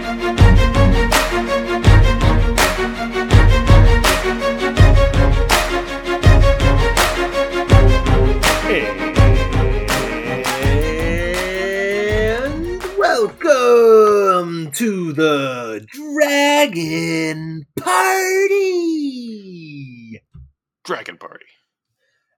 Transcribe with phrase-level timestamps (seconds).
[0.00, 0.38] And
[12.96, 18.62] welcome to the Dragon Party.
[20.84, 21.46] Dragon Party.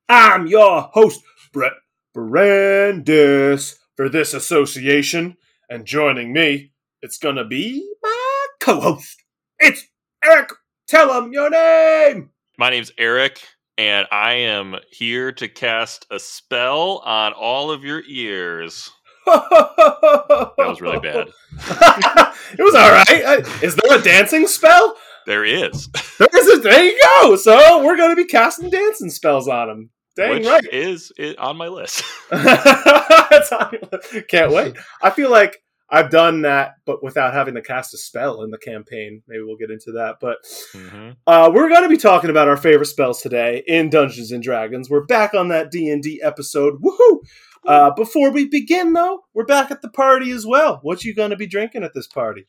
[0.08, 1.20] I'm your host,
[1.52, 1.72] Brett
[2.14, 5.36] Brandis, for this association.
[5.68, 6.72] And joining me,
[7.02, 9.22] it's gonna be my co-host.
[9.58, 9.86] It's
[10.24, 10.50] Eric.
[10.86, 12.30] Tell him your name.
[12.58, 13.40] My name's Eric,
[13.78, 18.90] and I am here to cast a spell on all of your ears.
[19.26, 21.28] that was really bad.
[21.52, 23.62] it was all right.
[23.62, 24.96] Is there a dancing spell?
[25.26, 25.88] There is.
[26.18, 27.36] There is a, there you go.
[27.36, 29.90] So we're going to be casting dancing spells on him.
[30.16, 30.64] Dang which right.
[30.72, 32.02] is it on my list.
[32.30, 34.28] That's on your list.
[34.28, 34.76] Can't wait.
[35.02, 38.58] I feel like I've done that, but without having to cast a spell in the
[38.58, 39.22] campaign.
[39.26, 40.16] Maybe we'll get into that.
[40.20, 40.38] But
[40.74, 41.16] Mhm.
[41.26, 44.88] uh, we're going to be talking about our favorite spells today in Dungeons and Dragons.
[44.88, 46.80] We're back on that D and D episode.
[46.80, 47.18] Woohoo!
[47.66, 50.78] Uh, before we begin, though, we're back at the party as well.
[50.82, 52.46] What you going to be drinking at this party?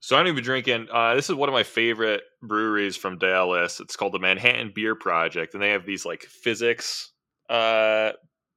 [0.00, 0.88] So I'm gonna be drinking.
[0.92, 3.80] Uh, this is one of my favorite breweries from Dallas.
[3.80, 7.10] It's called the Manhattan Beer Project, and they have these like physics
[7.48, 8.12] uh,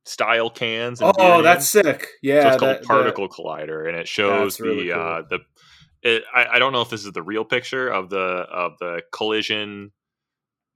[0.10, 1.02] style cans.
[1.02, 2.08] and Oh, that's sick.
[2.22, 5.02] Yeah, so it's called that- that- Particle Collider, and it shows That's really the cool.
[5.04, 5.40] uh, the.
[6.02, 9.02] It, I, I don't know if this is the real picture of the of the
[9.12, 9.92] collision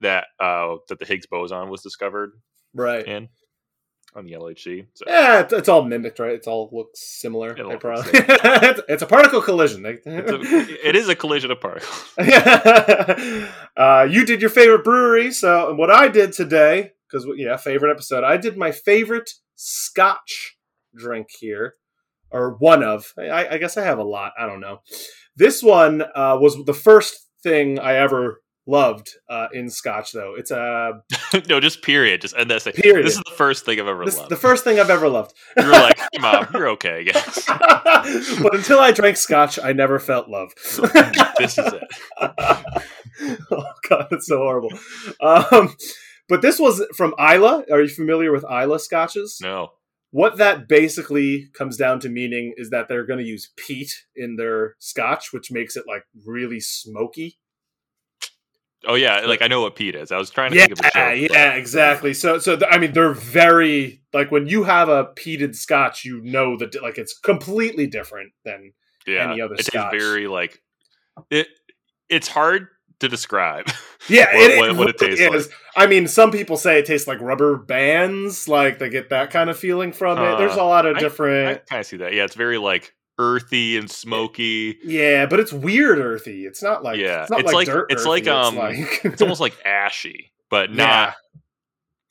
[0.02, 2.32] that uh, that the Higgs boson was discovered
[2.74, 3.06] right.
[3.06, 3.28] in
[4.14, 4.86] on the LHC.
[4.94, 6.32] So, Yeah, it's, it's all mimicked, right?
[6.34, 7.50] It's all looks similar.
[7.56, 9.84] It looks probably- it's, it's a particle collision.
[9.86, 12.12] It's a, it is a collision of particles.
[13.76, 18.24] uh, you did your favorite brewery, so what I did today, because yeah, favorite episode.
[18.24, 20.56] I did my favorite Scotch
[20.94, 21.74] drink here,
[22.30, 23.12] or one of.
[23.18, 24.32] I, I guess I have a lot.
[24.38, 24.80] I don't know.
[25.36, 30.34] This one uh, was the first thing I ever loved uh, in Scotch, though.
[30.36, 31.02] It's a
[31.48, 32.20] no, just period.
[32.20, 32.64] Just end that.
[32.74, 33.06] Period.
[33.06, 34.30] This is the first thing I've ever this, loved.
[34.30, 35.34] the first thing I've ever loved.
[35.56, 36.98] you were like, mom, you're okay.
[36.98, 37.44] I guess
[38.42, 40.52] but until I drank Scotch, I never felt love.
[41.38, 41.82] this is it.
[42.20, 44.72] oh god, that's so horrible.
[45.20, 45.74] Um,
[46.28, 47.64] but this was from Islay.
[47.70, 49.38] Are you familiar with Islay scotches?
[49.42, 49.70] No.
[50.10, 54.36] What that basically comes down to meaning is that they're going to use peat in
[54.36, 57.38] their scotch, which makes it like really smoky.
[58.86, 60.12] Oh yeah, like I know what peat is.
[60.12, 60.90] I was trying to Yeah, think of a
[61.22, 61.30] joke.
[61.32, 62.12] yeah, exactly.
[62.12, 66.20] So, so th- I mean, they're very like when you have a peated scotch, you
[66.22, 68.72] know that like it's completely different than
[69.06, 69.30] yeah.
[69.30, 69.92] any other it tastes scotch.
[69.98, 70.62] very like
[71.30, 71.48] it.
[72.10, 72.68] It's hard
[73.00, 73.66] to describe.
[74.06, 75.48] Yeah, what- it, what- what it tastes is.
[75.74, 79.48] I mean, some people say it tastes like rubber bands, like they get that kind
[79.48, 80.36] of feeling from it.
[80.36, 81.48] There's a lot of I- different.
[81.48, 82.12] I kind of see that.
[82.12, 84.76] Yeah, it's very like earthy and smoky.
[84.84, 86.44] yeah, but it's weird earthy.
[86.44, 87.86] It's not like Yeah, it's not it's like, like- dirt.
[87.92, 90.76] it's like, um, like- It's almost like ashy, but Yeah.
[90.84, 91.14] not.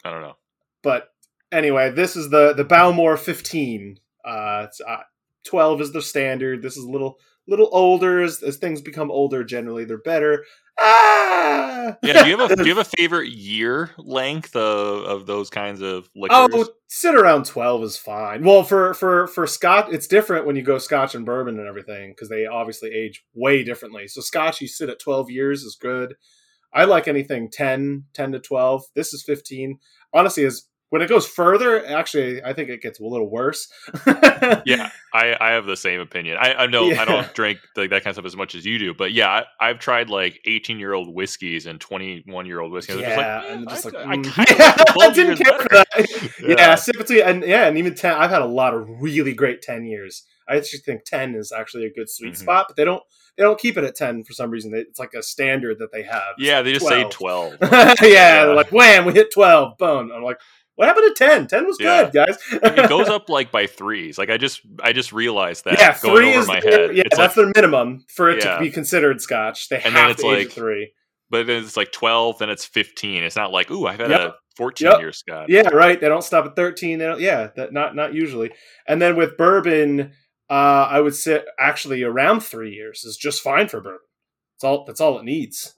[0.03, 0.37] I don't know.
[0.81, 1.09] but
[1.51, 3.99] anyway, this is the the Bowmore 15.
[4.25, 5.03] Uh, it's, uh,
[5.45, 6.63] 12 is the standard.
[6.63, 9.43] This is a little little older as, as things become older.
[9.43, 10.43] Generally, they're better.
[10.79, 15.25] Ah, Yeah, do you have a do you have a favorite year length of, of
[15.25, 16.51] those kinds of liquors?
[16.53, 18.43] Oh, sit around twelve is fine.
[18.43, 22.11] Well, for for for Scotch, it's different when you go Scotch and bourbon and everything
[22.11, 24.07] because they obviously age way differently.
[24.07, 26.15] So Scotch, you sit at twelve years is good.
[26.75, 28.83] I like anything 10, 10 to twelve.
[28.95, 29.79] This is fifteen.
[30.11, 31.83] Honestly, is when it goes further.
[31.87, 33.67] Actually, I think it gets a little worse.
[34.63, 36.37] yeah, I, I have the same opinion.
[36.39, 37.01] I, I know Yeah.
[37.01, 39.27] I don't drink like that kind of stuff as much as you do, but yeah,
[39.59, 42.97] I, I've tried like eighteen year old whiskeys and twenty one year old whiskeys.
[42.97, 44.45] Yeah, I'm just like, and eh, just I, like I, mm.
[44.45, 45.87] kinda Yeah, like I 12 didn't care for that.
[47.09, 47.29] Yeah, Yeah.
[47.29, 48.13] and yeah, and even ten.
[48.13, 50.23] I've had a lot of really great ten years.
[50.47, 52.37] I actually think ten is actually a good sweet Mhm.
[52.37, 53.01] spot, but they don't
[53.35, 54.71] they don't keep it at ten for some reason.
[54.71, 56.35] They, it's like a standard that they have.
[56.37, 57.01] It's Yeah, like they just 12.
[57.01, 57.53] say twelve.
[57.61, 58.45] yeah, Yeah.
[58.45, 60.11] they're like wham, we hit twelve, boom.
[60.13, 60.37] I'm like,
[60.75, 61.47] what happened to ten?
[61.47, 62.03] Ten was Yeah.
[62.05, 62.37] good, guys.
[62.51, 64.17] it goes up like by threes.
[64.17, 66.95] Like I just I just realized that yeah, going three over is my their- head.
[66.95, 68.55] yeah, it's that's like, their minimum for it Yeah.
[68.55, 69.69] to be considered Scotch.
[69.69, 70.93] They And then have it's to like- three.
[71.29, 73.23] but then it's like twelve, then it's fifteen.
[73.23, 74.19] It's not like ooh, I've had Yep.
[74.21, 74.99] a fourteen Yep.
[74.99, 75.49] year Scotch.
[75.49, 75.99] Yeah, right.
[75.99, 76.99] They don't stop at thirteen.
[76.99, 77.19] They don't.
[77.19, 78.51] Yeah, that not not usually.
[78.87, 80.13] And then with bourbon,
[80.49, 83.99] uh, I would sit actually around three years is just fine for bourbon.
[84.55, 84.85] That's all.
[84.85, 85.75] That's all it needs.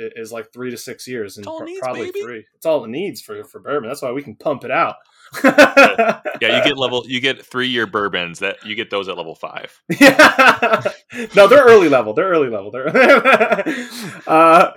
[0.00, 2.22] I- Is like three to six years, and That's all it pro- needs, probably baby.
[2.22, 2.44] three.
[2.56, 3.88] It's all it needs for for bourbon.
[3.88, 4.96] That's why we can pump it out.
[5.42, 9.34] Yeah, you get level you get three year bourbons that you get those at level
[9.34, 9.80] five.
[10.00, 10.82] Yeah.
[11.34, 12.12] no, they're early level.
[12.14, 12.70] They're early level.
[12.70, 12.88] They're
[14.26, 14.70] uh,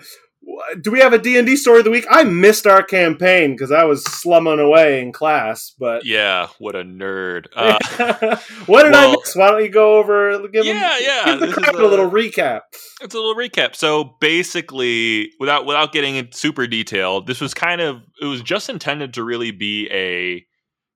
[0.81, 2.05] do we have a D&D story of the week?
[2.09, 6.83] I missed our campaign because I was slumming away in class, but Yeah, what a
[6.83, 7.47] nerd.
[7.55, 9.35] Uh, what did I miss?
[9.35, 12.09] Why don't you go over give, Yeah, yeah, give the this crowd a, a- little
[12.09, 12.61] recap.
[13.01, 13.75] it's a little recap.
[13.75, 18.69] So basically, without without getting into super detailed, this was kind of it was just
[18.69, 20.45] intended to really be a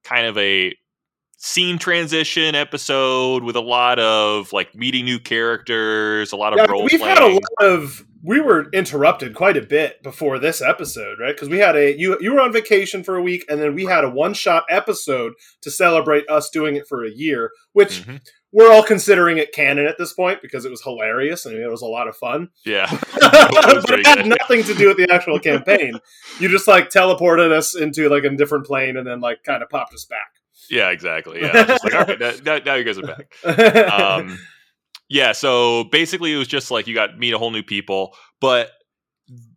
[0.07, 0.73] kind of a
[1.37, 6.65] scene transition episode with a lot of like meeting new characters, a lot of Yeah,
[6.65, 7.15] role we've playing.
[7.15, 7.41] had a lot
[7.73, 11.35] of we were interrupted quite a bit before this episode, right?
[11.35, 13.85] Because we had a you you were on vacation for a week, and then we
[13.85, 18.19] had a one shot episode to celebrate us doing it for a year, which Mhm.
[18.51, 21.81] we're all considering it canon at this point because it was hilarious and it was
[21.81, 22.49] a lot of fun.
[22.65, 22.85] Yeah,
[23.19, 25.93] but it had nothing to do with the actual campaign.
[26.39, 29.69] You just like teleported us into like a different plane and then like kind of
[29.69, 30.31] popped us back.
[30.69, 31.41] yeah, exactly.
[31.41, 33.33] Yeah, just like all right, now, now, now you guys are back.
[33.91, 34.37] um,
[35.11, 38.15] yeah, so basically it was just like you got to meet a whole new people,
[38.39, 38.71] but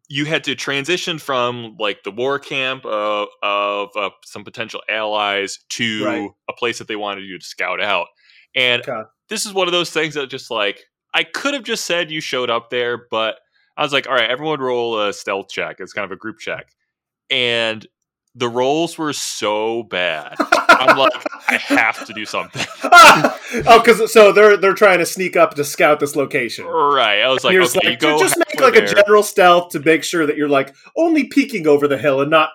[0.09, 5.61] you had to transition from like the war camp of, of uh, some potential allies
[5.71, 6.31] to Right.
[6.49, 8.09] a place that they wanted you to scout out.
[8.57, 9.03] And Okay.
[9.29, 10.81] this is one of those things that just like
[11.15, 13.39] I could have just said you showed up there, but
[13.77, 15.77] I was like, all right, everyone roll a stealth check.
[15.79, 16.67] It's kind of a group check.
[17.31, 17.87] And
[18.35, 20.35] the roles were so bad.
[20.39, 21.13] I'm like,
[21.49, 22.67] I have to do something.
[22.83, 26.67] oh, because so they're they're trying to sneak up to scout this location.
[26.67, 27.21] Right.
[27.21, 30.37] I was like, okay, like, just make like a general stealth to make sure that
[30.37, 32.51] you're like only peeking over the hill and not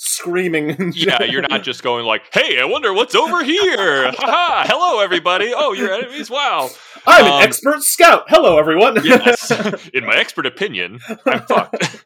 [0.00, 0.92] screaming.
[0.96, 4.66] yeah, you're not just going like, "Hey, I wonder what's over here." Haha!
[4.66, 5.52] Hello, everybody.
[5.54, 6.30] Oh, your enemies.
[6.30, 6.70] Wow.
[7.06, 8.24] I'm um, an expert scout.
[8.28, 8.98] Hello, everyone.
[9.04, 9.50] Yes.
[9.92, 12.04] In my expert opinion, I'm fucked.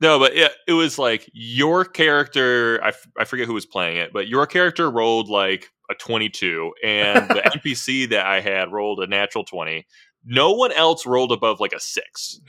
[0.00, 2.82] No, but yeah, it was like your character.
[2.82, 6.72] I, f- I forget who was playing it, but your character rolled like a 22,
[6.82, 9.86] and the NPC that I had rolled a natural 20.
[10.24, 12.40] No one else rolled above like a six,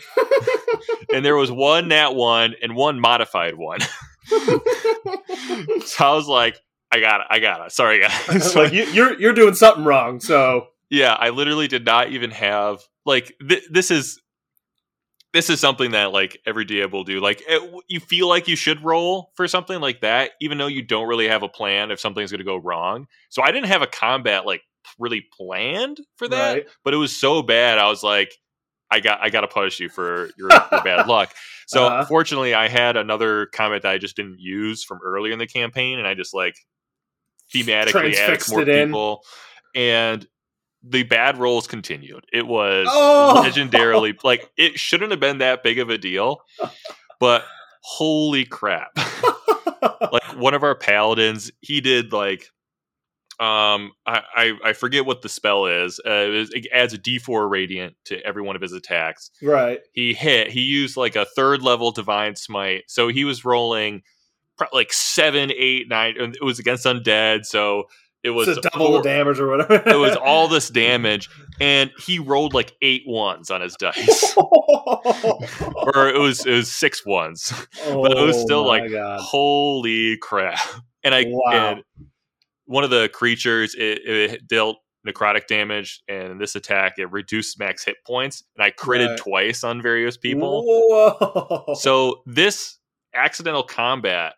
[1.13, 3.79] and there was one nat one and one modified one.
[5.85, 6.59] so I was like,
[6.91, 7.71] I got it, I got it.
[7.71, 8.55] Sorry, guys.
[8.55, 10.19] like you, you're you're doing something wrong.
[10.19, 14.21] So Yeah, I literally did not even have like th- this is
[15.33, 17.19] this is something that like every DM will do.
[17.19, 20.81] Like it, you feel like you should roll for something like that, even though you
[20.81, 23.07] don't really have a plan if something's going to go wrong.
[23.29, 24.61] So I didn't have a combat like
[24.97, 26.67] really planned for that, Right.
[26.85, 27.79] but it was so bad.
[27.79, 28.31] I was like,
[28.89, 31.33] I got I got to punish you for your, your bad luck.
[31.67, 32.05] So Uh-huh.
[32.05, 35.97] fortunately, I had another comment that I just didn't use from earlier in the campaign,
[35.99, 36.55] and I just like
[37.53, 38.87] thematically added more in.
[38.87, 39.21] people,
[39.73, 40.27] and
[40.83, 42.25] the bad rolls continued.
[42.31, 43.41] It was Oh!
[43.43, 46.41] legendarily like it shouldn't have been that big of a deal,
[47.19, 47.43] but
[47.81, 48.89] holy crap!
[50.11, 52.49] like one of our paladins, he did like
[53.39, 55.99] um I, I I forget what the spell is.
[55.99, 59.79] Uh, it, it adds a D4 radiant to every one of his attacks right.
[59.93, 64.01] he hit he used like a third level divine smite so he was rolling
[64.71, 67.83] like seven eight nine and it was against undead so
[68.23, 69.83] it was so double four- the damage or whatever.
[69.87, 71.29] it was all this damage
[71.59, 77.05] and he rolled like eight ones on his dice or it was it was six
[77.05, 77.51] ones
[77.85, 79.19] but it was still Oh like God.
[79.19, 80.59] holy crap
[81.03, 81.51] and i Wow.
[81.53, 81.83] and
[82.65, 84.77] one of the creatures it, it dealt
[85.07, 89.17] necrotic damage and this attack it reduced max hit points and i critted Right.
[89.19, 91.73] twice on various people Whoa.
[91.75, 92.77] so this
[93.13, 94.33] accidental combat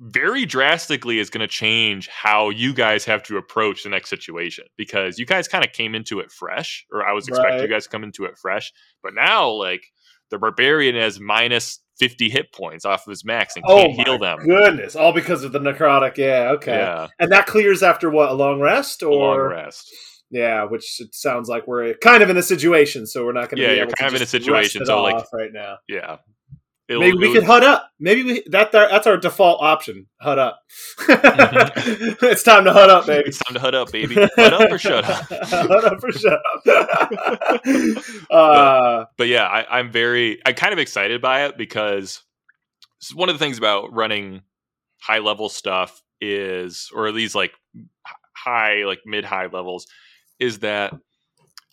[0.00, 4.64] very drastically is going to change how you guys have to approach the next situation
[4.76, 7.62] because you guys kind of came into it fresh, or I was expecting Right.
[7.62, 8.72] you guys to come into it fresh,
[9.02, 9.82] but now like
[10.30, 14.18] the barbarian has minus fifty hit points off of his max and oh can't heal
[14.18, 14.38] them.
[14.38, 14.96] goodness!
[14.96, 16.16] All because of the necrotic.
[16.16, 16.50] Yeah.
[16.56, 16.72] Okay.
[16.72, 18.30] Yeah, And that clears after what?
[18.30, 19.90] A long rest a long or rest.
[20.30, 23.56] yeah, which it sounds like we're kind of in a situation, so we're not going
[23.58, 23.62] to.
[23.62, 25.52] Yeah, be you're able to kind of in a situation, it so, like, off right
[25.52, 25.76] now.
[25.88, 26.16] Yeah.
[26.88, 27.90] It'll- Maybe we could hut up.
[28.00, 30.06] Maybe we that that's our default option.
[30.20, 30.60] Hut up.
[31.08, 33.28] it's time to hut up, baby.
[33.28, 34.14] It's time to hut up, baby.
[34.14, 35.24] Hut up or shut up.
[35.30, 37.62] hut up or shut up.
[38.30, 42.22] uh, but yeah, I, I'm very, I'm kind of excited by it because
[43.02, 44.42] s- one of the things about running
[45.00, 47.52] high level stuff is, or at least like
[48.32, 49.86] high, like mid high levels,
[50.38, 50.94] is that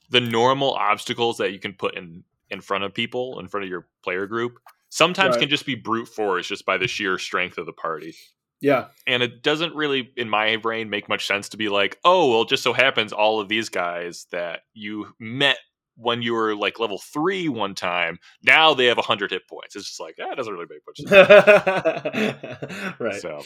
[0.10, 3.70] the normal obstacles that you can put in in front of people, in front of
[3.70, 4.58] your player group,
[4.90, 5.42] sometimes Right.
[5.42, 8.16] can just be brute force just by the sheer strength of the party.
[8.62, 8.88] yeah.
[9.06, 12.42] And it doesn't really, in my brain, make much sense to be like, oh, well,
[12.44, 15.58] it just so happens all of these guys that you met
[15.98, 19.76] when you were like level three one time, now they have 100 hit points.
[19.78, 22.96] It's just like, ah, that doesn't really make much sense.
[23.00, 23.22] right.
[23.22, 23.42] So,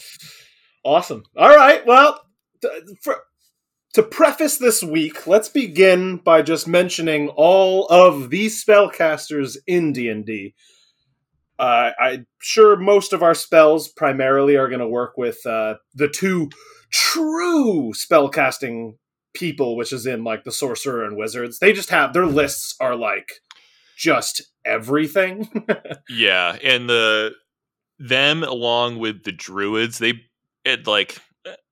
[0.84, 1.24] Awesome.
[1.38, 1.86] All right.
[1.86, 2.20] Well,
[3.04, 3.18] for
[3.94, 10.08] to preface this week, let's begin by just mentioning all of these spellcasters in D
[10.10, 10.54] and D.
[11.60, 16.08] Uh, I'm sure most of our spells primarily are going to work with uh, the
[16.08, 16.50] two
[16.90, 18.94] true spellcasting
[19.34, 21.60] people, which is in like the sorcerer and wizards.
[21.60, 23.30] They just have their lists are like
[23.98, 25.66] just everything.
[26.10, 27.34] yeah, and the
[28.00, 30.14] them along with the druids, they
[30.64, 31.20] it like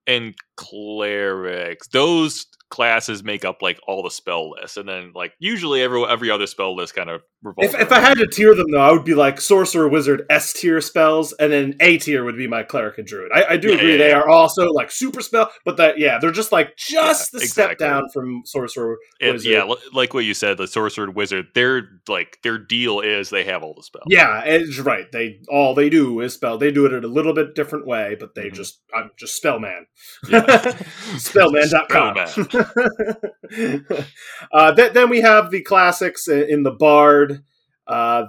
[0.05, 1.87] and clerics.
[1.89, 6.29] Those classes make up like all the spell lists, and then like usually every every
[6.31, 7.73] other spell list kind of revolves.
[7.73, 10.53] If, if I had to tier them though, I would be like sorcerer, wizard, S
[10.53, 13.31] tier spells, and then A tier would be my cleric and druid.
[13.33, 14.17] I, I do Yeah, agree yeah, they yeah.
[14.19, 18.09] are also like super spell, but that yeah, they're just like just the step down
[18.13, 18.97] from sorcerer.
[19.21, 19.51] And, wizard.
[19.51, 21.47] yeah, like what you said, the sorcerer wizard.
[21.55, 24.05] Their like their deal is they have all the spells.
[24.09, 25.11] Yeah, it's right.
[25.11, 26.57] They all they do is spell.
[26.57, 28.53] They do it in a little bit different way, but they Mhm.
[28.53, 29.85] just I'm just spell man.
[30.29, 30.45] Yeah.
[31.17, 32.17] Spellman.com.
[34.51, 37.43] uh, th- then we have the classics in the Bard,
[37.87, 38.25] uh,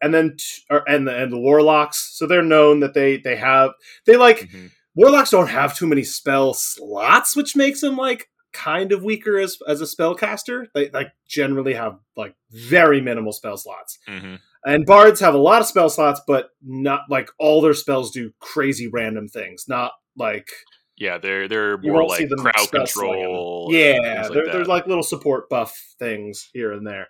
[0.00, 2.16] and then t- or, and the and the Warlocks.
[2.16, 3.72] So they're known that they they have
[4.06, 4.70] they like Mhm.
[4.94, 9.58] Warlocks don't have too many spell slots, which makes them like kind of weaker as
[9.66, 10.66] as a spellcaster.
[10.74, 13.98] They like generally have like very minimal spell slots.
[14.08, 14.38] Mhm.
[14.64, 18.32] And bards have a lot of spell slots, but not like all their spells do
[18.38, 19.64] crazy random things.
[19.68, 20.48] Not like
[21.02, 23.68] Yeah, they're they're more like crowd control.
[23.72, 27.08] yeah, things like there's like little support buff things here and there.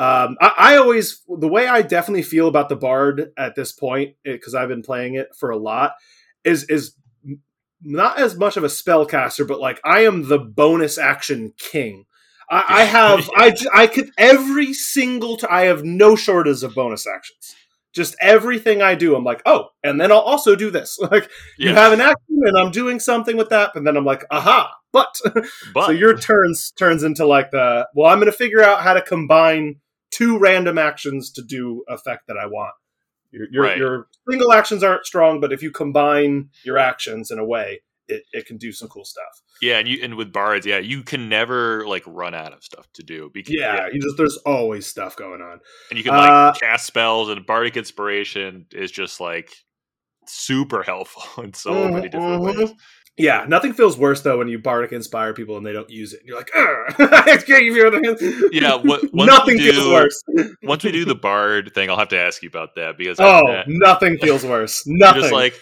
[0.00, 4.16] Um, I, I always the way I definitely feel about the bard at this point
[4.24, 5.92] because I've been playing it for a lot
[6.42, 6.96] is is
[7.80, 12.06] not as much of a spellcaster, but like I am the bonus action king.
[12.50, 17.06] I, I have I I could every single t- I have no shortage of bonus
[17.06, 17.54] actions.
[17.94, 20.98] Just everything I do, I'm like, oh, and then I'll also do this.
[21.10, 24.24] Like you have an action, and I'm doing something with that, and then I'm like,
[24.30, 25.14] aha, but
[25.74, 28.94] but so your turns turns into like the well i'm going to figure out how
[28.94, 29.76] to combine
[30.10, 32.72] two random actions to do effect that i want
[33.32, 33.76] your, your, Right.
[33.76, 38.22] your single actions aren't strong but if you combine your actions in a way it,
[38.32, 41.28] it can do some cool stuff yeah, and you and with bards, yeah, you can
[41.28, 43.30] never like run out of stuff to do.
[43.32, 46.86] Because, yeah, you just there's always stuff going on and you can like Uh, cast
[46.86, 49.50] spells, and bardic inspiration is just like
[50.26, 52.58] super helpful in so Mhm, many different mhm.
[52.58, 52.72] ways.
[53.16, 56.20] yeah nothing feels worse though when you bardic inspire people and they don't use it
[56.24, 58.00] you're like "Ugh, I can't give you other
[58.52, 60.22] Yeah, what- nothing do- feels worse
[60.64, 63.42] Once we do the bard thing, I'll have to ask you about that because oh
[63.46, 65.54] I, nothing feels worse nothing just like.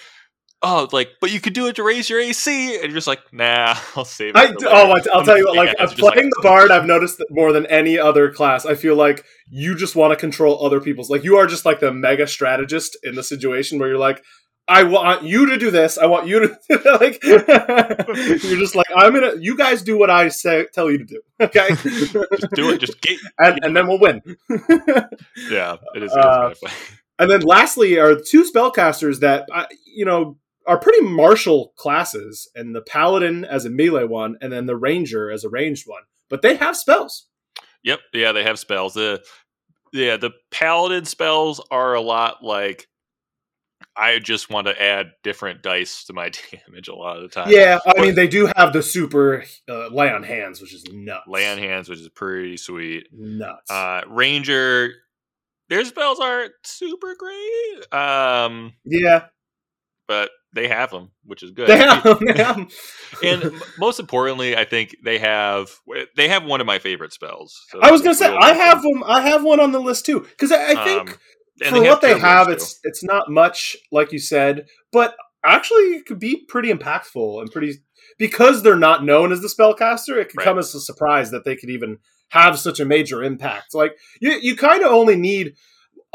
[0.65, 3.21] Oh, like, but you could do it to raise your AC, and you're just like,
[3.33, 4.37] nah, I'll save it.
[4.37, 5.57] I, for d- later." oh, I'll tell you what.
[5.57, 8.65] Like, it's uh, like- playing the bard, I've noticed that more than any other class.
[8.65, 11.11] I feel like you just want to control other people's.
[11.11, 14.23] Like, you are just like the mega strategist in the situation where you're like,
[14.69, 15.99] I want you to do this.
[15.99, 16.59] I want you to
[17.01, 17.21] like.
[17.25, 19.33] you're just like, I'm gonna.
[19.41, 21.21] You guys do what I say, tell you to do.
[21.41, 22.13] Okay, just
[22.53, 22.79] do it.
[22.79, 23.19] Just get.
[23.41, 24.23] and, and then we'll win.
[25.51, 26.03] Yeah, it is.
[26.03, 26.75] It is Uh, kind of funny.
[27.19, 29.49] And then lastly are two spellcasters that
[29.85, 34.67] you know are pretty martial classes, and the paladin as a melee one, and then
[34.67, 36.03] the ranger as a ranged one.
[36.29, 37.27] But they have spells.
[37.85, 38.01] Yep.
[38.15, 38.95] Yeah, they have spells.
[38.95, 39.23] The
[39.93, 42.89] yeah, the paladin spells are a lot like
[43.97, 46.31] I just want to add different dice to my
[46.67, 47.51] damage a lot of the time.
[47.51, 50.85] Yeah, I But- mean they do have the super uh, lay on hands, which is
[50.93, 51.27] nuts.
[51.27, 53.09] Lay on hands, which is pretty sweet.
[53.13, 53.71] nuts.
[53.71, 54.95] Uh Ranger
[55.69, 57.93] their spells aren't super great.
[57.93, 59.27] Um yeah,
[60.09, 61.69] but they have them, which is good.
[61.69, 62.69] they have, they have 'em.
[63.23, 65.71] and most importantly, I think they have
[66.17, 67.59] they have one of my favorite spells.
[67.71, 69.03] So I was gonna say I have them.
[69.07, 72.19] I have one on the list too because I, I think Um, for what they
[72.19, 72.53] have, too.
[72.55, 77.51] it's it's not much, like you said, but actually it could be pretty impactful and
[77.51, 77.75] pretty
[78.19, 80.17] because they're not known as the spellcaster.
[80.21, 80.45] It could Right.
[80.45, 81.99] come as a surprise that they could even
[82.31, 83.75] have such a major impact.
[83.75, 85.55] Like you, you kind of only need.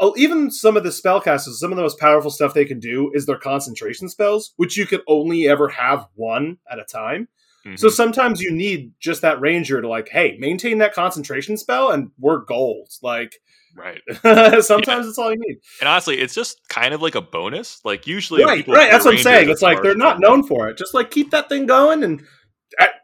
[0.00, 3.10] Oh, even some of the spellcasters, some of the most powerful stuff they can do
[3.14, 7.28] is their concentration spells, which you can only ever have one at a time.
[7.76, 7.90] So Mhm.
[7.92, 12.38] sometimes you need just that ranger to like, hey, maintain that concentration spell, and we're
[12.38, 12.88] gold.
[13.02, 13.40] Like
[13.76, 14.00] right.
[14.64, 15.58] sometimes it's all you need.
[15.80, 17.80] And honestly, it's just kind of like a bonus.
[17.84, 18.90] Like usually, right, right.
[18.90, 19.50] That's what I'm saying.
[19.50, 20.78] It's like they're not known for it.
[20.78, 22.22] Just like keep that thing going, and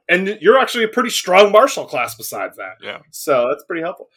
[0.09, 2.75] and you're actually a pretty strong martial class besides that.
[2.81, 2.99] Yeah.
[3.11, 4.09] So that's pretty helpful.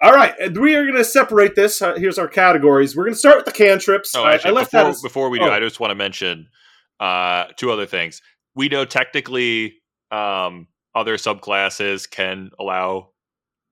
[0.00, 1.82] All right, and we are going to separate this.
[1.82, 2.96] Uh, here's our categories.
[2.96, 4.14] We're going to start with the cantrips.
[4.14, 5.50] Oh, actually, I left before, that as before we do, oh.
[5.50, 6.48] I just want to mention
[7.00, 8.22] uh, two other things.
[8.54, 9.74] We know technically
[10.12, 13.10] um, other subclasses can allow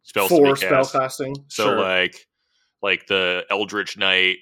[0.02, 0.94] spells four to be cast.
[0.94, 1.34] spellcasting.
[1.48, 1.80] So sure.
[1.80, 2.26] like
[2.82, 4.38] like the Eldritch Knight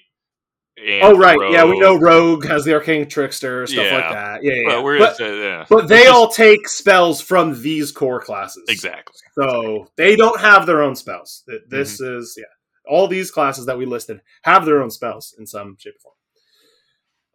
[0.77, 1.53] oh right, Rogue.
[1.53, 3.95] yeah, we know Rogue has the Arcane Trickster, stuff yeah.
[3.95, 4.43] like that.
[4.43, 4.81] Yeah, yeah.
[4.81, 5.65] But, but, uh, yeah.
[5.69, 8.65] but they all take spells from these core classes.
[8.67, 9.13] Exactly.
[9.39, 11.43] So they don't have their own spells.
[11.69, 12.19] This mm-hmm.
[12.19, 12.43] is yeah.
[12.87, 16.15] All these classes that we listed have their own spells in some shape or form.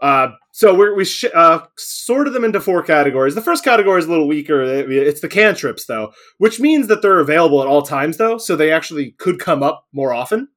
[0.01, 3.35] Uh, so we're, we sh- uh, sorted them into four categories.
[3.35, 4.63] The first category is a little weaker.
[4.63, 8.39] It's the cantrips, though, which means that they're available at all times, though.
[8.39, 10.49] So they actually could come up more often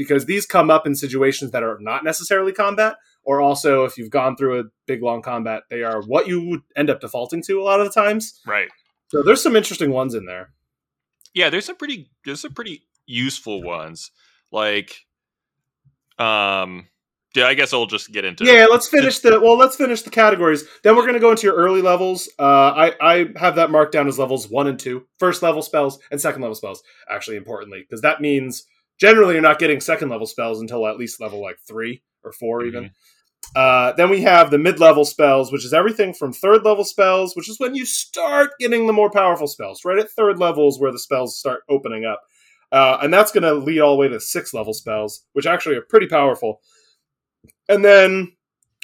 [0.00, 4.08] because these come up in situations that are not necessarily combat, or also if you've
[4.08, 7.60] gone through a big long combat, they are what you would end up defaulting to
[7.60, 8.40] a lot of the times.
[8.46, 8.70] Right.
[9.08, 10.54] So there's some interesting ones in there.
[11.34, 14.10] Yeah, there's some pretty there's some pretty useful ones.
[14.50, 14.96] Like
[16.18, 16.88] um
[17.36, 18.44] yeah, I guess I'll just get into.
[18.44, 19.38] Yeah, let's finish the.
[19.38, 20.64] Well, let's finish the categories.
[20.82, 22.28] Then we're going to go into your early levels.
[22.40, 26.00] Uh, I I have that marked down as levels one and two, first level spells
[26.10, 26.82] and second level spells.
[27.08, 28.64] Actually, importantly, because that means
[29.00, 32.60] generally you're not getting second level spells until at least level like three or 4
[32.60, 32.68] mm-hmm.
[32.68, 32.90] even.
[33.56, 37.34] Uh, then we have the mid level spells, which is everything from third level spells,
[37.34, 39.84] which is when you start getting the more powerful spells.
[39.84, 42.20] Right at third level is where the spells start opening up,
[42.70, 45.76] uh, and that's going to lead all the way to sixth level spells, which actually
[45.76, 46.60] are pretty powerful.
[47.68, 48.32] And then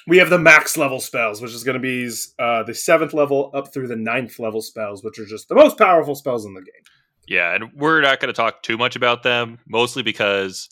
[0.09, 3.51] we have the max level spells, which is going to be uh, the seventh level
[3.55, 6.61] up through the ninth level spells, which are just the most powerful spells in the
[6.61, 6.83] game.
[7.27, 10.69] Yeah, and we're not going to talk too much about them, mostly because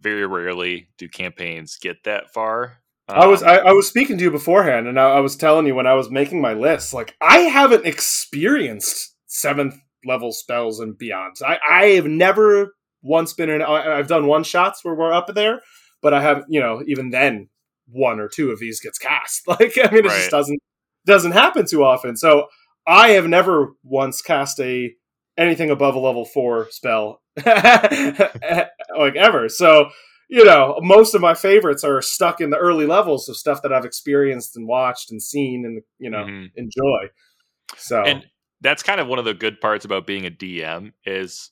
[0.00, 2.78] very rarely do campaigns get that far.
[3.08, 5.36] Um, I was um, I, I, was speaking to you beforehand, and I, I was
[5.36, 10.80] telling you when I was making my list, like I haven't experienced seventh level spells
[10.80, 11.36] and beyond.
[11.44, 13.62] I I have never once been in.
[13.62, 15.62] I've done one shots where we're up there,
[16.00, 17.48] but I have you know even then
[17.88, 19.42] one or two of these gets cast.
[19.46, 20.16] Like I mean, it right.
[20.16, 20.60] just doesn't
[21.06, 22.16] doesn't happen too often.
[22.16, 22.46] So
[22.86, 24.92] I have never once cast a
[25.36, 29.48] anything above a level four spell like ever.
[29.48, 29.90] So
[30.28, 33.72] you know, most of my favorites are stuck in the early levels of stuff that
[33.72, 36.46] I've experienced and watched and seen and you know mm-hmm.
[36.56, 37.10] enjoy.
[37.76, 38.24] So and
[38.62, 41.50] that's kind of one of the good parts about being a DM is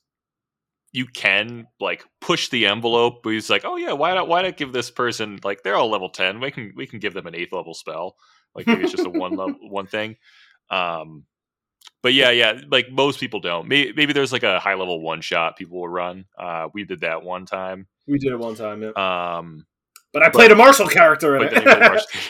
[0.93, 3.21] you can like push the envelope.
[3.23, 4.27] He's like, oh yeah, why not?
[4.27, 6.39] Why not give this person like they're all level ten?
[6.39, 8.15] We can we can give them an eighth level spell.
[8.55, 10.17] Like maybe it's just a one level one thing.
[10.69, 11.25] Um,
[12.03, 13.67] but yeah, yeah, like most people don't.
[13.67, 16.25] Maybe, maybe there's like a high level one shot people will run.
[16.37, 17.87] Uh, we did that one time.
[18.07, 18.81] We did it one time.
[18.81, 18.89] Yeah.
[19.37, 19.65] Um,
[20.13, 21.53] but I played but, a martial character in it.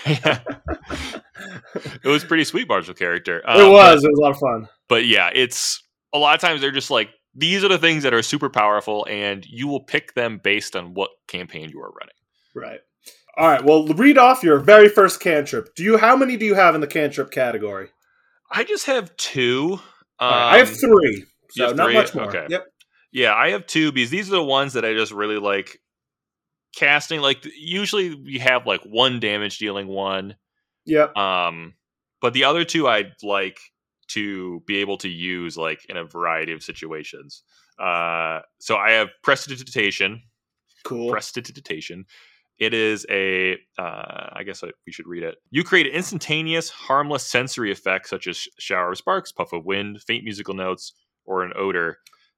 [2.04, 3.42] it was pretty sweet martial character.
[3.46, 4.02] Um, it was.
[4.02, 4.70] But, it was a lot of fun.
[4.88, 5.82] But yeah, it's
[6.14, 9.08] a lot of times they're just like these are the things that are super powerful,
[9.10, 12.16] and you will pick them based on what campaign you are running.
[12.54, 12.82] Right.
[13.38, 13.64] All right.
[13.64, 15.74] Well, read off your very first cantrip.
[15.76, 15.98] Do you?
[15.98, 17.90] How many do you have in the cantrip category?
[18.52, 19.80] I just have two.
[20.20, 21.26] Um, right, I have um, three.
[21.52, 21.94] So have not three?
[21.94, 22.28] much more.
[22.28, 22.46] Okay.
[22.50, 22.66] Yep.
[23.12, 25.80] Yeah, I have two because these are the ones that I just really like
[26.76, 27.22] casting.
[27.22, 30.36] Like usually we have like one damage dealing one.
[30.86, 31.16] Yep.
[31.18, 31.74] Um,
[32.22, 33.60] but the other two I'd like
[34.10, 37.44] to be able to use like in a variety of situations.
[37.80, 40.22] Uh, so I have prestidigitation.
[40.84, 41.12] Cool.
[41.12, 42.06] Prestidigitation.
[42.62, 45.38] It is a, uh, I guess we should read it.
[45.50, 50.24] You create instantaneous, harmless sensory effects such as shower of sparks, puff of wind, faint
[50.24, 50.94] musical notes,
[51.26, 51.98] or an odor.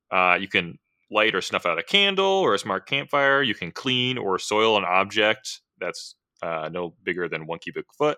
[0.09, 0.79] Uh, you can
[1.11, 3.43] light or snuff out a candle or a smart campfire.
[3.43, 8.17] You can clean or soil an object that's uh, no bigger than one cubic foot.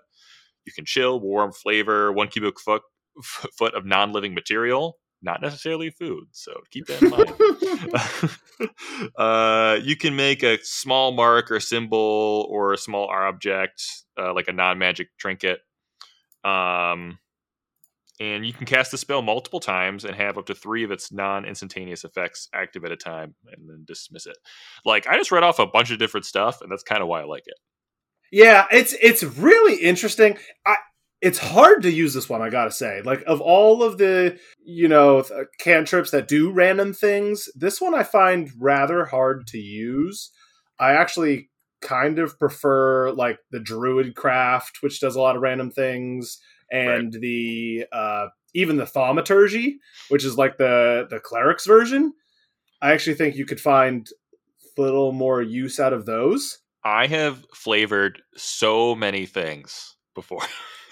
[0.66, 2.84] You can chill, warm, flavor one cubic foot
[3.58, 8.32] foot of non-living material not necessarily food so keep that in mind.
[9.18, 13.84] Uh, you can make a small mark or symbol or a small object
[14.18, 15.60] uh, like a non-magic trinket
[16.46, 17.20] um,
[18.20, 21.12] and you can cast the spell multiple times and have up to three of its
[21.12, 24.38] non-instantaneous effects active at a time and then dismiss it.
[24.86, 27.22] Like i just read off a bunch of different stuff and that's kind of why
[27.22, 27.58] i like it.
[28.32, 30.38] Yeah, it's it's really interesting.
[30.66, 30.78] I
[31.26, 33.02] it's hard to use this one i gotta say.
[33.04, 35.26] Like of all of the you know
[35.60, 40.30] cantrips that do random things this one i find rather hard to use.
[40.80, 41.50] I actually
[41.82, 46.40] kind of prefer like the druidcraft which does a lot of random things
[46.72, 47.22] and right.
[47.22, 52.14] the uh even the thaumaturgy which is like the the cleric's version.
[52.84, 54.08] I actually think you could find
[54.78, 56.60] a little more use out of those.
[56.84, 60.44] I have flavored so many things before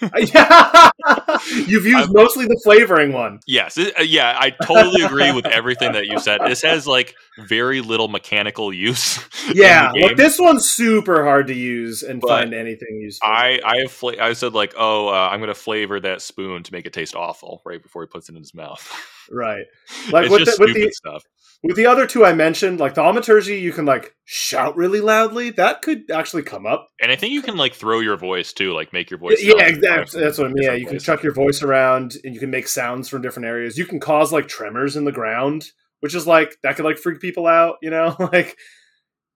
[1.66, 3.40] you've used I'm, mostly the flavoring one.
[3.46, 6.40] Yes, it, uh, yeah, I totally agree with everything that you said.
[6.44, 9.18] This has like very little mechanical use.
[9.52, 13.28] Yeah, look, this one's super hard to use and but find anything useful.
[13.28, 16.62] I I have fla- I said like, oh, uh, I'm going to flavor that spoon
[16.62, 18.90] to make it taste awful right before he puts it in his mouth.
[19.30, 19.66] right.
[20.10, 21.24] Like with the, with the stuff.
[21.64, 25.48] With the other two I mentioned, like the Thaumaturgy, you can like shout really loudly.
[25.48, 26.88] That could actually come up.
[27.00, 29.42] And I think you can like throw your voice too, like make your voice.
[29.42, 30.20] yeah, exactly.
[30.20, 30.62] That's what I mean.
[30.62, 33.78] Yeah, you can chuck your voice around, and you can make sounds from different areas.
[33.78, 37.20] You can cause like tremors in the ground, which is like that could like freak
[37.20, 37.76] people out.
[37.80, 38.58] You know, like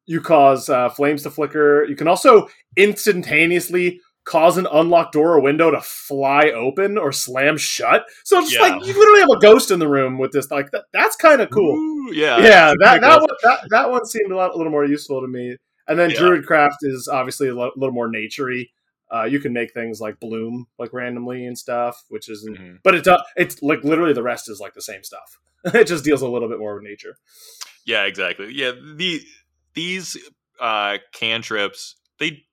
[0.05, 1.85] you cause uh, flames to flicker.
[1.85, 7.57] You can also instantaneously cause an unlocked door or window to fly open or slam
[7.57, 8.05] shut.
[8.25, 8.77] So it's just Yeah.
[8.77, 10.51] like you literally have a ghost in the room with this.
[10.51, 11.75] Like that, that's kind of cool.
[11.75, 14.85] Ooh, yeah, yeah, that that one, that that one seemed a, lot, a little more
[14.85, 15.57] useful to me.
[15.87, 16.19] And then Yeah.
[16.19, 18.71] Druidcraft is obviously a lo- little more naturey.
[19.11, 22.59] Uh, you can make things like bloom like randomly and stuff, which isn't.
[22.59, 22.79] Mhm.
[22.85, 23.23] But it does.
[23.37, 25.39] It's like literally the rest is like the same stuff.
[25.65, 27.17] it just deals a little bit more with nature.
[27.87, 28.53] Yeah, exactly.
[28.53, 29.23] Yeah, the
[29.73, 30.19] these
[30.61, 32.45] uh cantrips, they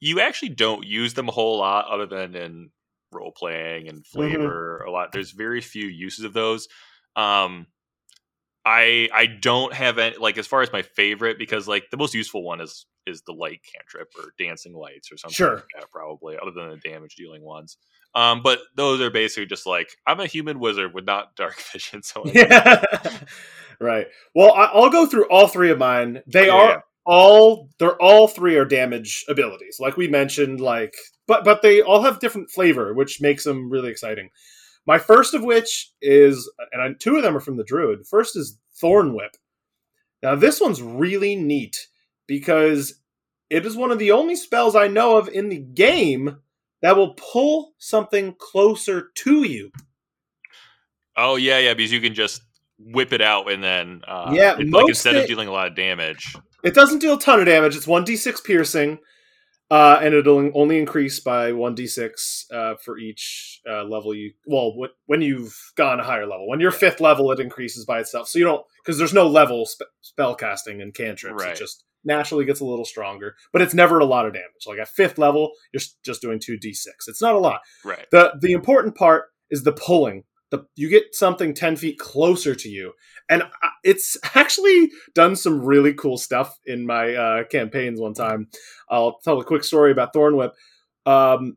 [0.00, 2.70] you actually don't use them a whole lot other than in
[3.12, 5.12] role playing and flavor a lot.
[5.12, 6.68] There's very few uses of those.
[7.14, 7.66] Um
[8.64, 12.14] I I don't have any like as far as my favorite because like the most
[12.14, 15.54] useful one is is the light cantrip or dancing lights or something Sure.
[15.54, 17.76] like that probably other than the damage dealing ones.
[18.14, 22.02] Um but those are basically just like I'm a human wizard with not dark vision
[22.02, 22.84] so I Yeah.
[23.80, 24.08] right.
[24.34, 26.22] Well, I, I'll go through all three of mine.
[26.26, 26.80] They Yeah, are yeah.
[27.06, 27.70] All.
[27.78, 30.60] They're all three are damage abilities, like we mentioned.
[30.60, 30.94] Like,
[31.26, 34.30] but but they all have different flavor, which makes them really exciting.
[34.86, 38.06] My first of which is, and I, two of them are from the druid.
[38.06, 39.36] First is Thorn Whip.
[40.22, 41.88] Now this one's really neat
[42.26, 43.00] because
[43.50, 46.38] it is one of the only spells I know of in the game
[46.82, 49.70] that will pull something closer to you.
[51.16, 52.42] Oh yeah, yeah, because you can just
[52.78, 55.74] whip it out and then uh, Yeah, it's like instead of dealing a lot of
[55.74, 56.36] damage.
[56.64, 57.76] It doesn't deal a ton of damage.
[57.76, 58.98] It's one d6 piercing,
[59.70, 64.32] uh, and it'll only increase by one d6 uh, for each uh, level you.
[64.46, 66.78] Well, wh- when you've gone a higher level, when you're Yeah.
[66.78, 68.28] fifth level, it increases by itself.
[68.28, 71.42] So you don't because there's no level spe- spell casting and cantrips.
[71.42, 71.52] Right.
[71.52, 74.46] It just naturally gets a little stronger, but it's never a lot of damage.
[74.66, 76.86] Like at fifth level, you're just doing two d6.
[77.08, 77.60] It's not a lot.
[77.84, 78.06] Right.
[78.12, 80.22] the The important part is the pulling.
[80.56, 82.92] The you get something ten feet closer to you,
[83.28, 83.44] and
[83.84, 88.00] it's actually done some really cool stuff in my uh, campaigns.
[88.00, 88.48] One time,
[88.88, 90.52] I'll tell a quick story about Thornwhip.
[91.04, 91.56] Um,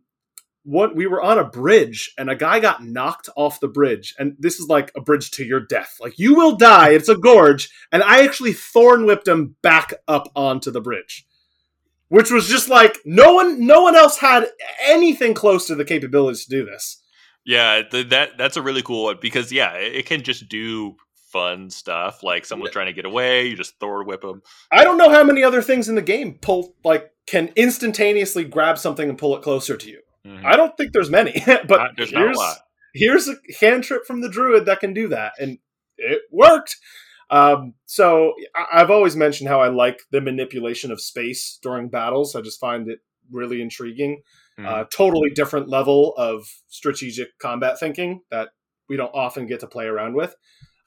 [0.63, 4.35] what we were on a bridge, and a guy got knocked off the bridge, and
[4.37, 5.97] this is like a bridge to your death.
[5.99, 6.89] Like you will die.
[6.89, 11.25] It's a gorge, and I actually thorn whipped him back up onto the bridge.
[12.09, 14.47] Which was just like no one, no one else had
[14.83, 17.03] anything close to the capabilities to do this.
[17.49, 20.97] Yeah, th- that that's a really cool one because yeah, it, it can just do
[21.31, 24.43] fun stuff like someone's trying to get away, you just Thorn Whip them.
[24.71, 28.77] I don't know how many other things in the game pull like can instantaneously grab
[28.77, 30.01] something and pull it closer to you.
[30.45, 32.57] I don't think there's many, but Not- there's not a here's, lot.
[32.93, 35.57] here's a cantrip from the druid that can do that, and
[35.97, 36.75] it worked.
[37.31, 42.35] Um, so I- I've always mentioned how I like the manipulation of space during battles.
[42.35, 42.99] I just find it
[43.31, 44.21] really intriguing.
[44.59, 44.65] Mhm.
[44.65, 48.49] Uh, totally different level of strategic combat thinking that
[48.89, 50.35] we don't often get to play around with.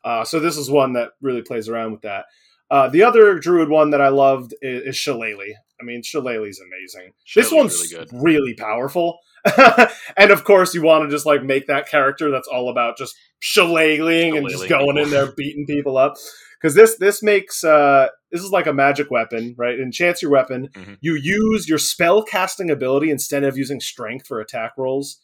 [0.04, 2.26] Uh, so this is one that really plays around with that.
[2.70, 5.54] Uh, the other druid one that I loved is, is Shillelagh.
[5.80, 7.12] I mean, Shillelagh's amazing.
[7.34, 9.18] this one's really really powerful.
[10.16, 13.14] and of course, you want to just like make that character that's all about just
[13.40, 16.14] shillelaghing and just going in there beating people up.
[16.62, 19.78] Because this this makes uh, this is like a magic weapon, right?
[19.80, 20.68] Enchants your weapon.
[20.74, 20.98] Mhm.
[21.00, 25.20] You use your spell casting ability instead of using strength for attack rolls.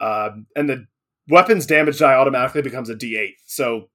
[0.00, 0.86] Um, and the
[1.28, 3.34] weapon's damage die automatically becomes a D8.
[3.46, 3.90] So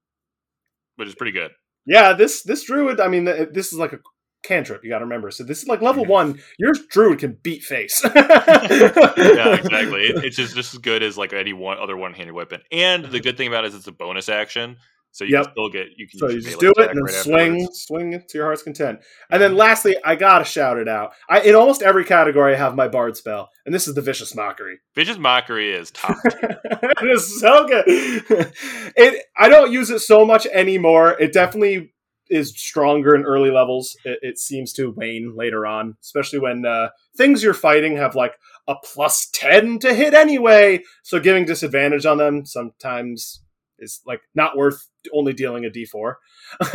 [0.95, 1.51] which is pretty good.
[1.85, 2.99] yeah, this this druid.
[2.99, 3.99] I mean, this is like a
[4.43, 4.83] cantrip.
[4.83, 5.31] You got to remember.
[5.31, 6.09] So this is like level Mhm.
[6.09, 6.41] one.
[6.57, 8.01] Your druid can beat face.
[8.03, 8.11] Yeah,
[9.55, 10.03] exactly.
[10.03, 12.61] It, it's just just as good as like any one other one-handed weapon.
[12.71, 14.77] And the good thing about it is it's a bonus action,
[15.11, 15.43] so you Yep.
[15.45, 16.19] can still get you can.
[16.19, 17.81] So you just do it and then right swing, afterwards.
[17.81, 18.99] swing it to your heart's content.
[19.31, 21.11] And then lastly, I gotta shout it out.
[21.29, 24.35] I in almost every category I have my bard spell, and this is the vicious
[24.35, 24.77] mockery.
[24.95, 26.15] Vicious mockery is top.
[26.25, 27.85] it is so good.
[28.95, 31.15] It I don't use it so much anymore.
[31.19, 31.93] It definitely
[32.29, 33.95] is stronger in early levels.
[34.05, 38.33] It, it seems to wane later on, especially when uh, things you're fighting have like
[38.67, 40.83] a plus ten to hit anyway.
[41.03, 43.41] So giving disadvantage on them sometimes
[43.81, 46.15] is like not worth only dealing a d4.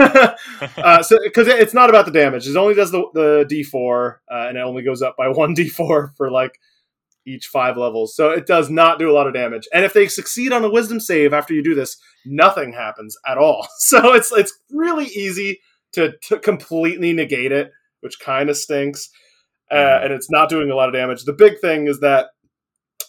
[0.78, 4.48] uh, so because it's not about the damage, it only does the the d4, uh,
[4.48, 6.58] and it only goes up by one d4 for like
[7.26, 8.14] each five levels.
[8.14, 9.66] So it does not do a lot of damage.
[9.72, 13.38] And if they succeed on a wisdom save after you do this, nothing happens at
[13.38, 13.66] all.
[13.78, 15.60] So it's it's really easy
[15.92, 19.08] to, to completely negate it, which kind of stinks.
[19.70, 20.04] Uh, Mhm.
[20.04, 21.24] and it's not doing a lot of damage.
[21.24, 22.26] The big thing is that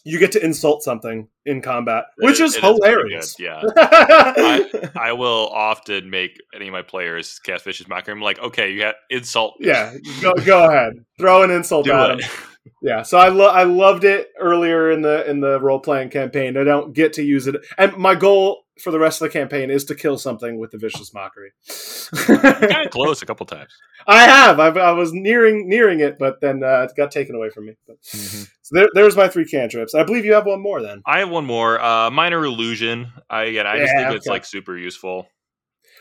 [0.05, 3.33] you get to insult something in combat, which It- is it hilarious.
[3.35, 3.61] good, yeah.
[3.77, 8.13] I, I will often make any of my players cast vicious mockery.
[8.13, 9.55] I'm like, okay, you have insult.
[9.59, 12.23] yeah, go, go ahead, throw an insult do at it.
[12.23, 12.31] him.
[12.81, 16.57] Yeah, so I lo- I loved it earlier in the in the role playing campaign.
[16.57, 19.69] I don't get to use it, and my goal for the rest of the campaign
[19.71, 21.51] is to kill something with the vicious mockery.
[22.15, 23.73] kind of close a couple times.
[24.07, 24.59] I have.
[24.59, 27.75] I've, I was nearing nearing it, but then uh, it got taken away from me.
[27.87, 29.95] But, so there, there's my three cantrips.
[29.95, 31.79] I believe you have one more then, I have one more.
[31.81, 33.11] Uh, minor illusion.
[33.29, 35.27] I again, I just Yeah, think it's like super useful.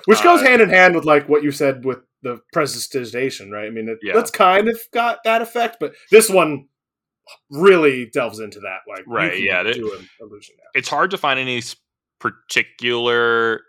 [0.06, 3.66] which goes Uh, hand in hand with like what you said with the prestidigitation, right?
[3.66, 4.14] I mean, it, Yeah.
[4.14, 6.66] that's kind of got that effect, but this one
[7.50, 8.78] really delves into that.
[8.88, 10.64] Like, Right, yeah, that- do an illusion now.
[10.74, 11.76] It's hard to find any s-
[12.24, 13.60] particular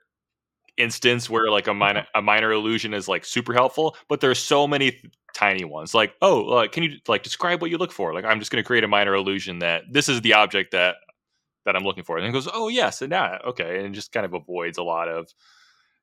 [0.77, 4.67] instance where like a minor a minor illusion is like super helpful, but there's so
[4.67, 5.93] many th- tiny ones.
[5.93, 8.13] Like, oh, uh, can you like describe what you look for?
[8.13, 10.95] Like, I'm just going to create a minor illusion that this is the object that
[11.65, 14.25] that I'm looking for, and it goes, oh yes, and yeah, okay, and just kind
[14.25, 15.27] of avoids a lot of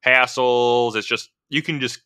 [0.04, 0.96] hassles.
[0.96, 2.00] It's just you can just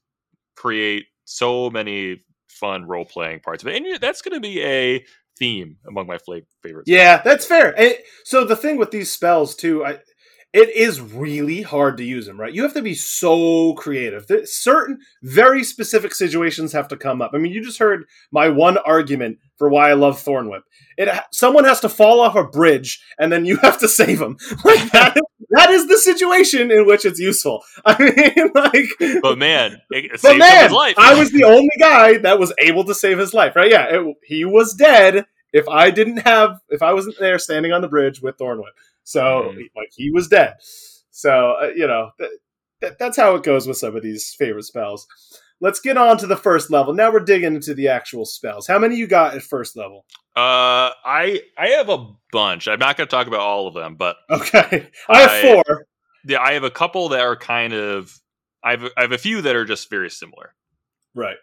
[0.54, 5.04] create so many fun role playing parts of it, and that's going to be a
[5.38, 6.18] theme among my
[6.62, 6.88] favorites.
[6.88, 7.78] Yeah, that's fair.
[7.78, 9.98] And so the thing with these spells too, I,
[10.56, 12.40] it is really hard to use them.
[12.40, 14.26] Right, you have to be so creative.
[14.26, 17.32] There- certain very specific situations have to come up.
[17.34, 20.62] I mean, you just heard my one argument for why I love Thornwhip.
[20.96, 24.36] It someone has to fall off a bridge, and then you have to save them.
[24.64, 25.16] Like that.
[25.50, 27.62] that is the situation in which it's useful.
[27.84, 30.70] I mean, like, But man, But man.
[30.96, 33.54] I was the only guy that was able to save his life.
[33.54, 33.70] Right?
[33.70, 37.80] Yeah, it, he was dead if I didn't have, if I wasn't there standing on
[37.82, 38.74] the bridge with Thornwhip.
[39.06, 39.20] So,
[39.54, 39.70] Mhm.
[39.76, 40.54] like, he was dead.
[41.12, 42.30] So, uh, you know, th-
[42.80, 45.06] th- that's how it goes with some of these favorite spells.
[45.60, 46.92] Let's get on to the first level.
[46.92, 48.66] Now we're digging into the actual spells.
[48.66, 50.04] How many you got at first level?
[50.36, 52.66] Uh, I I have a bunch.
[52.68, 55.86] I'm not going to talk about all of them, but Okay, I have I- four.
[56.26, 58.12] yeah, I have a couple that are kind of.
[58.64, 60.54] I have I have a few that are just very similar.
[61.14, 61.36] Right.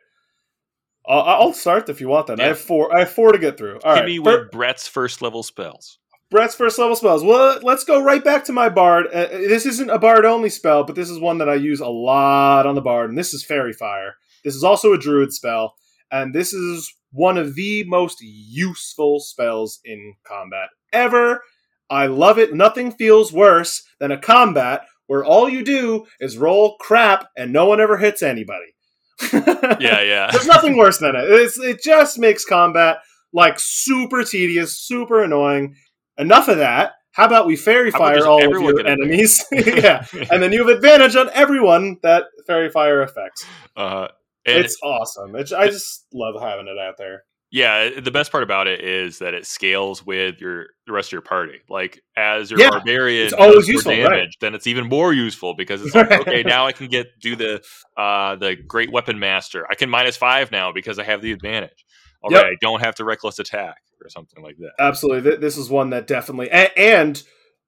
[1.07, 2.27] I'll, I'll start if you want.
[2.27, 2.93] Then I have four.
[2.95, 3.79] I have four to get through.
[3.83, 4.05] All Hit right.
[4.05, 5.97] me with Brett's first level spells.
[6.33, 7.23] Brett's first level spells.
[7.23, 9.05] Well, let's go right back to my bard.
[9.13, 11.87] Uh, this isn't a bard only spell, but this is one that I use a
[11.87, 14.15] lot on the bard, and this is Faerie Fire.
[14.43, 15.75] This is also a druid spell,
[16.11, 21.43] and this is one of the most useful spells in combat ever.
[21.87, 22.51] I love it.
[22.51, 27.67] Nothing feels worse than a combat where all you do is roll crap and no
[27.67, 28.73] one ever hits anybody.
[29.79, 30.29] Yeah, yeah.
[30.31, 31.23] There's nothing worse than it.
[31.25, 32.97] It's, it just makes combat
[33.33, 35.75] like super tedious, super annoying.
[36.17, 36.93] Enough of that.
[37.11, 39.43] How about we faerie fire all of your enemies?
[39.51, 43.45] yeah, and then you have advantage on everyone that faerie fire affects.
[43.75, 44.07] Uh,
[44.45, 45.35] it's awesome.
[45.35, 47.23] It's, I just love having it out there.
[47.51, 51.11] yeah, the best part about it is that it scales with your the rest of
[51.13, 51.59] your party.
[51.69, 54.23] Like as your Yeah, barbarian it's always does more useful, right.
[54.23, 57.35] damage, then it's even more useful because it's like okay, now I can get do
[57.35, 57.61] the
[57.95, 59.67] uh the great weapon master.
[59.69, 61.85] I can minus five now because I have the advantage.
[62.23, 62.41] All Yep.
[62.41, 64.71] right, I don't have to reckless attack or something like that.
[64.79, 67.21] Absolutely, this is one that definitely, and,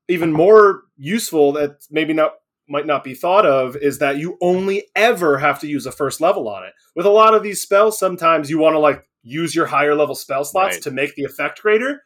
[0.07, 2.33] even more useful that maybe not
[2.69, 6.21] might not be thought of is that you only ever have to use a first
[6.21, 6.73] level on it.
[6.95, 10.13] With a lot of these spells, sometimes you want to like use your higher level
[10.15, 10.81] spell slots Right.
[10.83, 12.01] to make the effect greater.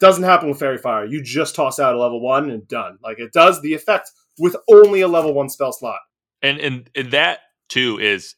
[0.00, 1.04] Doesn't happen with Faerie Fire.
[1.06, 2.98] You just toss out a level one and done.
[3.02, 6.00] Like it does the effect with only a level one spell slot.
[6.42, 8.34] and and, and that too is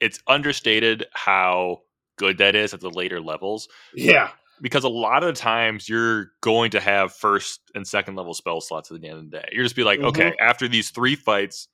[0.00, 1.82] it's understated how
[2.18, 6.32] good that is at the later levels Yeah, because a lot of the times you're
[6.40, 9.48] going to have first and second level spell slots at the end of the day.
[9.52, 10.06] You're just be like, Mhm.
[10.06, 11.68] okay, after these three fights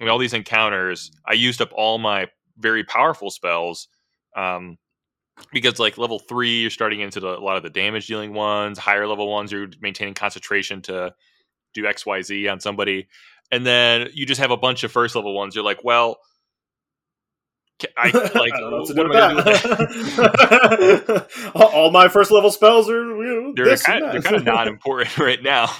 [0.00, 3.88] and all these encounters, I used up all my very powerful spells.
[4.34, 4.76] Um,
[5.52, 8.78] because like level three, you're starting into the, a lot of the damage dealing ones.
[8.78, 11.14] Higher level ones, you're maintaining concentration to
[11.74, 13.06] do X, Y, Z on somebody,
[13.52, 15.54] and then you just have a bunch of first level ones.
[15.54, 16.16] You're like, well,
[17.96, 21.28] I like I know what to am I with do with that?
[21.28, 21.70] that.
[21.74, 24.44] all my first level spells are you know, they're this kind, and they're kind of
[24.44, 25.70] not important right now.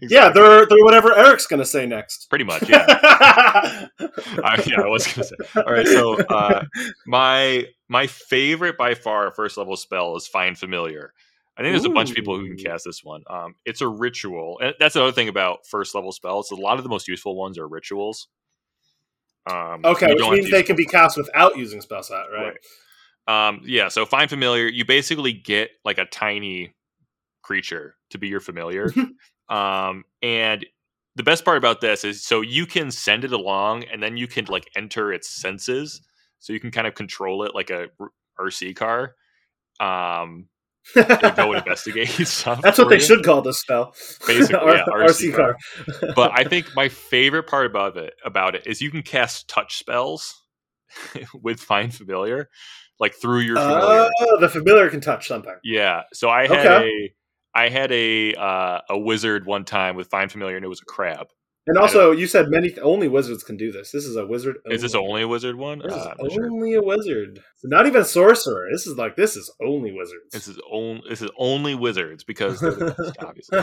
[0.00, 2.28] Yeah, they're they're whatever Eric's gonna say next.
[2.28, 2.68] pretty much.
[2.68, 5.36] Yeah, I, yeah, I was gonna say.
[5.56, 6.64] All right, so uh,
[7.06, 11.12] my my favorite by far first level spell is Find Familiar.
[11.56, 13.22] I think there's a bunch of people who can cast this one.
[13.30, 16.50] Um, it's a ritual, and that's another thing about first level spells.
[16.50, 18.26] A lot of the most useful ones are rituals.
[19.50, 22.56] Um, okay, which means they can be cast without using spell slot, right?
[23.26, 24.66] Um, yeah, so find familiar.
[24.66, 26.74] You basically get like a tiny
[27.42, 28.90] creature to be your familiar.
[29.48, 30.64] um, and
[31.16, 34.26] the best part about this is so you can send it along, and then you
[34.26, 36.00] can like enter its senses,
[36.38, 37.88] so you can kind of control it like a
[38.40, 39.14] RC car.
[39.80, 40.48] Um,
[40.94, 42.60] to go investigate stuff.
[42.62, 43.00] That's what they you.
[43.00, 43.94] should call this spell.
[44.26, 45.56] Basically, yeah, RC RC car.
[46.14, 49.78] but I think my favorite part about it about it is you can cast touch
[49.78, 50.42] spells
[51.42, 52.48] with find familiar,
[53.00, 54.08] like through your familiar.
[54.20, 55.54] Oh, the familiar can touch something.
[55.64, 56.02] yeah.
[56.12, 56.88] So I had Okay.
[56.88, 57.14] a
[57.56, 60.84] I had a uh, a wizard one time with find familiar, and it was a
[60.84, 61.28] crab.
[61.66, 63.90] And also, you said many only wizards can do this.
[63.90, 64.56] This is a wizard.
[64.66, 65.78] Is this only a wizard one?
[65.78, 66.44] This is Uh, I'm sure.
[66.50, 67.40] only a wizard.
[67.56, 68.66] So not even a sorcerer.
[68.70, 70.30] This is like this is only wizards.
[70.32, 73.58] This is only this is only wizards because they're the best, obviously.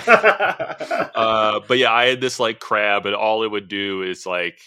[1.15, 4.59] Uh, but yeah, I had this like crab, and all it would do is like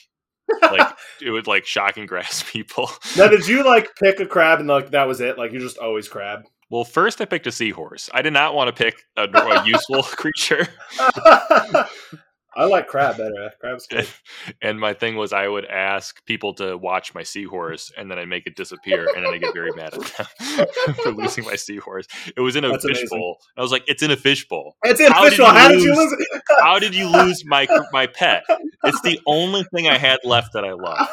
[0.63, 2.89] like it would like shocking grasp people.
[3.17, 5.39] now, did you like pick a crab and like that was it?
[5.39, 6.43] Like you just always crab?
[6.71, 8.11] Well, first I picked a seahorse.
[8.15, 10.67] I did not want to pick a, a useful creature,
[12.57, 13.51] I like crab better.
[13.61, 14.07] Crab's good.
[14.63, 18.29] and my thing was I would ask people to watch my seahorse, and then I'd
[18.29, 20.67] make it disappear, and then I get very mad at them
[21.03, 22.07] for losing my seahorse.
[22.37, 23.39] It was in a fishbowl.
[23.57, 24.77] I was like, "It's in a fishbowl.
[24.85, 25.47] It's in did official.
[25.47, 26.27] How did you lose?
[26.61, 28.45] How did you lose my my pet?
[28.85, 31.09] It's the only thing I had left that I love,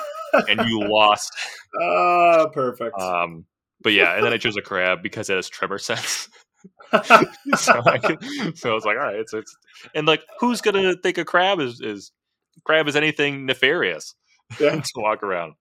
[0.47, 1.33] and you lost."
[1.81, 2.99] Ah, perfect.
[2.99, 3.45] Um,
[3.81, 6.29] but yeah, and then I chose a crab because it has tremor sense.
[7.55, 8.23] so, I could,
[8.57, 9.55] so I was like, all right, it's, it's
[9.95, 12.11] and like, who's gonna think a crab is is
[12.63, 14.15] crab is anything nefarious
[14.59, 15.53] yeah, to walk around?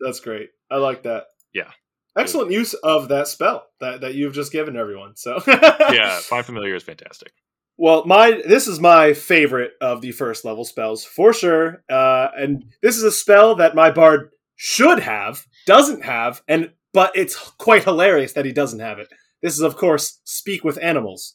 [0.00, 0.48] that's great.
[0.70, 1.24] I like that.
[1.52, 1.70] Yeah.
[2.16, 5.16] Excellent use of that spell that, that you've just given everyone.
[5.16, 7.32] So Yeah, find familiar is fantastic.
[7.76, 12.64] Well, my this is my favorite of the first level spells for sure, uh, and
[12.82, 17.84] this is a spell that my bard should have, doesn't have, and but it's quite
[17.84, 19.08] hilarious that he doesn't have it.
[19.42, 21.34] This is, of course, speak with animals.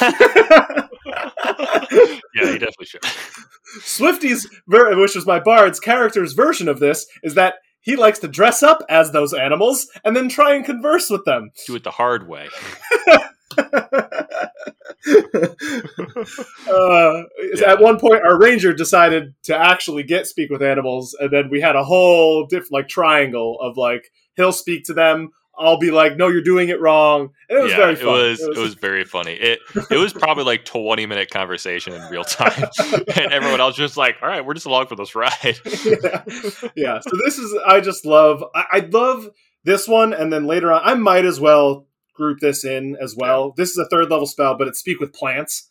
[2.34, 3.04] Yeah, he definitely should.
[3.80, 8.28] Swifty's, ver- which was my bard's character's version of this, is that he likes to
[8.28, 11.50] dress up as those animals and then try and converse with them.
[11.66, 12.48] Do it the hard way.
[13.56, 13.72] uh,
[16.66, 17.22] Yeah.
[17.66, 21.60] At one point, our ranger decided to actually get speak with animals, and then we
[21.60, 25.30] had a whole different like triangle of like he'll speak to them.
[25.58, 28.06] I'll be like, "No, you're doing it wrong." And it was yeah, very it fun.
[28.06, 29.34] was it was very funny.
[29.34, 32.68] It it was probably like twenty minute conversation in real time,
[33.16, 35.32] and everyone else was just like, all right, we're just along for this ride.
[35.84, 36.24] yeah.
[36.76, 37.00] yeah.
[37.00, 39.28] So this is I just love I, I love
[39.64, 43.52] this one, and then later on I might as well group this in as well.
[43.56, 45.70] This is a third level spell, but it's speak with plants.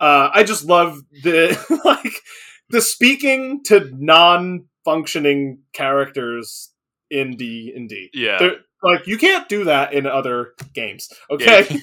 [0.00, 2.14] Uh, I just love the like
[2.70, 6.70] the speaking to non functioning characters
[7.10, 8.10] in D and D.
[8.12, 11.08] Yeah, They're- Like you can't do that in other games.
[11.30, 11.66] Okay.
[11.70, 11.80] you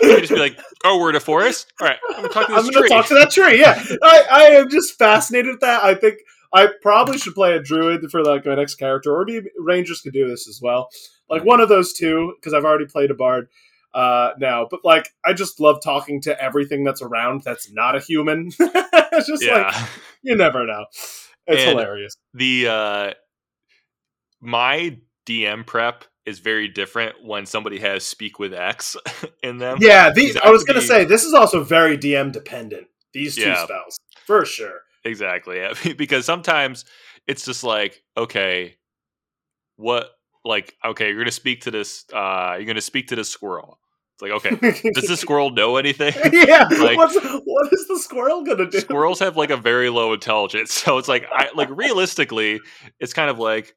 [0.00, 1.72] can just be like, oh, we're in a forest.
[1.80, 2.88] All right, I'm gonna talk to I'm going to tree.
[2.88, 3.58] talk to that tree.
[3.60, 5.82] Yeah, I, I am just fascinated with that.
[5.82, 6.18] I think
[6.52, 10.12] I probably should play a druid for like my next character, or maybe rangers could
[10.12, 10.88] do this as well.
[11.28, 13.48] Like one of those two, because I've already played a bard
[13.92, 14.68] uh, now.
[14.70, 18.52] But like, I just love talking to everything that's around that's not a human.
[18.60, 19.88] it's just yeah, like
[20.22, 20.84] you never know.
[21.48, 22.16] It's And- hilarious.
[22.34, 23.10] the uh,
[24.40, 28.96] my DM prep is very different when somebody has speak with X
[29.42, 29.78] in them.
[29.80, 30.36] Yeah, these.
[30.36, 32.88] I was gonna be- say this is also very DM dependent.
[33.14, 33.64] These two Yeah.
[33.64, 34.80] spells for sure.
[35.04, 35.62] Exactly.
[35.96, 36.84] Because sometimes
[37.26, 38.76] it's just like, okay,
[39.76, 40.10] what
[40.44, 43.78] like okay, you're gonna speak to this uh you're gonna speak to this squirrel.
[44.14, 46.14] It's like, okay, does this squirrel know anything?
[46.32, 48.80] yeah, Like- what's what is the squirrel gonna do?
[48.80, 50.72] Squirrels have like a very low intelligence.
[50.72, 52.60] So it's like I like realistically,
[52.98, 53.76] it's kind of like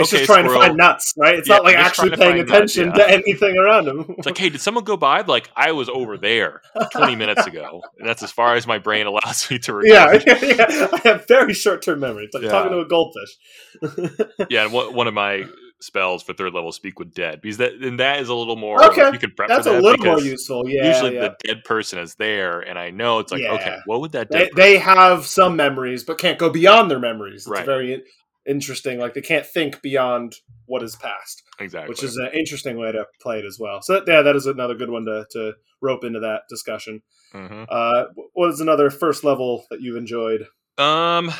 [0.00, 0.60] It's okay, just trying squirrel.
[0.60, 1.34] to find nuts, right?
[1.36, 3.06] It's Yeah, not like actually paying find nuts, attention yeah.
[3.06, 4.04] to anything around him.
[4.18, 5.20] it's like, hey, did someone go by?
[5.22, 6.60] Like I was over there
[6.92, 7.82] 20 minutes ago.
[7.98, 9.88] And that's as far as my brain allows me to record.
[10.26, 12.24] yeah, yeah, I have very short term memory.
[12.24, 12.50] It's like Yeah.
[12.50, 13.36] talking to a goldfish.
[14.50, 15.44] Yeah, and one one of my
[15.82, 18.84] spells for third level speak with dead because that and that is a little more
[18.84, 20.68] Okay, like, you can prep That's for a little more useful.
[20.68, 21.28] Yeah, usually yeah.
[21.28, 24.40] the dead person is there and I know it's like okay what would that they,
[24.40, 27.42] dead they have some memories, but can't go beyond their memories.
[27.42, 27.64] It's Right.
[27.64, 28.02] very
[28.46, 28.98] interesting.
[28.98, 30.34] Like they can't think beyond
[30.66, 33.82] what is past, exactly which is an interesting way to play it as well.
[33.82, 37.02] So yeah, that is another good one to, to rope into that discussion.
[37.34, 37.66] Mhm.
[37.68, 40.46] Uh, what is another first level that you've enjoyed?
[40.78, 41.30] um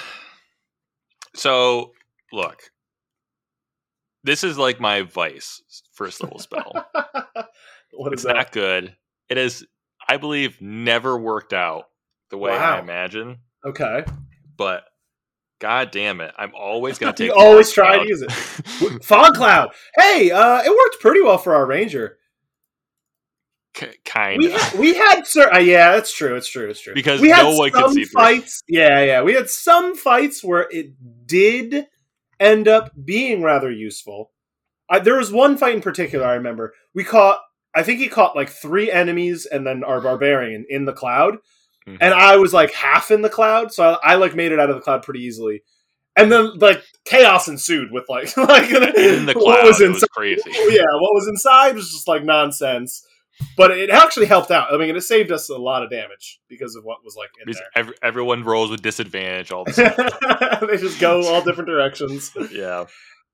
[1.34, 1.92] so
[2.32, 2.70] look
[4.24, 5.62] this is like my vice
[5.94, 6.72] first level spell
[7.92, 8.34] what is it's that?
[8.36, 8.94] not good
[9.28, 9.66] it is
[10.08, 11.84] I believe never worked out
[12.30, 12.76] the way Wow.
[12.76, 14.04] I imagine Okay.
[14.56, 14.84] but
[15.60, 18.32] god damn it I'm always gonna take You always try to use it.
[19.04, 19.70] Fog cloud.
[19.96, 22.16] Hey, uh, it worked pretty well for our ranger.
[24.04, 26.92] Kind We of had, we had cer- uh, yeah, it's true, it's true, it's true.
[26.92, 28.20] Because we had no one some see through.
[28.20, 28.62] fights.
[28.68, 30.94] Yeah, yeah, we had some fights where it
[31.26, 31.86] did
[32.40, 34.32] end up being rather useful.
[34.90, 36.74] I, there was one fight in particular I remember.
[36.94, 37.38] We caught
[37.74, 41.38] I think he caught like three enemies and then our barbarian in the cloud,
[41.94, 41.98] Mhm.
[42.00, 44.70] and I was like half in the cloud, so I, I like made it out
[44.70, 45.62] of the cloud pretty easily.
[46.16, 49.96] And then like chaos ensued with like like in the what cloud, was it was
[50.02, 50.10] inside.
[50.10, 50.42] crazy.
[50.50, 53.06] Yeah, what was inside was just like nonsense.
[53.56, 54.70] But it actually helped out.
[54.70, 57.46] I mean, it saved us a lot of damage because of what was like in
[57.46, 60.68] Because ev- everyone rolls with disadvantage all the time.
[60.68, 62.30] they just go all different directions.
[62.52, 62.84] yeah.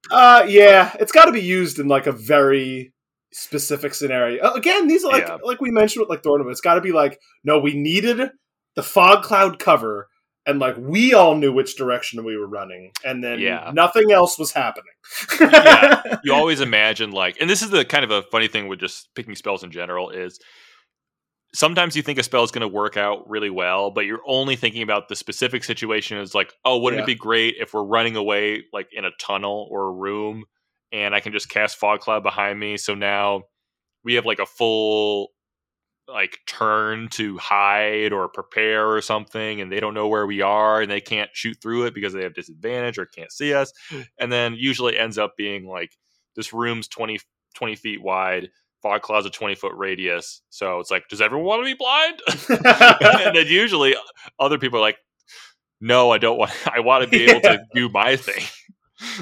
[0.09, 2.93] Uh, yeah, it's got to be used in like a very
[3.33, 4.49] specific scenario.
[4.53, 5.39] Again, these are like Yeah.
[5.43, 6.53] like we mentioned with like Thorn Whip.
[6.53, 8.31] It's got to be like no, we needed
[8.77, 10.09] the fog cloud cover,
[10.47, 13.71] and like we all knew which direction we were running, and then Yeah.
[13.75, 14.93] nothing else was happening.
[15.41, 16.03] Yeah.
[16.25, 19.09] You always imagine like, and this is the kind of a funny thing with just
[19.15, 20.39] picking spells in general is
[21.55, 24.57] sometimes you think a spell is going to work out really well, but you're only
[24.57, 26.19] thinking about the specific situation.
[26.19, 27.05] Is like, oh, wouldn't Yeah.
[27.05, 30.45] it be great if we're running away like in a tunnel or a room,
[30.93, 33.43] and I can just cast fog cloud behind me, so now
[34.05, 35.29] we have like a full
[36.09, 40.81] like turn to hide or prepare or something and they don't know where we are
[40.81, 43.73] and they can't shoot through it because they have disadvantage or can't see us
[44.19, 45.91] and then usually ends up being like
[46.37, 47.19] this room's 20,
[47.55, 48.51] 20 feet wide
[48.83, 52.21] fog clouds a 20 foot radius so it's like does everyone want to be blind
[53.27, 54.01] and then usually uh,
[54.39, 54.99] other people are like
[55.81, 57.57] no i don't want i want to be able Yeah.
[57.57, 58.45] to do my thing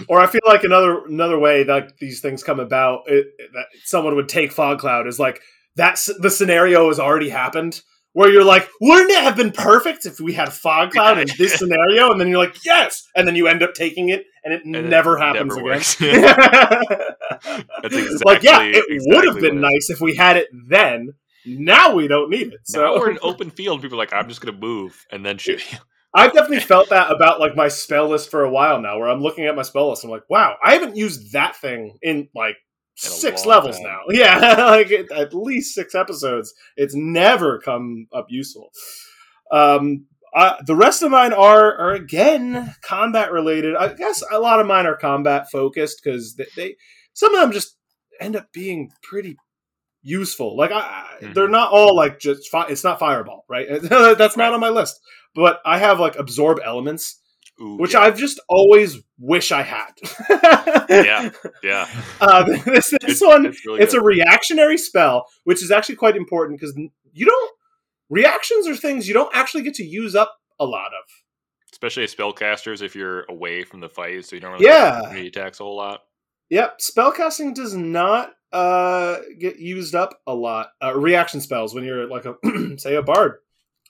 [0.09, 4.15] or I feel like another another way that these things come about it, that someone
[4.15, 5.41] would take fog cloud is like
[5.77, 7.81] that's the scenario has already happened
[8.13, 11.55] where you're like wouldn't it have been perfect if we had fog cloud in this
[11.59, 12.11] scenario?
[12.11, 13.07] And then you're like yes!
[13.17, 15.83] And then you end up taking it and it And it never happens never again.
[17.83, 21.11] That's like yeah exactly- it would have been nice if we had it then.
[21.47, 24.29] Now we don't need it now so we're in open field people are like i'm
[24.31, 25.79] just gonna move and then shoot you.
[26.15, 29.21] I've definitely felt that about like my spell list for a while now, where I'm
[29.21, 30.05] looking at my spell list.
[30.05, 32.55] And I'm like, wow, I haven't used that thing in like
[32.95, 33.85] six levels time.
[33.85, 34.01] now.
[34.11, 34.39] Yeah,
[34.69, 36.55] like at least six episodes.
[36.77, 38.71] It's never come up useful.
[39.51, 43.77] Um, uh, the rest of mine are are again combat related.
[43.77, 46.77] I guess a lot of mine are combat focused because they, they
[47.13, 47.77] some of them just
[48.21, 49.37] end up being pretty
[50.03, 50.57] useful.
[50.57, 53.67] Like I, I they're not all like just fi- it's not fireball, right?
[53.83, 55.01] That's not on my list.
[55.35, 57.21] But I have like absorb elements,
[57.61, 58.01] Ooh, which yeah.
[58.01, 59.93] I've just always wish I had.
[60.91, 61.31] yeah
[61.63, 61.89] yeah
[62.21, 66.17] Uh, this this It's- one, it's, really it's a reactionary spell, which is actually quite
[66.17, 66.77] important because
[67.13, 67.51] you don't
[68.11, 71.05] reactions are things you don't actually get to use up a lot of.
[71.73, 75.13] especially as spellcasters if you're away from the fight, so you don't really Yeah.
[75.13, 76.03] attacks a whole lot.
[76.51, 80.71] Yep, spellcasting does not uh, get used up a lot.
[80.83, 82.37] Uh, reaction spells when you're like a
[82.79, 83.39] say a bard,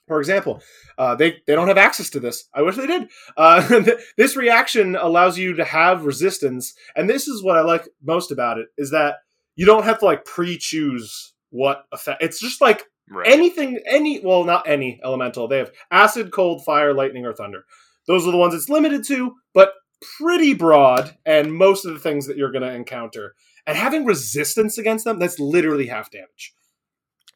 [0.07, 0.61] for example,
[0.97, 2.47] uh, they they don't have access to this.
[2.53, 3.09] I wish they did.
[3.37, 3.83] Uh,
[4.17, 8.57] this reaction allows you to have resistance, and this is what I like most about
[8.57, 9.15] it is that
[9.55, 12.21] you don't have to like pre-choose what effect.
[12.23, 13.27] It's just like Right.
[13.27, 17.65] anything any well not any elemental they have acid cold fire lightning or thunder
[18.07, 19.73] those are the ones it's limited to but
[20.17, 23.35] pretty broad and most of the things that you're going to encounter
[23.67, 26.55] and having resistance against them that's literally half damage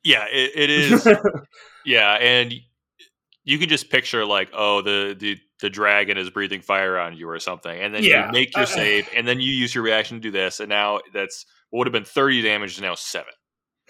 [0.04, 1.08] yeah, it, it is.
[1.86, 2.54] Yeah, and
[3.44, 7.28] you can just picture like, oh, the the the dragon is breathing fire on you
[7.30, 8.28] or something, and then Yeah.
[8.28, 10.70] you make your Uh, save, and then you use your reaction to do this, and
[10.70, 13.32] now that's what would have been thirty damage is now seven.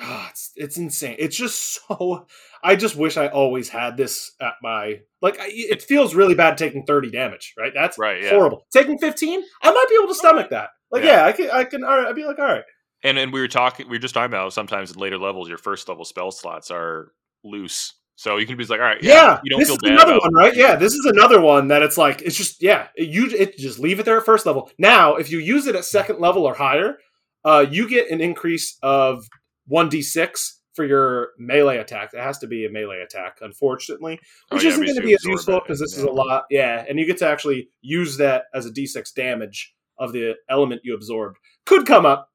[0.02, 2.26] Ah, it's, it's insane it's just so
[2.64, 6.58] i just wish i always had this at my like I, it feels really bad
[6.58, 8.30] taking 30 damage right that's Right, yeah.
[8.30, 11.18] horrible taking 15 i might be able to stomach that like Yeah.
[11.18, 12.64] yeah, i can i can all right, i'd be like all right
[13.04, 15.58] And and we were talking, we were just talking about sometimes in later levels, your
[15.58, 17.12] first level spell slots are
[17.44, 19.82] loose, so you can be like, all right, yeah, Yeah, you don't this feel is
[19.82, 20.56] bad another one, right?
[20.56, 24.00] Yeah, this is another one that it's like it's just yeah, you it just leave
[24.00, 24.70] it there at first level.
[24.78, 26.98] Now, if you use it at second level or higher,
[27.46, 29.26] uh, you get an increase of
[29.68, 32.12] one d six for your melee attack.
[32.14, 34.20] It has to be a melee attack, unfortunately,
[34.52, 36.44] Oh, which yeah, isn't going to be as useful because this is a lot.
[36.50, 40.36] Yeah, and you get to actually use that as a d six damage of the
[40.50, 41.38] element you absorbed.
[41.66, 42.29] Could come up.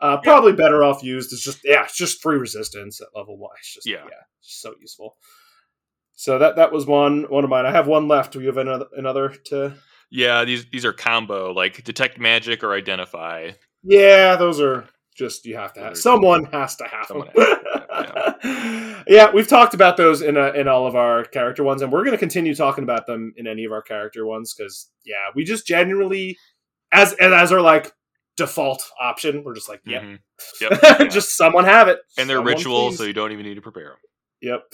[0.00, 1.32] Uh, probably better off used.
[1.32, 3.52] It's just yeah, it's just free resistance at level one.
[3.58, 4.04] It's just Yeah.
[4.04, 5.16] yeah, it's so useful.
[6.12, 7.66] So that that was one one of mine.
[7.66, 8.32] I have one left.
[8.32, 9.74] Do you have another another to?
[10.10, 13.52] Yeah, these these are combo like detect magic or identify.
[13.82, 15.96] Yeah, those are just you have to have.
[15.96, 17.56] Someone has to have Someone them.
[19.06, 22.04] yeah, we've talked about those in uh in all of our character ones, and we're
[22.04, 25.44] going to continue talking about them in any of our character ones because yeah, we
[25.44, 26.36] just generally
[26.92, 27.92] as and as our like
[28.36, 30.18] default option, we're just like yep, Mhm.
[30.60, 30.80] Yep.
[30.82, 31.04] yeah.
[31.08, 32.98] just someone have it, and they're Someone ritual, please.
[32.98, 33.96] so you don't even need to prepare them.
[34.42, 34.72] Yep.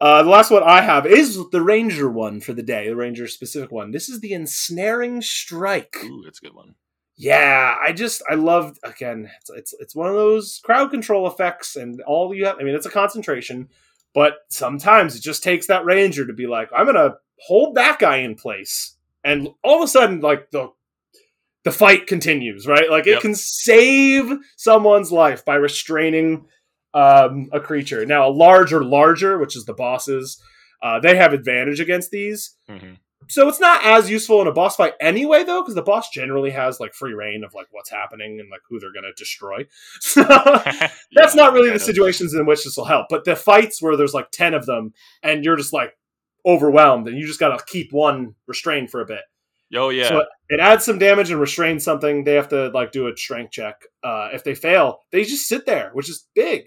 [0.00, 3.28] Uh, the last one I have is the Ranger one for the day, the Ranger
[3.28, 3.90] specific one.
[3.90, 5.96] This is the Ensnaring Strike.
[6.04, 6.76] Ooh, that's a good one.
[7.16, 9.30] yeah, I just I love again.
[9.40, 12.56] It's it's it's one of those crowd control effects, and all you have.
[12.58, 13.68] I mean, it's a concentration,
[14.14, 18.18] but sometimes it just takes that ranger to be like, I'm gonna hold that guy
[18.18, 20.70] in place, and all of a sudden, like the
[21.64, 22.90] the fight continues, right?
[22.90, 23.20] Like it Yep.
[23.22, 26.46] can save someone's life by restraining
[26.94, 28.04] um, a creature.
[28.04, 30.42] Now, a larger, larger, which is the bosses,
[30.82, 32.54] uh, they have advantage against these.
[32.68, 32.98] Mhm.
[33.28, 36.50] So it's not as useful in a boss fight anyway, though, because the boss generally
[36.50, 39.64] has like free reign of like what's happening and like who they're gonna destroy.
[40.00, 43.06] So that's Yeah, not really the situations in which this will help.
[43.08, 44.92] But the fights where there's like ten of them
[45.22, 45.94] and you're just like
[46.44, 49.20] overwhelmed and you just gotta keep one restrained for a bit.
[49.74, 50.08] Oh yeah.
[50.08, 52.24] So it, adds some damage and restrains something.
[52.24, 53.76] They have to like do a strength check.
[54.02, 56.64] Uh, if they fail, they just sit there, which is big.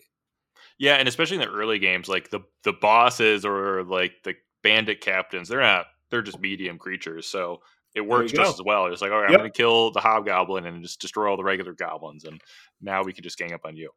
[0.77, 4.33] Yeah, and especially in the early games, like the the bosses or like the
[4.63, 7.61] bandit captains, they're not they're just medium creatures, so
[7.95, 8.49] it works just go.
[8.49, 8.87] as well.
[8.87, 9.39] It's like, all right, Yep.
[9.39, 12.41] I'm gonna kill the hobgoblin and just destroy all the regular goblins, and
[12.81, 13.89] now we can just gang up on you.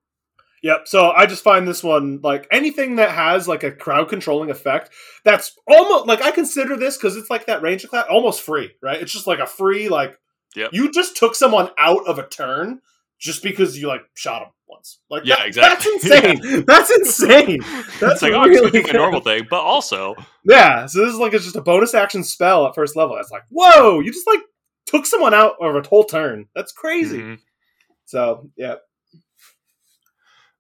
[0.63, 0.89] Yep.
[0.89, 4.91] So I just find this one like anything that has like a crowd controlling effect.
[5.25, 9.01] That's almost like I consider this because it's like that ranger class almost free, right?
[9.01, 10.19] It's just like a free like.
[10.57, 10.71] Yep.
[10.73, 12.81] You just took someone out of a turn
[13.21, 14.99] just because you like shot them once.
[15.11, 15.81] Like Yeah, that- exactly.
[15.83, 15.87] That's
[16.41, 16.65] insane.
[16.67, 17.61] That's insane.
[18.01, 21.13] That's it's like, oh, really just doing a normal thing, but also, Yeah, so this
[21.15, 23.17] is like it's just a bonus action spell at first level.
[23.19, 24.41] It's like, whoa, you just like
[24.87, 26.47] took someone out of a whole turn.
[26.55, 27.19] That's crazy.
[27.21, 27.39] Mhm.
[28.07, 28.77] So yeah,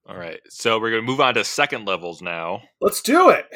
[0.09, 0.41] all right.
[0.49, 2.63] So we're gonna move on to second levels now.
[2.81, 3.47] let's do it.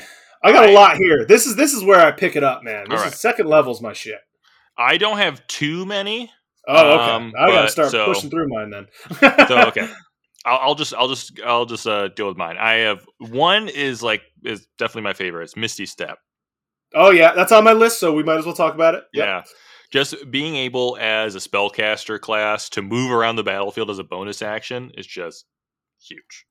[0.44, 1.24] I got a lot here.
[1.24, 2.86] This is this is where I pick it up, man.
[2.88, 3.14] This Alright.
[3.14, 4.18] is second level's my shit.
[4.76, 6.30] I don't have too many,
[6.66, 7.10] Oh, okay.
[7.12, 8.86] Um, I gotta start so- pushing through mine then.
[9.48, 9.88] so okay.
[10.44, 12.56] I'll, I'll just, I'll just, I'll just uh, deal with mine.
[12.58, 15.44] I have one is like is definitely my favorite.
[15.44, 16.18] It's Misty Step.
[16.94, 19.04] oh yeah, that's on my list, so we might as well talk about it.
[19.14, 19.24] Yep.
[19.24, 19.42] Yeah.
[19.92, 24.40] Just being able as a spellcaster class to move around the battlefield as a bonus
[24.42, 25.44] action is just
[26.08, 26.46] huge.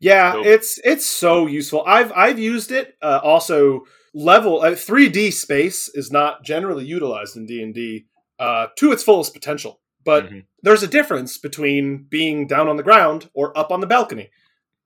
[0.00, 1.84] Yeah, So- it's it's so useful.
[1.86, 2.94] I've I've used it.
[3.02, 3.82] Uh, also,
[4.14, 8.06] level uh, 3D space is not generally utilized in D and D
[8.38, 9.80] uh, to its fullest potential.
[10.02, 10.44] But Mhm.
[10.62, 14.30] there's a difference between being down on the ground or up on the balcony.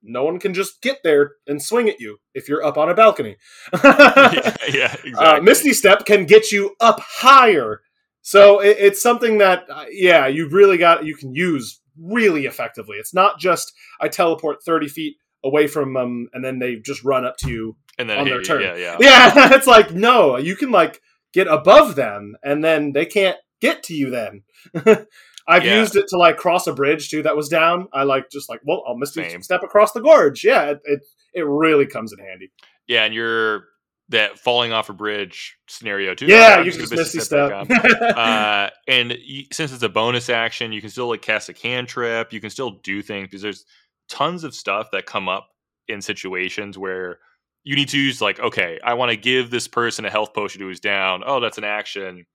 [0.03, 2.93] No one can just get there and swing at you if you're up on a
[2.93, 3.37] balcony.
[3.83, 5.13] yeah, yeah, exactly.
[5.15, 7.81] Uh, Misty Step can get you up higher.
[8.21, 12.97] So it, it's something that, uh, yeah, you really got, you can use really effectively.
[12.97, 17.25] It's not just I teleport 30 feet away from them and then they just run
[17.25, 17.75] up to you.
[17.99, 18.43] and then on their you.
[18.43, 18.61] turn.
[18.61, 18.97] Yeah, yeah.
[18.99, 21.01] Yeah, it's like, no, you can like
[21.33, 24.43] get above them and then they can't get to you then.
[25.47, 25.79] I've Yeah.
[25.79, 27.87] used it to like cross a bridge too that was down.
[27.93, 29.39] I like just like, well, I'll Misty.
[29.41, 30.43] Step across the gorge.
[30.43, 30.99] Yeah, it, it,
[31.35, 32.51] it really comes in handy.
[32.87, 33.65] Yeah, and you're
[34.09, 36.27] that falling off a bridge scenario too.
[36.27, 38.17] Yeah, you can just just gonna Misty Step.
[38.17, 42.31] uh, and y- since it's a bonus action, you can still like cast a cantrip.
[42.31, 43.65] You can still do things because there's
[44.07, 45.47] tons of stuff that come up
[45.87, 47.19] in situations where
[47.63, 50.61] you need to use like, okay, I want to give this person a health potion
[50.61, 51.23] who's down.
[51.25, 52.25] Oh, that's an action.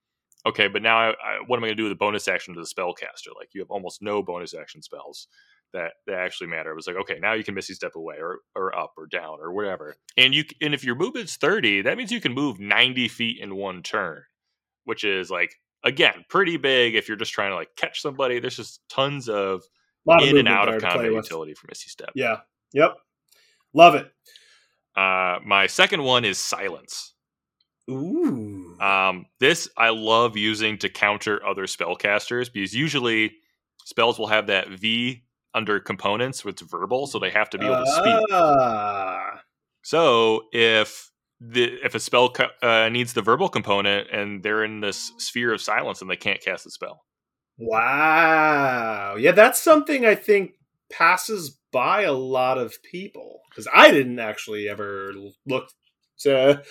[0.45, 2.53] Okay, but now I, I, what am I going to do with the bonus action
[2.53, 3.33] to the spellcaster?
[3.37, 5.27] Like you have almost no bonus action spells
[5.73, 6.71] that that actually matter.
[6.71, 9.37] It was like, okay, now you can Misty Step away or or up or down
[9.39, 9.95] or whatever.
[10.17, 13.55] And you and if your movement's thirty, that means you can move ninety feet in
[13.55, 14.23] one turn,
[14.85, 18.39] which is like again pretty big if you're just trying to like catch somebody.
[18.39, 19.63] There's just tons of
[20.21, 22.11] in and out of combat utility for Misty Step.
[22.15, 22.37] Yeah.
[22.73, 22.95] Yep.
[23.73, 24.11] Love it.
[24.95, 27.13] Uh, my second one is silence.
[27.89, 28.77] Ooh.
[28.79, 33.33] Um, this I love using to counter other spellcasters because usually
[33.85, 37.83] spells will have that V under components with verbal, so they have to be able
[37.83, 38.25] to speak.
[38.31, 39.41] Ah.
[39.81, 45.11] So if the if a spell uh, needs the verbal component and they're in this
[45.17, 47.03] sphere of silence and they can't cast the spell,
[47.61, 49.15] Wow.
[49.19, 50.53] Yeah, that's something I think
[50.91, 55.13] passes by a lot of people because I didn't actually ever
[55.45, 55.69] look
[56.21, 56.63] to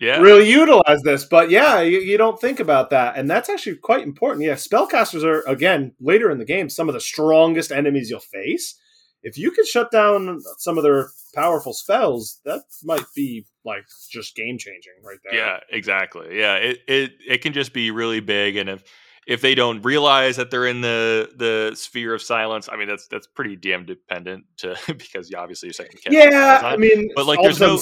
[0.00, 1.24] yeah, really utilize this.
[1.24, 4.44] But yeah, you, you don't think about that, and that's actually quite important.
[4.44, 8.78] Yeah, spellcasters are again later in the game some of the strongest enemies you'll face.
[9.22, 14.36] If you could shut down some of their powerful spells, that might be like just
[14.36, 15.34] game changing right there.
[15.34, 16.38] yeah, exactly.
[16.38, 18.84] Yeah, it, it it can just be really big, and if
[19.26, 23.06] if they don't realize that they're in the the sphere of silence, I mean that's
[23.08, 26.12] that's pretty damn dependent to because you obviously you're second cast.
[26.14, 27.78] Yeah, I mean, But, like, there's no-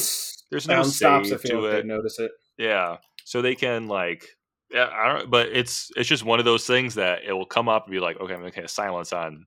[0.51, 1.31] there's no stops.
[1.31, 1.87] if save feel to like it.
[1.87, 2.31] notice it.
[2.59, 4.27] Yeah, so they can like.
[4.71, 5.31] Yeah, I don't.
[5.31, 8.01] But it's it's just one of those things that it will come up and be
[8.01, 9.47] like, okay, I'm gonna silence on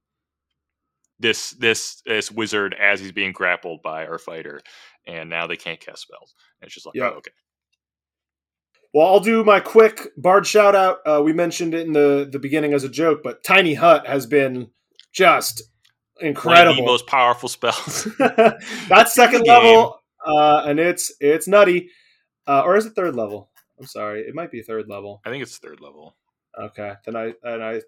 [1.20, 4.60] this this this wizard as he's being grappled by our fighter,
[5.08, 6.34] and now they can't cast spells.
[6.62, 7.10] And it's just like, Yeah.
[7.14, 7.32] oh, okay,
[8.96, 11.00] Well, I'll do my quick Bard shout out.
[11.06, 14.26] Uh, we mentioned it in the, the beginning as a joke, but Tiny Hut has
[14.26, 14.70] been
[15.12, 15.64] just
[16.22, 16.76] One of incredible.
[16.78, 18.08] the most powerful spells.
[18.88, 21.90] That's second level, uh, and it's it's nutty.
[22.48, 23.50] Uh, or is it third level?
[23.78, 25.22] I'm sorry, it might be third level.
[25.26, 26.16] I think it's third level.
[26.58, 27.82] Okay, then I and I,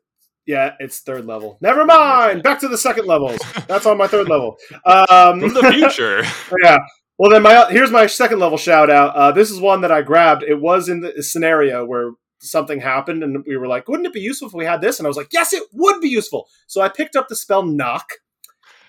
[0.45, 1.57] yeah, it's third level.
[1.61, 2.43] Never mind.
[2.43, 3.39] Back to the second levels.
[3.69, 4.57] That's on my third level.
[4.85, 6.23] Um, From the future.
[6.61, 6.79] yeah.
[7.17, 9.15] Well, then my here's my second level shout out.
[9.15, 10.43] Uh, this is one that I grabbed.
[10.43, 14.19] It was in the scenario where something happened, and we were like, "Wouldn't it be
[14.21, 16.81] useful if we had this?" And I was like, "Yes, it would be useful." So
[16.81, 18.07] I picked up the spell Knock,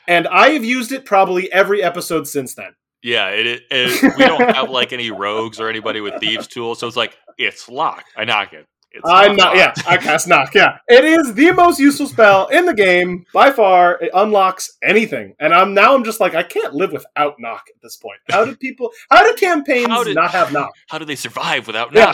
[0.06, 2.74] and I have used it probably every episode since then.
[3.02, 6.78] Yeah, it, it, it- we don't have like any rogues or anybody with thieves tools,
[6.80, 8.12] so it's like it's locked.
[8.16, 8.66] I knock it.
[8.90, 9.54] It's I'm not.
[9.54, 9.74] Yeah.
[9.86, 10.54] I cast knock.
[10.54, 13.98] Yeah, it is the most useful spell in the game by far.
[14.00, 15.94] It unlocks anything, and I'm now.
[15.94, 18.18] I'm just like I can't live without knock at this point.
[18.30, 18.90] How do people?
[19.10, 20.70] How do campaigns How did- not have knock?
[20.88, 22.12] How do they survive without Yeah.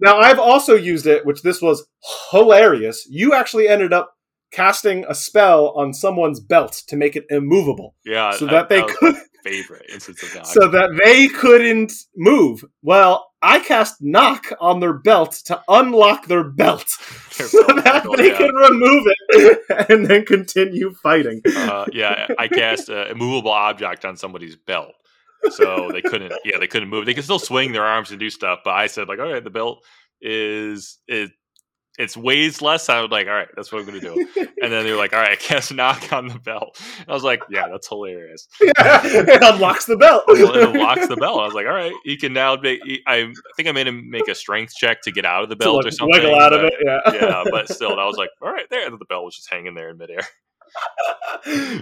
[0.00, 1.86] Now I've also used it, which this was
[2.30, 3.06] hilarious.
[3.08, 4.14] You actually ended up
[4.52, 8.82] casting a spell on someone's belt to make it immovable, Yeah, so I- that they
[8.82, 10.46] could, favorite instance of knock.
[10.46, 12.64] so that they couldn't move.
[12.82, 16.88] Well, I cast knock on their belt to unlock their belt.
[17.36, 18.38] Their so belt that buckle, they yeah.
[18.38, 21.42] can remove it and then continue fighting.
[21.44, 24.92] uh, yeah, I cast an immovable object on somebody's belt,
[25.50, 26.32] so they couldn't.
[26.44, 27.06] Yeah, they couldn't move.
[27.06, 29.42] They could still swing their arms and do stuff, but I said like, all right,
[29.42, 29.84] the belt
[30.20, 31.32] is it.
[31.96, 32.88] It's weighs less.
[32.88, 34.28] I was like, all right, that's what I'm gonna do.
[34.64, 36.80] And then they were like, all right, I cast knock on the belt.
[37.06, 38.48] I was like, yeah, that's hilarious.
[38.62, 38.72] yeah,
[39.04, 40.24] it unlocks the bell.
[40.28, 41.38] It unlocks the bell.
[41.38, 42.80] I was like, all right, you can now make.
[43.06, 45.58] I, think I made him make a strength check to get out of the To,
[45.58, 46.18] belt or something.
[46.18, 46.72] Wiggle out of it.
[46.82, 47.00] Yeah.
[47.12, 48.86] yeah, but still, I was like, all right, there.
[48.86, 50.20] And the bell was just hanging there in midair.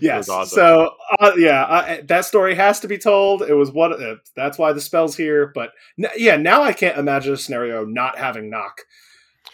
[0.00, 0.28] yes.
[0.28, 0.56] awesome.
[0.56, 0.90] So
[1.20, 3.42] uh, yeah, uh, that story has to be told.
[3.42, 5.52] It was what uh, that's why the spell's here.
[5.54, 5.70] But
[6.02, 8.80] n- yeah, now I can't imagine a scenario not having knock.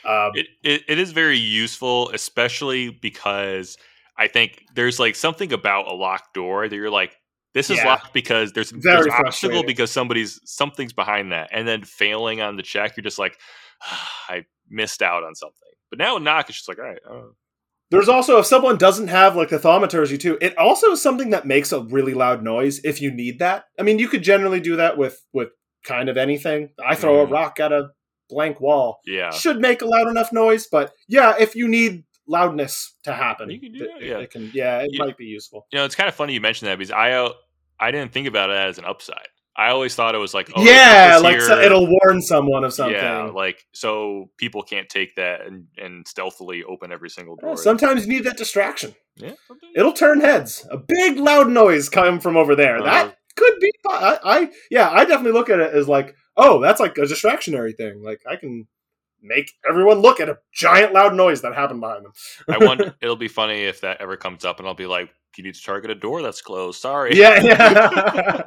[0.05, 3.77] Um, It, it it is very useful, especially because
[4.17, 7.17] I think there's like something about a locked door that you're like,
[7.55, 7.87] this is Yeah.
[7.87, 12.57] locked because there's, there's an obstacle because somebody's something's behind that, and then failing on
[12.57, 13.39] the check, you're just like,
[14.29, 15.55] I missed out on something.
[15.91, 17.31] But now knock, it's just like, all right, oh,
[17.91, 21.47] There's also if someone doesn't have like the thaumaturgy too, it also is something that
[21.47, 23.65] makes a really loud noise if you need that.
[23.79, 25.49] I mean, you could generally do that with with
[25.85, 26.71] kind of anything.
[26.85, 27.23] I throw Mhm.
[27.23, 27.89] a rock at a
[28.29, 29.01] blank wall.
[29.07, 33.51] yeah, Should make a loud enough noise, but yeah, if you need loudness to happen,
[33.51, 34.19] You can do it, yeah.
[34.19, 35.05] it can yeah, it Yeah.
[35.05, 35.67] might be useful.
[35.73, 37.33] you know, it's kind of funny you mentioned that because I uh,
[37.81, 39.29] I didn't think about it as an upside.
[39.57, 42.95] I always thought it was like, oh, yeah, like so it'll warn someone of something.
[42.95, 47.57] Yeah, like so people can't take that and, and stealthily open every single Yeah, door.
[47.57, 48.95] sometimes you need that distraction.
[49.17, 49.33] yeah,
[49.75, 50.65] It'll turn heads.
[50.71, 52.77] A big loud noise come from over there.
[52.79, 52.85] Uh-huh.
[53.07, 53.73] that could be.
[53.89, 57.77] I, I yeah, I definitely look at it as like, oh, that's like a distractionary
[57.77, 58.03] thing.
[58.03, 58.67] Like I can
[59.21, 62.13] make everyone look at a giant loud noise that happened behind them.
[62.49, 62.95] I wonder.
[63.03, 65.63] It'll be funny if that ever comes up, and I'll be like, "You need to
[65.63, 67.17] target a door that's closed." Sorry.
[67.17, 68.43] yeah, yeah.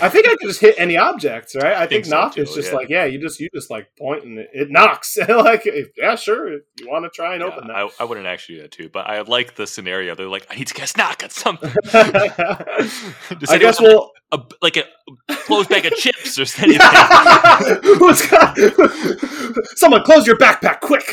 [0.00, 1.74] I think I can just hit any objects, right?
[1.74, 2.76] I, think, think so, knock too, is just yeah.
[2.76, 5.16] like, yeah, you just you just like point and it, it knocks.
[5.28, 8.26] like, if, yeah, sure, if you want to try and Yeah, open I, I wouldn't
[8.26, 10.14] actually do that too, but I like the scenario.
[10.14, 13.44] They're like, "I need to cast knock on something." that.
[13.48, 14.10] I guess we'll.
[14.32, 14.84] a, like a
[15.46, 16.78] closed bag of chips or anything.
[18.30, 18.56] Got-
[19.76, 21.04] Someone close your backpack quick.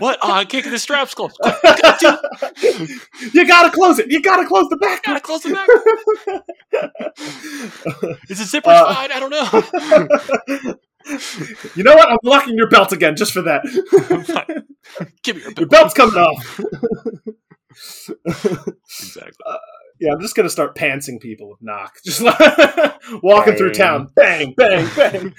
[0.00, 0.18] what?
[0.22, 1.36] Oh, I can't get the straps closed.
[3.32, 4.10] you gotta close it.
[4.10, 5.02] You gotta close the back.
[5.04, 5.68] Gotta close the back.
[8.30, 9.12] Is it zipper Uh, fine?
[9.12, 10.74] I don't know.
[11.74, 12.08] you know what?
[12.10, 13.62] I'm locking your belt again just for that.
[15.22, 16.60] Give me your Your belt's coming off.
[18.26, 19.32] Exactly.
[20.00, 21.94] yeah, I'm just gonna start pantsing people with knock.
[22.04, 22.38] Just like
[23.22, 25.34] walking through town, bang, bang, bang.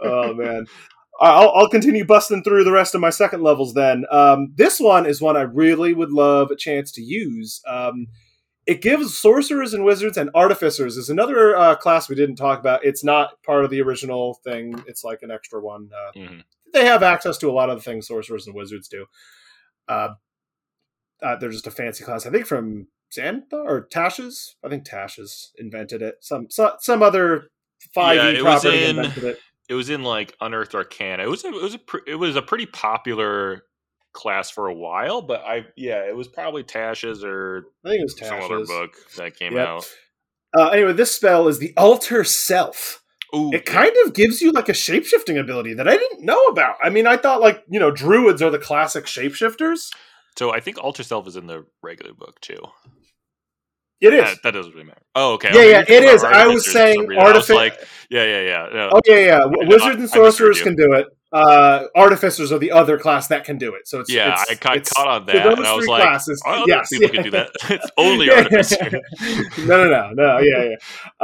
[0.00, 0.66] oh man.
[1.20, 4.04] I'll, I'll continue busting through the rest of my second levels then.
[4.10, 7.60] Um, this one is one I really would love a chance to use.
[7.66, 8.06] Um,
[8.66, 12.84] it gives sorcerers and wizards and artificers is another uh, class we didn't talk about.
[12.84, 14.82] It's not part of the original thing.
[14.86, 15.90] It's like an extra one.
[15.94, 16.42] Uh, Mhm.
[16.72, 19.04] They have access to a lot of the things sorcerers and wizards do.
[19.88, 20.14] Uh,
[21.22, 22.24] uh, they're just a fancy class.
[22.24, 24.56] I think from Xanathar or Tasha's.
[24.64, 26.16] I think Tasha's invented it.
[26.20, 27.50] Some some, some other
[27.94, 29.38] five Yeah, E was property in- invented it.
[29.72, 31.22] It was in like Unearthed Arcana.
[31.22, 33.62] It was a, it was a pr- it was a pretty popular
[34.12, 38.04] class for a while, but I yeah, it was probably Tasha's or I think it
[38.04, 39.66] was some other book that came Yep.
[39.66, 39.90] out.
[40.54, 43.02] Uh, anyway, this spell is the Alter Self.
[43.34, 46.76] Ooh, It kind of gives you like a shapeshifting ability that I didn't know about.
[46.82, 49.88] I mean, I thought like you know druids are the classic shapeshifters.
[50.36, 52.60] so I think Alter Self is in the regular book too.
[54.02, 54.24] It is.
[54.24, 55.00] That, that doesn't really matter.
[55.14, 55.48] Oh, okay.
[55.52, 56.24] Yeah, Okay, yeah, you're talking it is.
[56.24, 57.22] I was saying some reason.
[57.24, 57.78] I was artific- like,
[58.10, 58.68] yeah, yeah, yeah.
[58.72, 58.90] No.
[58.92, 59.38] Oh yeah, yeah.
[59.38, 61.06] no, Wizards I- and sorcerers can do it.
[61.32, 63.88] Uh, artificers are the other class that can do it.
[63.88, 66.02] So it's yeah, it's, I got caught on that, those and I was three like,
[66.02, 67.14] classes, oh, yes, people yeah.
[67.14, 67.50] can do that.
[67.70, 68.32] it's only Yeah.
[68.34, 68.90] artificer.
[69.66, 70.38] no, no, no, no.
[70.40, 70.76] Yeah, yeah.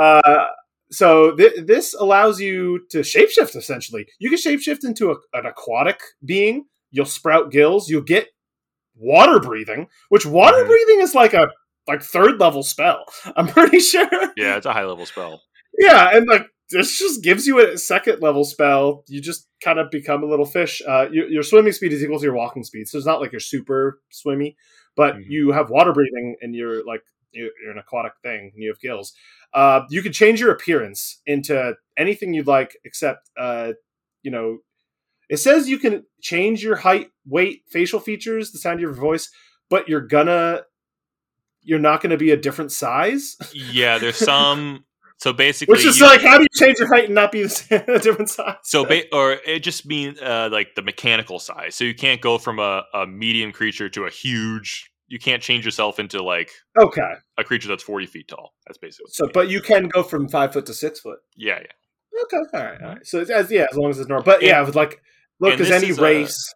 [0.03, 0.47] Uh,
[0.91, 3.55] so th- this allows you to shapeshift.
[3.57, 6.65] Essentially, you can shapeshift into a, an aquatic being.
[6.91, 7.91] You'll sprout gills.
[7.91, 8.29] You'll get
[8.97, 10.69] water breathing, which water Mhm.
[10.69, 11.51] breathing is like a
[11.89, 13.05] like third level spell.
[13.37, 14.09] I'm pretty sure.
[14.37, 15.43] yeah, it's a high level spell.
[15.79, 19.05] Yeah, and like this just gives you a second level spell.
[19.09, 20.83] You just kind of become a little fish.
[20.87, 23.33] Uh, your, your swimming speed is equal to your walking speed, so it's not like
[23.33, 24.57] you're super swimmy,
[24.97, 25.25] but Mhm.
[25.29, 27.01] you have water breathing, and you're like
[27.33, 29.13] you're, you're an aquatic thing, and you have gills.
[29.55, 33.73] Uh, you can change your appearance into anything you'd like, except uh,
[34.23, 34.59] you know,
[35.31, 39.31] it says you can change your height, weight, facial features, the sound of your voice,
[39.71, 40.63] but you're gonna
[41.69, 43.37] you're not going to be a different size.
[43.53, 44.85] Yeah, there's some.
[45.21, 47.43] So basically, Which is you- like, how do you change your height and not be
[47.43, 48.55] the same, a different size?
[48.63, 51.75] So, ba- or it just means uh, like the mechanical size.
[51.75, 54.89] So you can't go from a, a medium creature to a huge.
[55.09, 58.55] You can't change yourself into like okay, a creature that's forty feet tall.
[58.69, 59.11] That's basically.
[59.11, 61.19] so but you can go from five foot to six foot.
[61.37, 63.05] yeah, yeah, Okay, all right, all right.
[63.05, 64.23] So as yeah, as long as it's normal.
[64.25, 65.03] But yeah, with like,
[65.41, 66.55] look, as any is, uh, race.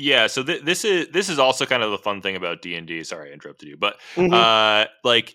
[0.00, 0.28] Yeah.
[0.28, 2.86] So th- this is this is also kind of the fun thing about D and
[2.86, 3.02] D.
[3.04, 4.32] Sorry, I interrupted you, but Mhm.
[4.32, 5.34] uh, like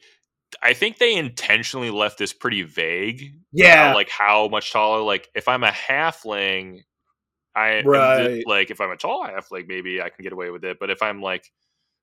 [0.62, 3.34] I think they intentionally left this pretty vague.
[3.52, 5.02] yeah, like how much taller.
[5.02, 6.82] Like if I'm a halfling,
[7.56, 8.28] I Right.
[8.28, 10.78] th- like if I'm a tall halfling, maybe I can get away with it.
[10.80, 11.52] But if I'm like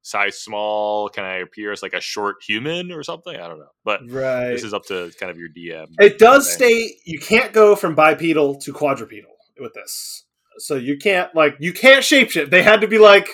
[0.03, 3.35] size small, can I appear as like a short human or something?
[3.37, 3.71] I don't know.
[3.85, 4.51] But right.
[4.51, 5.87] this is up to kind of your DM.
[5.99, 10.25] It does state you can't go from bipedal to quadrupedal with this.
[10.61, 12.51] So you can't like you can't shapeshift.
[12.51, 13.29] They had to be like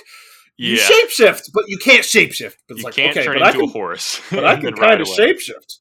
[0.56, 2.56] you yeah, shapeshift, but you can't shapeshift.
[2.68, 4.20] But it's you like can't okay, turn but I can a horse.
[4.30, 5.78] but I can kind of shapeshift.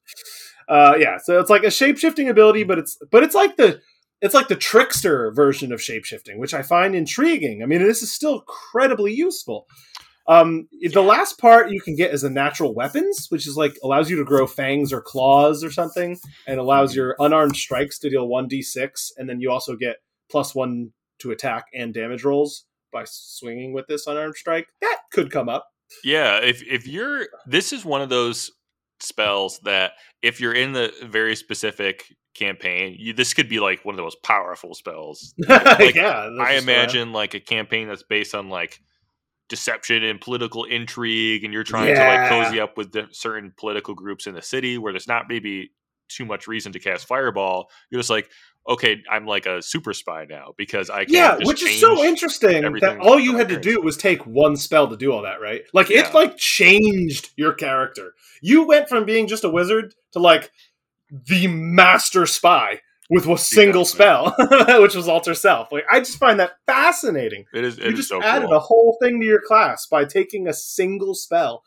[0.68, 3.80] Uh, yeah, so it's like a shapeshifting ability, but it's but it's like the
[4.20, 7.62] it's like the trickster version of shapeshifting, which I find intriguing.
[7.62, 9.66] I mean, this is still incredibly useful.
[10.28, 14.10] Um, the last part you can get is the natural weapons, which is like allows
[14.10, 16.18] you to grow fangs or claws or something,
[16.48, 19.96] and allows your unarmed strikes to deal one d six, and then you also get
[20.30, 20.90] plus one
[21.20, 24.68] to attack and damage rolls by swinging with this unarmed strike.
[24.80, 25.66] That could come up.
[26.04, 28.50] Yeah, if if you're this is one of those
[29.00, 29.92] spells that
[30.22, 32.04] if you're in the very specific
[32.34, 35.34] campaign, you, this could be like one of the most powerful spells.
[35.48, 38.80] Like, yeah, I imagine like a campaign that's based on like
[39.48, 43.94] deception and political intrigue, and you're trying to like cozy up with the certain political
[43.94, 45.70] groups in the city where there's not maybe
[46.08, 47.68] too much reason to cast fireball.
[47.90, 48.30] You're just like,
[48.68, 52.62] okay, I'm like a super spy now because I can yeah, which is so interesting
[52.80, 55.62] that all you had to do was take one spell to do all that, right?
[55.72, 56.08] Like Yeah.
[56.08, 58.14] it like changed your character.
[58.42, 60.50] You went from being just a wizard to like
[61.10, 64.34] the master spy with a single spell,
[64.80, 65.70] which was alter self.
[65.70, 67.44] Like I just find that fascinating.
[67.54, 67.78] It is.
[67.78, 68.56] It you is just so added cool.
[68.56, 71.62] a whole thing to your class by taking a single spell.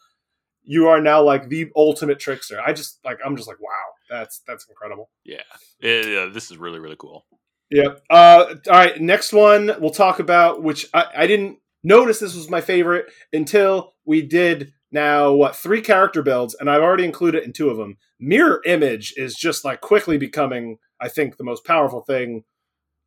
[0.72, 2.62] You are now like the ultimate trickster.
[2.62, 5.10] I just like I'm just like wow, that's that's incredible.
[5.26, 5.42] yeah.
[5.82, 7.26] Yeah, this is really really cool.
[7.72, 8.04] Yep.
[8.08, 9.02] Uh, all right.
[9.02, 13.94] Next one we'll talk about, which I, I didn't notice this was my favorite until
[14.06, 17.98] we did now what three character builds, and I've already included in two of them.
[18.20, 22.44] Mirror image is just like quickly becoming, I think, the most powerful thing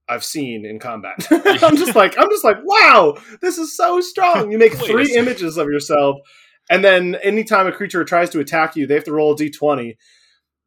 [0.08, 1.26] I've seen in combat.
[1.30, 4.50] I'm just like, I'm just like, wow, this is so strong.
[4.50, 6.18] You make three images of yourself,
[6.70, 9.96] and then anytime a creature tries to attack you, they have to roll a d20.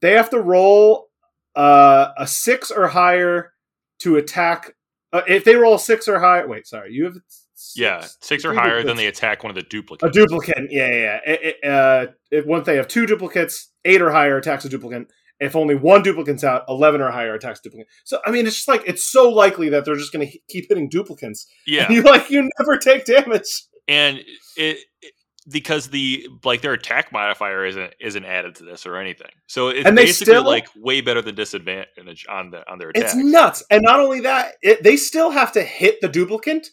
[0.01, 1.07] They have to roll
[1.55, 3.53] uh, a six or higher
[3.99, 4.75] to attack.
[5.13, 7.13] Uh, if they roll six or higher, wait, sorry, you have
[7.55, 10.15] six, Yeah, six or higher, then they attack one of the duplicates.
[10.15, 10.69] a duplicate.
[10.69, 10.95] Yeah, yeah.
[10.95, 11.19] yeah.
[11.33, 15.07] It- it, uh, if once they have two duplicates, eight or higher attacks a duplicate.
[15.37, 17.87] If only one duplicate's out, eleven or higher attacks duplicate.
[18.05, 20.65] So I mean, it's just like it's so likely that they're just going to keep
[20.69, 21.45] hitting duplicates.
[21.67, 23.63] yeah, you like you never take damage.
[23.87, 24.25] and it,
[24.55, 24.77] it
[25.49, 29.29] because the like their attack modifier isn't isn't added to this or anything.
[29.47, 32.89] So it's And they basically still- like way better than disadvantage on the on their
[32.89, 33.03] attack.
[33.05, 33.63] It's nuts.
[33.69, 36.67] And not only that, it, they still have to hit the duplicate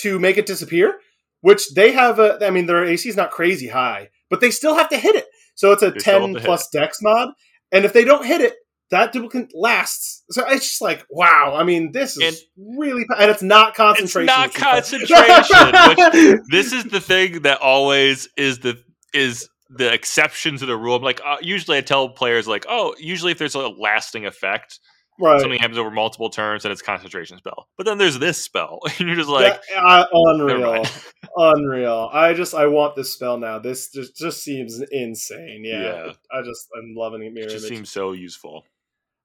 [0.00, 1.00] to make it disappear,
[1.40, 4.74] which they have a, I mean, their AC is not crazy high, but they still
[4.76, 5.26] have to hit it.
[5.54, 7.30] So it's a They still have 10 to hit plus dex mod.
[7.72, 8.54] And if they don't hit it,
[8.90, 10.24] that duplicate lasts.
[10.30, 11.54] So it's just like, wow.
[11.56, 14.28] I mean, this is really, and it's not concentration.
[14.28, 16.30] it's not which concentration.
[16.32, 18.82] which, this is the thing that always is the
[19.12, 20.96] is the exception to the rule.
[20.96, 24.80] I'm like, uh, usually I tell players like, oh, usually if there's a lasting effect,
[25.20, 25.40] Right.
[25.40, 27.66] something happens over multiple turns and it's concentration spell.
[27.76, 30.84] But then there's this spell, and you're just like, Yeah, uh, unreal,
[31.36, 32.08] unreal.
[32.12, 33.58] I just I want this spell now.
[33.58, 35.62] This just, just seems insane.
[35.64, 36.12] Yeah, Yeah.
[36.30, 37.36] I just I'm loving it.
[37.36, 37.76] it just image.
[37.78, 38.62] seems so useful.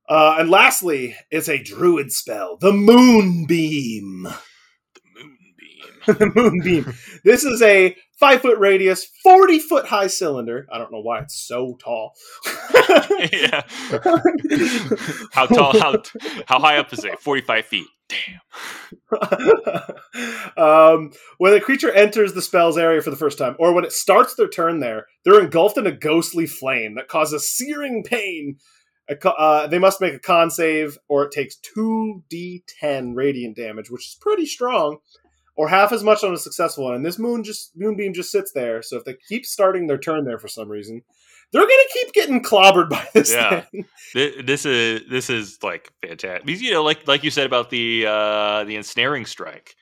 [0.08, 4.24] Uh, and lastly, it's a druid spell, the Moonbeam.
[4.94, 6.06] The moonbeam.
[6.08, 6.94] the Moonbeam.
[7.24, 10.68] This is a five foot radius, forty foot high cylinder.
[10.72, 12.14] I don't know why it's so tall.
[13.32, 13.64] yeah.
[15.32, 15.80] how tall?
[15.80, 16.02] How
[16.48, 17.20] how high up is it?
[17.20, 17.88] Forty five feet.
[18.10, 18.42] Damn.
[20.58, 23.94] um, when a creature enters the spell's area for the first time, or when it
[23.94, 28.58] starts their turn there, they're engulfed in a ghostly flame that causes searing pain.
[29.24, 34.18] Uh, they must make a con save, or it takes 2d10 radiant damage, which is
[34.20, 34.98] pretty strong,
[35.56, 36.96] or half as much on a successful one.
[36.96, 38.82] And this moon just moonbeam just sits there.
[38.82, 41.02] So if they keep starting their turn there for some reason,
[41.52, 43.62] they're gonna keep getting clobbered by this Yeah.
[43.62, 43.86] thing.
[44.14, 46.46] Thi- This is this is like fantastic.
[46.46, 49.76] Because you know, like like you said about the uh the ensnaring strike.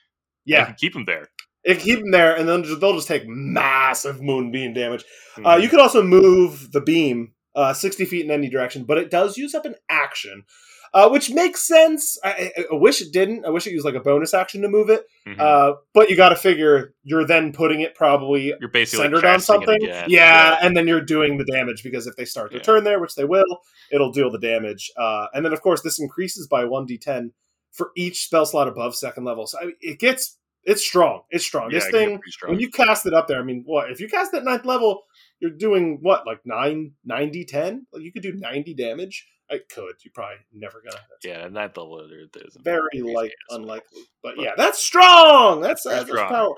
[0.43, 1.27] Yeah, can keep them there.
[1.63, 5.05] it keep them there, and then they'll just take massive moonbeam damage.
[5.37, 5.61] Uh, Mhm.
[5.61, 9.37] you could also move the beam uh, 60 feet in any direction, but it does
[9.37, 10.43] use up an action,
[10.93, 12.17] uh, which makes sense.
[12.23, 13.45] I, I, wish it didn't.
[13.45, 15.05] I wish it used like a bonus action to move it.
[15.27, 15.39] Mhm.
[15.39, 19.39] Uh, but you got to figure you're then putting it probably you're basically centered on
[19.39, 19.83] something.
[19.83, 20.05] again.
[20.09, 22.63] Yeah, and then you're doing the damage because if they start to Yeah.
[22.63, 23.59] turn there, which they will,
[23.91, 24.91] it'll deal the damage.
[24.97, 27.31] Uh, and then, of course, this increases by 1d10
[27.71, 29.47] for each spell slot above second level.
[29.47, 30.37] So I mean, it gets.
[30.63, 31.23] It's strong.
[31.31, 31.71] It's strong.
[31.71, 32.51] Yeah, this thing, strong.
[32.51, 34.63] when you cast it up there, I mean, what if you cast it at ninth
[34.63, 35.03] level?
[35.41, 37.87] You're doing what, like 9, 90, 10?
[37.91, 39.27] Like you could do 90 damage.
[39.49, 39.95] I could.
[40.05, 41.01] You probably never gonna.
[41.25, 44.03] Yeah, and that level there, there's very like unlikely.
[44.23, 45.59] But, But- yeah, that's strong.
[45.59, 46.29] That's that's, that's strong.
[46.29, 46.55] power.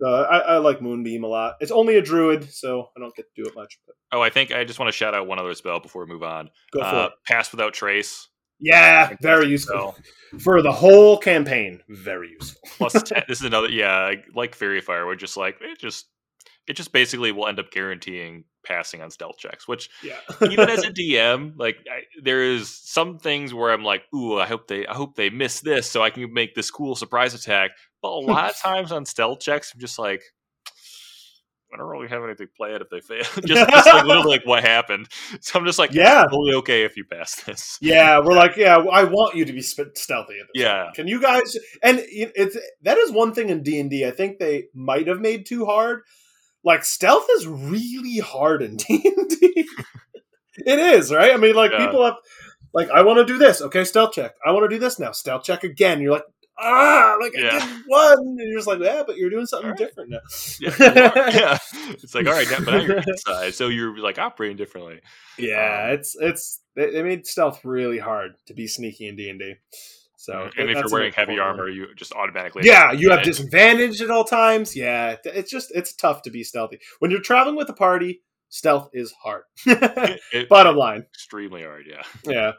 [0.00, 1.54] So I, I like Moonbeam a lot.
[1.60, 3.78] It's only a druid, so I don't get to do it much.
[3.86, 6.12] But Oh, I think I just want to shout out one other spell before we
[6.12, 6.50] move on.
[6.70, 7.12] go for Uh, it.
[7.26, 8.28] Pass without trace.
[8.60, 9.96] Yeah, very useful
[10.38, 11.80] for the whole campaign.
[11.88, 12.60] Very useful.
[12.76, 13.24] Plus ten.
[13.26, 13.68] this is another.
[13.70, 16.06] Yeah, like Faerie Fire, we're just like it just
[16.66, 20.18] it just basically will end up guaranteeing passing on stealth checks, which Yeah,
[20.50, 24.46] even as a DM, like I, there is some things where I'm like, ooh, I
[24.46, 27.72] hope they, I hope they miss this, so I can make this cool surprise attack.
[28.02, 30.22] But a lot of times on stealth checks, I'm just like,
[31.72, 33.22] I don't really have anything planned if they fail.
[33.44, 35.08] just, just like literally like what happened.
[35.40, 37.76] So I'm just like, yeah, totally okay if you pass this.
[37.80, 38.18] yeah.
[38.20, 40.38] We're like, yeah, I want you to be stealthy.
[40.40, 40.90] At this Yeah.
[40.94, 41.56] Can you guys?
[41.82, 45.44] And it's that is one thing in D and I think they might have made
[45.44, 46.02] too hard.
[46.66, 49.66] Like stealth is really hard in D and D.
[50.58, 51.32] It is right.
[51.32, 51.86] I mean, like Yeah.
[51.86, 52.16] people have
[52.74, 53.62] like, I want to do this.
[53.62, 54.32] Okay, stealth check.
[54.44, 55.12] I want to do this now.
[55.12, 56.00] Stealth check again.
[56.02, 56.24] You're like,
[56.58, 57.50] ah, like Yeah.
[57.52, 59.78] I did one, and you're just like, yeah, but you're doing something right.
[59.78, 60.18] different now.
[60.60, 60.74] Yeah,
[61.32, 61.58] yeah.
[62.02, 65.00] It's like, all right, but now you're inside, so you're like operating differently.
[65.38, 69.30] Yeah, Um, it's it's they, they made stealth really hard to be sneaky in D
[69.30, 69.54] and D.
[70.26, 70.60] So, mm-hmm.
[70.60, 74.24] and if you're wearing heavy armor, you just automatically yeah, you have disadvantage at all
[74.24, 74.74] times.
[74.74, 78.22] Yeah, it's just it's tough to be stealthy when you're traveling with a party.
[78.48, 79.42] Stealth is hard.
[79.66, 81.84] It- Bottom line, extremely hard.
[81.88, 82.02] Yeah.
[82.24, 82.52] yeah.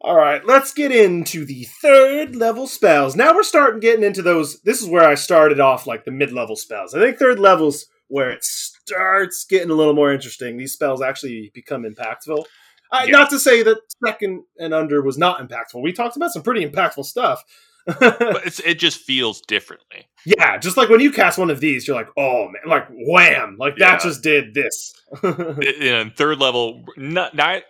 [0.00, 3.16] All right, let's get into the third level spells.
[3.16, 4.60] Now we're starting getting into those.
[4.62, 6.94] This is where I started off like the mid level spells.
[6.94, 10.56] I think third levels where it starts getting a little more interesting.
[10.56, 12.44] These spells actually become impactful.
[12.92, 13.12] Uh, Yeah.
[13.12, 15.82] Not to say that second and under was not impactful.
[15.82, 17.44] We talked about some pretty impactful stuff.
[17.86, 20.06] but it's, it just feels differently.
[20.26, 23.56] yeah, just like when you cast one of these, you're like, oh man, like wham,
[23.58, 23.92] like Yeah.
[23.92, 24.92] that just did this.
[25.22, 27.62] in third level, not, not,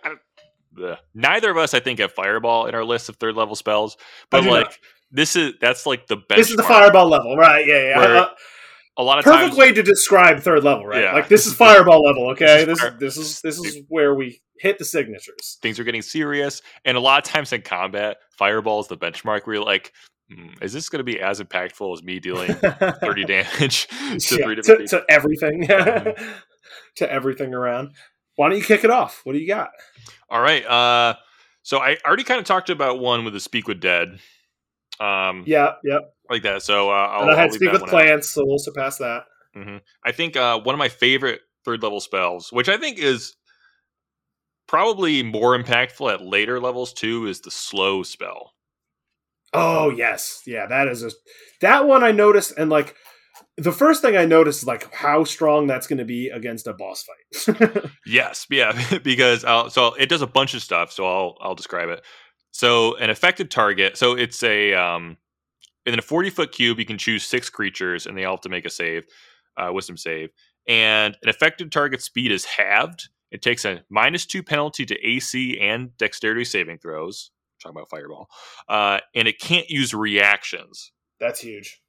[1.13, 3.95] neither of us, I think, have fireball in our list of third level spells.
[4.29, 4.53] But do not.
[4.53, 4.79] like
[5.11, 6.37] this is that's like the best.
[6.37, 7.65] this is the fireball level, right?
[7.65, 8.25] Yeah, yeah.
[8.97, 11.01] A lot of perfect times, way to describe third level, right?
[11.03, 11.13] Yeah.
[11.13, 12.65] Like this is fireball level, okay?
[12.65, 15.57] This This is is this is this is where we hit the signatures.
[15.61, 19.47] things are getting serious, and a lot of times in combat, fireball is the benchmark.
[19.47, 19.93] Where you're like,
[20.29, 22.53] hmm, is this going to be as impactful as me dealing
[23.01, 23.95] thirty damage to
[24.37, 26.33] Yeah, three different to, to everything, Mhm.
[26.97, 27.91] to everything around.
[28.35, 29.21] Why don't you kick it off?
[29.23, 29.71] What do you got?
[30.29, 30.65] All right.
[30.65, 31.15] Uh,
[31.63, 34.19] so I already kind of talked about one with the speak with dead.
[34.99, 36.13] Um, Yeah, yep.
[36.31, 36.63] Like that.
[36.63, 37.89] So uh, I'll, and I I'll had speak with one out.
[37.89, 39.23] plants, so we'll surpass that.
[39.53, 43.35] hmm I think uh, one of my favorite third level spells, which I think is
[44.67, 48.53] probably more impactful at later levels too, is the slow spell.
[49.53, 51.11] Oh yes, yeah, that is a
[51.59, 52.95] that one I noticed, and like
[53.57, 56.73] the first thing I noticed is like how strong that's going to be against a
[56.73, 57.83] boss fight.
[58.05, 60.91] Yes, yeah, because uh, so it does a bunch of stuff.
[60.91, 62.03] So I'll I'll describe it.
[62.51, 63.97] So an affected target.
[63.97, 65.17] So it's a um,
[65.85, 66.79] in a forty foot cube.
[66.79, 69.05] You can choose six creatures, and they all have to make a save,
[69.57, 70.29] uh, wisdom save.
[70.67, 73.09] And an affected target speed is halved.
[73.31, 78.27] It takes a minus two penalty to AC and dexterity saving throws, talking about Fireball,
[78.67, 80.91] uh, and it can't use reactions.
[81.19, 81.81] That's huge.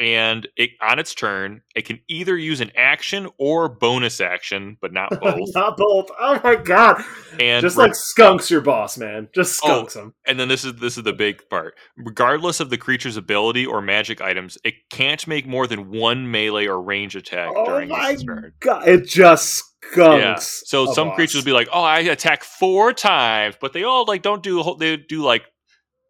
[0.00, 4.92] And it on its turn, it can either use an action or bonus action, but
[4.92, 5.50] not both.
[5.56, 6.08] Not both.
[6.20, 7.02] Oh my god!
[7.40, 9.28] and Just like skunks your boss, man.
[9.34, 9.68] Just Oh.
[9.68, 10.14] skunks him.
[10.24, 11.74] and then this is this is the big part.
[11.96, 16.66] Regardless of the creature's ability or magic items, it can't make more than one melee
[16.68, 18.52] or range attack Oh during my its turn.
[18.60, 20.22] God, it just skunks.
[20.22, 20.34] Yeah.
[20.38, 21.16] So some boss.
[21.16, 24.62] creatures will be like, "Oh, I attack four times," but they all like don't do
[24.78, 25.42] they do like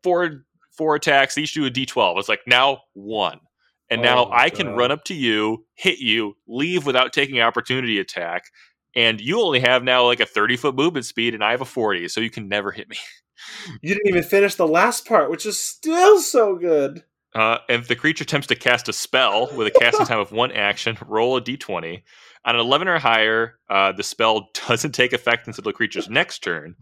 [0.05, 0.45] four
[0.77, 1.35] four attacks.
[1.37, 2.19] They each do a d12.
[2.19, 3.41] It's like now one,
[3.91, 7.41] and now Oh my I can run up to you, hit you, leave without taking
[7.41, 8.45] opportunity attack,
[8.95, 11.67] and you only have now like a thirty foot movement speed, and I have a
[11.67, 12.97] forty, so you can never hit me.
[13.83, 17.05] You didn't even finish the last part, which is still so good.
[17.35, 20.51] Uh, if the creature attempts to cast a spell with a casting time of one
[20.51, 22.03] action, roll a d20.
[22.45, 26.43] On an 11 or higher, uh, the spell doesn't take effect until the creature's next
[26.43, 26.75] turn,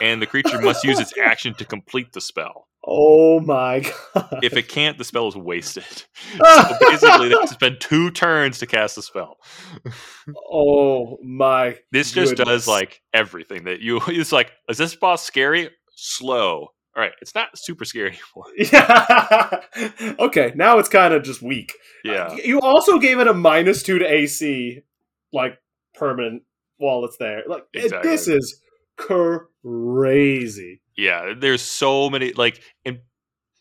[0.00, 2.68] and the creature must use its action to complete the spell.
[2.84, 3.80] Oh my
[4.14, 4.38] god!
[4.42, 5.84] If it can't, the spell is wasted.
[6.42, 9.36] So basically, they have to spend two turns to cast the spell.
[10.50, 11.78] oh my!
[11.92, 12.48] This just Goodness.
[12.64, 14.00] does like everything that you.
[14.08, 15.70] It's like, is this boss scary?
[15.94, 16.68] Slow.
[16.94, 18.52] All right, it's not super scary anymore.
[18.72, 19.60] Yeah.
[20.18, 21.72] okay, now it's kind of just weak.
[22.06, 24.80] Uh, yeah, You also gave it a minus two to AC,
[25.32, 25.58] like
[25.94, 26.42] permanent
[26.76, 27.42] while it's there.
[27.46, 28.10] Like it- Exactly.
[28.10, 28.60] this is
[28.96, 30.80] crazy.
[30.96, 31.34] yeah.
[31.36, 33.00] There's so many like, and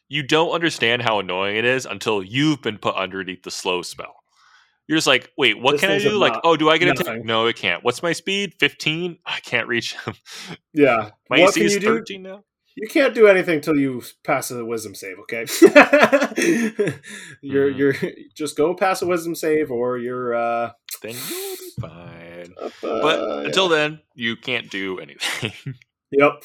[0.09, 4.15] you don't understand how annoying it is until you've been put underneath the slow spell.
[4.87, 6.17] You're just like, wait, what This can I do?
[6.17, 7.07] Like, oh, do I get a nothing.
[7.07, 7.23] attack?
[7.25, 7.81] No, it can't.
[7.83, 8.55] What's my speed?
[8.59, 9.19] 15?
[9.25, 10.15] I can't reach him.
[10.73, 11.11] Yeah.
[11.29, 11.87] My what AC can is you do?
[11.99, 12.43] 13 now.
[12.75, 15.17] You can't do anything till you pass a wisdom save.
[15.19, 15.45] Okay.
[17.41, 17.77] you're Mhm.
[17.77, 17.93] you're
[18.35, 20.33] just go pass a wisdom save, or you're.
[20.35, 20.71] uh
[21.01, 22.20] Then you'll be fine.
[22.61, 25.53] Uh, But until then, you can't do anything.
[26.13, 26.43] Yep.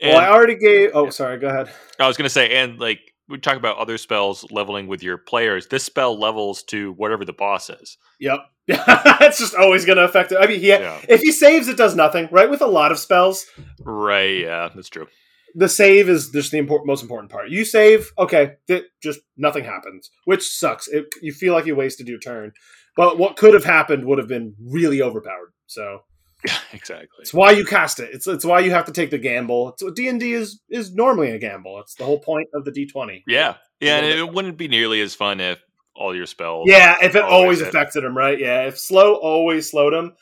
[0.00, 0.90] And well, I already gave.
[0.94, 1.38] Oh, sorry.
[1.38, 1.70] Go ahead.
[2.00, 5.18] I was going to say, and like we talk about other spells leveling with your
[5.18, 5.66] players.
[5.66, 7.98] This spell levels to whatever the boss is.
[8.20, 8.38] Yep.
[8.68, 10.38] it's just always going to affect it.
[10.40, 10.78] I mean, yeah.
[10.78, 11.00] Yeah.
[11.10, 12.28] If he saves, it does nothing.
[12.32, 12.48] Right.
[12.48, 13.44] With a lot of spells,
[13.80, 14.40] Right.
[14.40, 15.08] Yeah, that's true.
[15.54, 17.50] the save is just the import, most important part.
[17.50, 20.88] You save, okay, th- just nothing happens, which sucks.
[20.88, 22.52] It, you feel like you wasted your turn,
[22.96, 25.52] but what could have happened would have been really overpowered.
[25.66, 26.00] So
[26.46, 27.08] Yeah, exactly.
[27.20, 28.10] it's why you cast it.
[28.12, 29.70] It's it's why you have to take the gamble.
[29.70, 31.80] It's D and D is is normally a gamble.
[31.80, 33.22] It's the whole point of the D twenty.
[33.26, 33.54] Yeah.
[33.80, 35.58] Yeah, and it wouldn't be nearly as fun if
[35.94, 36.66] all your spells.
[36.68, 38.38] Yeah, if it Always always affected him, right?
[38.38, 40.12] Yeah, if slow always slowed him,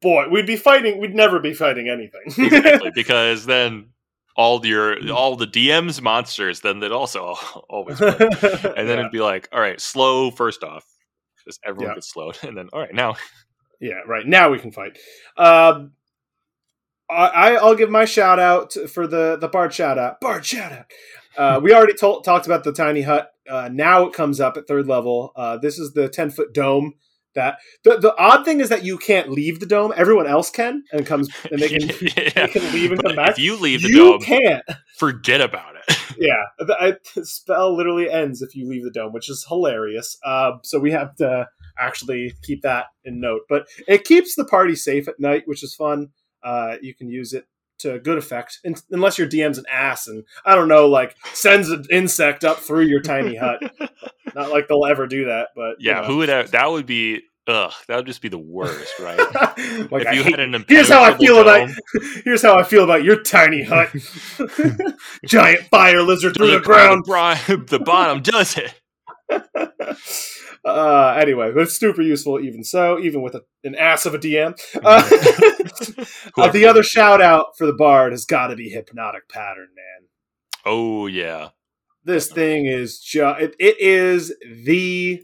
[0.00, 1.00] boy, we'd be fighting.
[1.00, 2.20] We'd never be fighting anything.
[2.44, 2.90] exactly.
[2.94, 3.90] Because then
[4.36, 7.34] all your all the DM's monsters, then they'd also
[7.70, 8.00] always.
[8.00, 8.98] And then yeah.
[9.00, 10.84] it'd be like, all right, slow first off.
[11.46, 11.94] Just everyone Yeah.
[11.96, 12.38] gets slowed.
[12.42, 13.16] And then all right, now
[13.80, 14.26] Yeah, right.
[14.26, 14.98] Now we can fight.
[15.36, 15.92] Um,
[17.08, 20.20] I, I'll give my shout out for the the Bard shout out.
[20.20, 20.86] Bard shout out.
[21.36, 23.30] Uh, we already told, talked about the tiny hut.
[23.48, 25.32] Uh, now it comes up at third level.
[25.34, 26.94] Uh, this is the ten foot dome.
[27.34, 29.92] That the, the odd thing is that you can't leave the dome.
[29.96, 32.46] Everyone else can and comes and they can Yeah.
[32.46, 33.30] they can leave and But come back.
[33.32, 34.64] If you leave the dome, you dome, can't.
[34.96, 35.96] forget about it.
[36.18, 40.18] Yeah, the, I, the spell literally ends if you leave the dome, which is hilarious.
[40.22, 43.42] Um, so we have to actually keep that in note.
[43.48, 46.08] But it keeps the party safe at night, which is fun.
[46.42, 47.46] Uh, you can use it
[47.80, 51.68] to good effect, in, unless your DM's an ass and I don't know, like sends
[51.70, 53.60] an insect up through your tiny hut.
[54.34, 56.06] Not like they'll ever do that, but you yeah, know.
[56.06, 59.18] who would have, that would be ugh, that would just be the worst, right?
[59.90, 61.70] like if I you hate- had an here's how I impenetrable feel about
[62.24, 63.90] here's how I feel about your tiny hut.
[65.26, 67.04] Giant fire lizard through the look ground.
[67.08, 68.74] how the bottom does it.
[70.64, 74.58] Uh, anyway, it's super useful even so, even with a, an ass of a DM.
[74.82, 75.02] Uh,
[76.38, 80.08] uh, the other shout out for the bard has got to be Hypnotic Pattern, man.
[80.64, 81.50] Oh yeah,
[82.04, 84.34] This thing is just, it, it is
[84.64, 85.22] the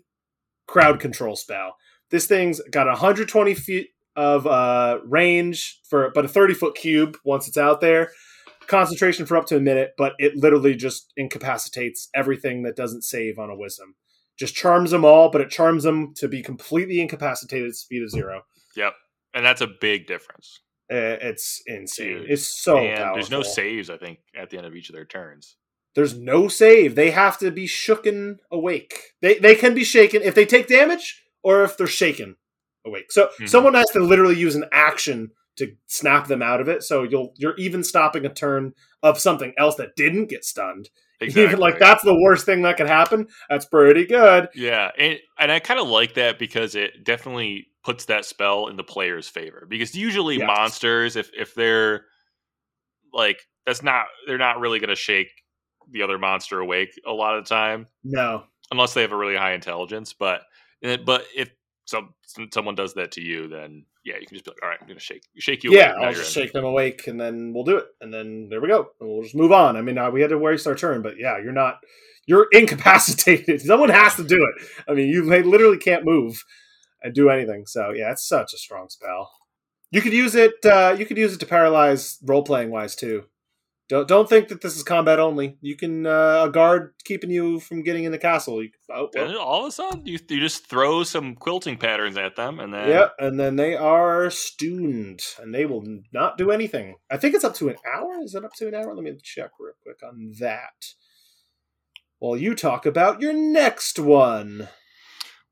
[0.67, 1.77] crowd control spell.
[2.11, 7.49] This thing's got 120 feet of uh, range for, but a 30 foot cube once
[7.49, 8.11] it's out there.
[8.67, 13.39] Concentration for up to a minute, but it literally just incapacitates everything that doesn't save
[13.39, 13.95] on a wisdom.
[14.39, 18.11] Just charms them all, but it charms them to be completely incapacitated at speed of
[18.11, 18.43] zero.
[18.77, 18.95] yep,
[19.35, 20.61] and that's a big difference.
[20.93, 22.19] Uh, It's insane.
[22.21, 22.31] Dude.
[22.31, 23.15] It's so and powerful.
[23.17, 25.57] there's no saves, I think, at the end of each of their turns.
[25.95, 26.95] There's no save.
[26.95, 29.15] They have to be shooken awake.
[29.23, 32.37] They they can be shaken if they take damage or if they're shaken
[32.85, 33.11] awake.
[33.11, 33.49] So Mhm.
[33.49, 36.83] someone has to literally use an action to snap them out of it.
[36.83, 40.91] So you'll you're even stopping a turn of something else that didn't get stunned.
[41.21, 43.27] Even like that's the worst thing that could happen.
[43.49, 44.49] That's pretty good.
[44.55, 48.77] Yeah, and and I kind of like that because it definitely puts that spell in
[48.77, 49.67] the player's favor.
[49.69, 50.47] Because usually Yes.
[50.47, 52.05] monsters, if if they're
[53.13, 55.29] like that's not they're not really going to shake
[55.91, 58.45] the other monster awake a lot of the time No.
[58.71, 60.13] unless they have a really high intelligence.
[60.13, 60.43] But
[60.83, 61.51] but if
[61.87, 62.15] some
[62.53, 64.87] someone does that to you, then yeah, you can just be like, all right, I'm
[64.87, 65.73] going to shake shake you.
[65.73, 65.95] Yeah.
[66.01, 68.89] I'll just shake them awake, and then we'll do it, and then there we go,
[69.01, 69.77] and we'll just move on.
[69.77, 71.81] I mean, uh, we had to waste our turn, but yeah, you're not,
[72.25, 73.61] you're incapacitated.
[73.61, 74.69] Someone has to do it.
[74.89, 76.45] I mean, you literally can't move
[77.03, 77.65] and do anything.
[77.67, 79.31] So yeah, it's such a strong spell.
[79.91, 80.65] You could use it.
[80.65, 83.25] Uh, you could use it to paralyze role playing wise too.
[83.89, 85.59] Don't don't think that this is combat only.
[85.61, 88.61] You can uh, a guard keeping you from getting in the castle.
[88.61, 92.35] You, oh, well, all of a sudden, you, you just throw some quilting patterns at
[92.35, 96.97] them, and then Yeah, and then they are stuned, and they will not do anything.
[97.11, 98.21] I think it's up to an hour.
[98.25, 98.93] Is it up to an hour?
[98.93, 100.95] Let me check real quick on that.
[102.19, 104.69] While you talk about your next one,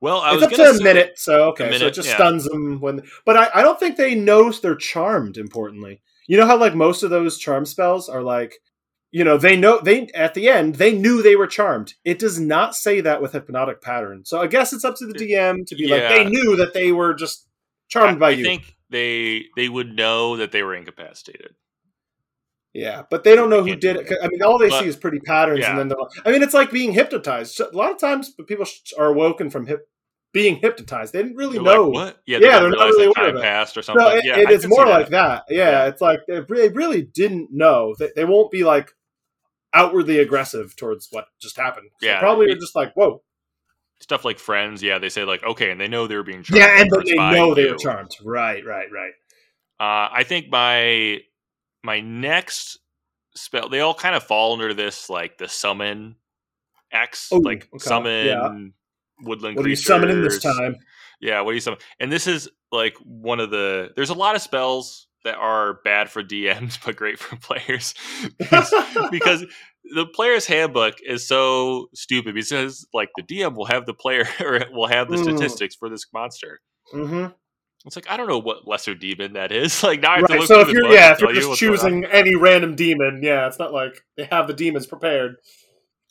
[0.01, 1.18] well, I it's was up gonna a minute.
[1.18, 2.16] So okay, so it just yeah.
[2.16, 3.03] stuns them when.
[3.24, 5.37] But I, I don't think they know they're charmed.
[5.37, 8.55] Importantly, you know how like most of those charm spells are like,
[9.11, 11.95] you know, they know they at the end they knew they were charmed.
[12.05, 14.25] It does not say that with hypnotic pattern.
[14.25, 16.93] So I guess it's up to the DM to be like they knew that they
[16.93, 17.47] were just
[17.89, 18.45] charmed I, by I you.
[18.45, 21.55] think they they would know that they were incapacitated.
[22.72, 24.12] Yeah, but they don't know who did it.
[24.20, 25.70] I mean, all they But- see is pretty patterns, Yeah.
[25.70, 27.61] and then they're like, I mean, it's like being hypnotized.
[27.61, 28.66] A lot of times, people
[28.99, 29.89] are awoken from hip-
[30.35, 31.14] being hypnotized.
[31.14, 31.85] They didn't really They're know.
[31.89, 32.22] like, what?
[32.26, 33.43] Yeah, Yeah, they they're don't really aware time of it.
[33.43, 34.05] passed or something.
[34.05, 35.45] No, it, yeah, it I more like that.
[35.49, 35.55] that.
[35.55, 35.87] Yeah, Yeah.
[35.87, 37.95] it's like they really, didn't know.
[37.99, 38.91] They, they won't be like
[39.72, 41.89] outwardly aggressive towards what just happened.
[42.03, 43.22] Yeah, probably it- are just like, whoa.
[44.01, 46.61] Stuff like friends, yeah, they say like, okay, and they know they were being charmed.
[46.61, 48.11] Yeah, and it's they know they were charmed.
[48.22, 49.12] Right, right, right.
[49.80, 51.20] Uh, I think my
[51.85, 52.80] my next
[53.37, 56.16] spell, they all kind of fall under this like the summon
[56.93, 58.59] X, Ooh, like okay, summon yeah.
[59.23, 59.57] Woodland.
[59.57, 60.77] What are you summoning this time?
[61.21, 61.85] Yeah, what are you summoning?
[62.01, 63.91] And this is like one of the.
[63.97, 67.95] There's a lot of spells that are bad for DMs but great for players
[68.39, 68.75] because,
[69.11, 69.45] because
[69.95, 72.37] the player's handbook is so stupid.
[72.37, 75.23] It says like the DM will have the player or will have the Mm.
[75.23, 76.61] statistics for this monster.
[76.93, 77.27] hmm
[77.87, 79.83] It's like I don't know what lesser demon that is.
[79.83, 81.51] Like now I have to look So if the you're yeah, if you're you just
[81.51, 81.57] on.
[81.57, 85.37] choosing any random demon, yeah, it's not like they have the demons prepared.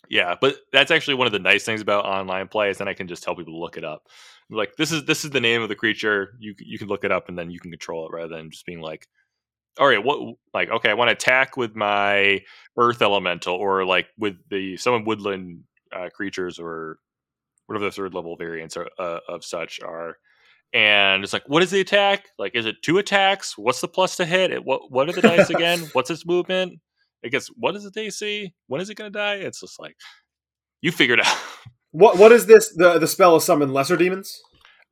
[0.09, 2.93] Yeah, but that's actually one of the nice things about online play is then I
[2.93, 4.07] can just tell people to look it up.
[4.49, 6.35] Like this is this is the name of the creature.
[6.39, 8.65] You you can look it up and then you can control it rather than just
[8.65, 9.07] being like,
[9.79, 12.41] all right, what like okay, I want to attack with my
[12.77, 15.63] earth elemental or like with the some of woodland
[15.95, 16.97] uh, creatures or
[17.67, 20.17] whatever the third level variants are, uh, of such are.
[20.73, 22.25] And it's like, what is the attack?
[22.39, 23.57] Like, is it two attacks?
[23.57, 24.51] What's the plus to hit?
[24.51, 25.79] It, what what are the dice again?
[25.93, 26.79] What's its movement?
[27.23, 28.51] I guess what is the DC?
[28.67, 29.35] When is it going to die?
[29.35, 29.95] It's just like
[30.81, 31.37] you figured out.
[31.95, 32.73] What what is this?
[32.75, 34.41] The the spell of summon lesser demons?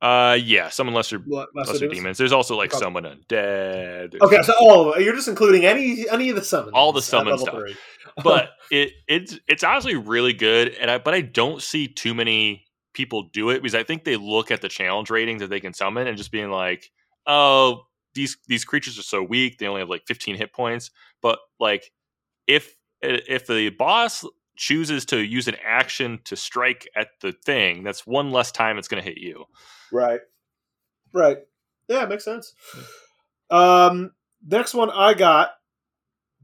[0.00, 2.16] Uh, yeah, summon lesser What, lesser demons.
[2.16, 4.20] There's also like summon undead.
[4.20, 5.04] Okay, so all of it.
[5.04, 6.72] You're just including any any of the summons.
[6.74, 7.56] All the summon stuff.
[8.24, 12.66] but it it's it's honestly really good, and I but I don't see too many
[12.94, 15.72] people do it because I think they look at the challenge ratings that they can
[15.72, 16.90] summon and just being like,
[17.26, 17.82] oh,
[18.14, 20.90] these these creatures are so weak, they only have like 15 hit points.
[21.20, 21.90] But like,
[22.46, 24.24] if if the boss
[24.56, 28.88] chooses to use an action to strike at the thing, that's one less time it's
[28.88, 29.44] going to hit you.
[29.90, 30.20] right,
[31.12, 31.38] right.
[31.88, 32.54] Yeah, makes sense.
[33.50, 34.12] Um,
[34.46, 35.50] next one I got.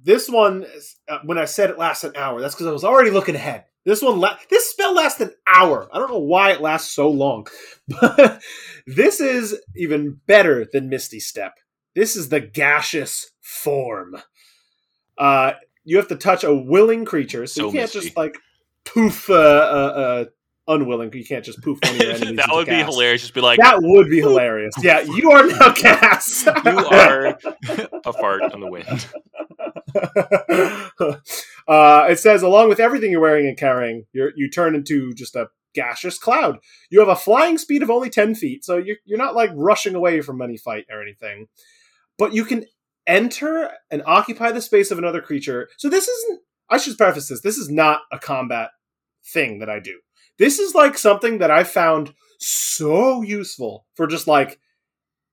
[0.02, 0.66] This one,
[1.08, 3.64] uh, when I said it lasts an hour, that's because I was already looking ahead.
[3.84, 5.88] This one, la- this spell lasts an hour.
[5.92, 7.46] I don't know why it lasts so long,
[7.88, 8.42] but
[8.86, 11.54] this is even better than Misty Step.
[11.94, 14.16] This is the gaseous form.
[15.16, 15.52] Uh,
[15.88, 18.00] you have to touch a willing creature, so, So you can't misty.
[18.00, 18.36] just like
[18.84, 20.24] poof uh, uh, uh,
[20.74, 21.10] unwilling.
[21.14, 22.36] You can't just poof one of your enemies.
[22.36, 23.22] that would be hilarious.
[23.22, 24.74] Just be like, That would be hilarious.
[24.82, 26.44] Yeah, you are now gas.
[26.44, 26.52] you
[26.86, 27.38] are
[28.04, 29.06] a fart on the wind.
[31.68, 35.34] uh, it says, along with everything you're wearing and carrying, you you turn into just
[35.36, 36.58] a gaseous cloud.
[36.90, 39.94] You have a flying speed of only 10 feet, so you're, you're not like rushing
[39.94, 41.46] away from any fight or anything.
[42.18, 42.64] But you can
[43.08, 45.68] enter and occupy the space of another creature.
[45.78, 46.40] So this isn't,
[46.70, 48.70] I should preface this, this is not a combat
[49.32, 49.98] thing that I do.
[50.38, 54.60] This is like something that I found so useful for just like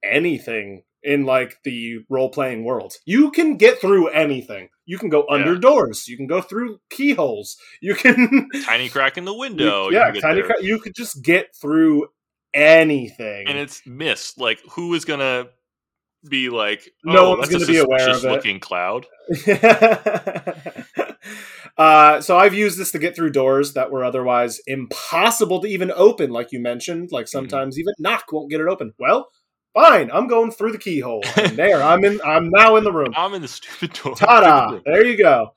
[0.04, 2.95] anything in like the role playing world.
[3.06, 4.70] You can get through anything.
[4.86, 5.60] You can go under Yeah.
[5.60, 6.08] doors.
[6.08, 7.58] You can go through keyholes.
[7.82, 9.90] You can Tiny crack in the window.
[9.90, 10.45] you yeah, can tiny there.
[10.48, 12.08] cra- you could just get through
[12.56, 13.48] anything.
[13.48, 14.40] and it's missed.
[14.40, 15.48] Like, who is gonna
[16.30, 16.89] be like?
[17.03, 18.31] No oh, one's that's gonna be aware of it.
[18.31, 19.06] looking cloud.
[21.77, 25.91] uh, so I've used this to get through doors that were otherwise impossible to even
[25.91, 27.11] open, like you mentioned.
[27.11, 28.93] Like sometimes even knock won't get it open.
[28.99, 29.30] Well,
[29.76, 31.22] Fine, I'm going through the keyhole.
[31.35, 32.22] And there, I'm in.
[32.23, 33.14] I'm now in the room.
[33.15, 34.15] I'm in the stupid door.
[34.15, 34.80] Ta-da!
[34.85, 35.49] There you go.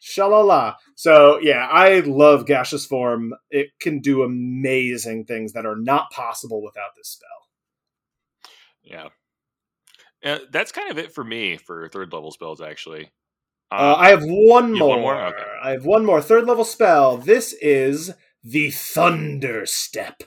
[0.00, 0.76] Shalala.
[0.94, 3.34] So yeah, I love gaseous form.
[3.50, 7.28] It can do amazing things that are not possible without this spell.
[8.82, 9.08] Yeah.
[10.24, 13.10] Uh, that's kind of it for me for third level spells, actually.
[13.70, 14.88] Uh, I have one you have more.
[14.88, 15.26] one more?
[15.26, 15.44] Okay.
[15.62, 17.16] I have one more third level spell.
[17.16, 20.22] This is the Thunder Step.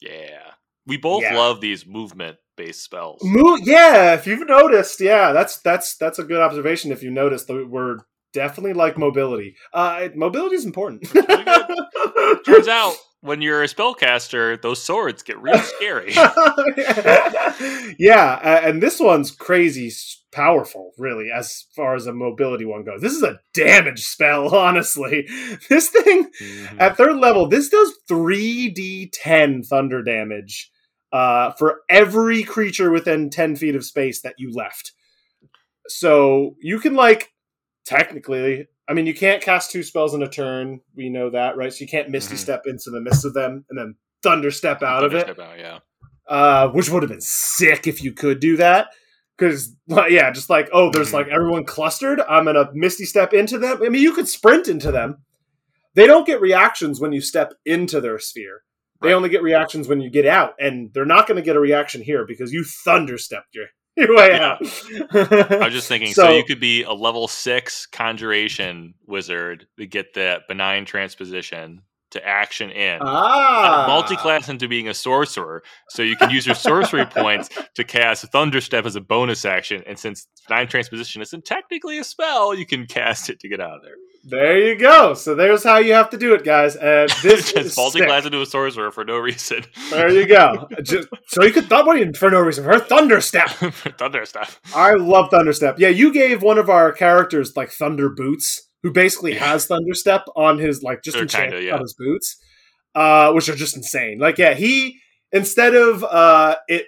[0.00, 0.42] Yeah.
[0.86, 1.36] We both Yeah.
[1.36, 3.20] love these movement based spells.
[3.24, 6.92] Mo- yeah, if you've noticed, yeah, that's that's that's a good observation.
[6.92, 7.98] If you noticed, that we're
[8.32, 9.54] definitely like mobility.
[9.72, 11.12] Uh, mobility is important.
[11.14, 11.44] really
[12.44, 16.12] Turns out when you're a spellcaster, those swords get real scary.
[17.98, 19.92] yeah, a- and this one's crazy
[20.30, 23.00] powerful, really, as far as a mobility one goes.
[23.00, 25.26] This is a damage spell, honestly.
[25.68, 26.80] This thing Mhm.
[26.80, 30.70] at third level, this does 3d10 thunder damage
[31.12, 34.92] uh, for every creature within 10 feet of space that you left.
[35.88, 37.32] So you can, like,
[37.86, 40.80] technically, I mean, you can't cast two spells in a turn.
[40.96, 41.72] We know that, right?
[41.72, 42.38] So you can't Misty Mhm.
[42.38, 45.58] Step into the midst of them and then Thunder Step out of it Step out,
[45.58, 45.78] yeah.
[46.26, 48.88] uh, which would have been sick if you could do that.
[49.36, 49.76] Because,
[50.08, 51.14] yeah, just like, oh, there's Mhm.
[51.14, 52.20] like everyone clustered.
[52.22, 53.80] I'm going to Misty Step into them.
[53.82, 55.18] I mean, you could sprint into them.
[55.94, 58.62] They don't get reactions when you step into their sphere.
[59.02, 59.14] They Right.
[59.14, 60.54] only get reactions when you get out.
[60.58, 63.66] And they're not going to get a reaction here because you thunder stepped your,
[64.06, 64.52] your way Yeah.
[64.52, 64.62] out.
[65.52, 70.14] I was just thinking, so, you could be a level six conjuration wizard to get
[70.14, 73.00] that benign transposition to action in.
[73.02, 78.24] ah, multi-class into being a sorcerer, so you can use your sorcery points to cast
[78.32, 79.82] Thunderstep as a bonus action.
[79.86, 83.76] And since Benign Transposition isn't technically a spell, you can cast it to get out
[83.76, 83.96] of there.
[84.24, 85.14] There you go.
[85.14, 86.76] So there's how you have to do it, guys.
[86.76, 87.76] And this is Just sick.
[87.76, 89.64] multi-class into a sorcerer for no reason.
[89.90, 90.68] There you go.
[90.82, 93.48] Just, so you could th- what for no reason for thunder step.
[93.98, 94.50] Thunderstep.
[94.74, 95.78] I love Thunderstep.
[95.78, 99.46] Yeah, you gave one of our characters like Thunder Boots, who basically Yeah.
[99.46, 101.74] has Thunderstep on his like just enchanted yeah.
[101.74, 102.36] on his boots,
[102.94, 104.18] uh, which are just insane.
[104.18, 104.98] Like, yeah, he
[105.32, 106.86] instead of uh, it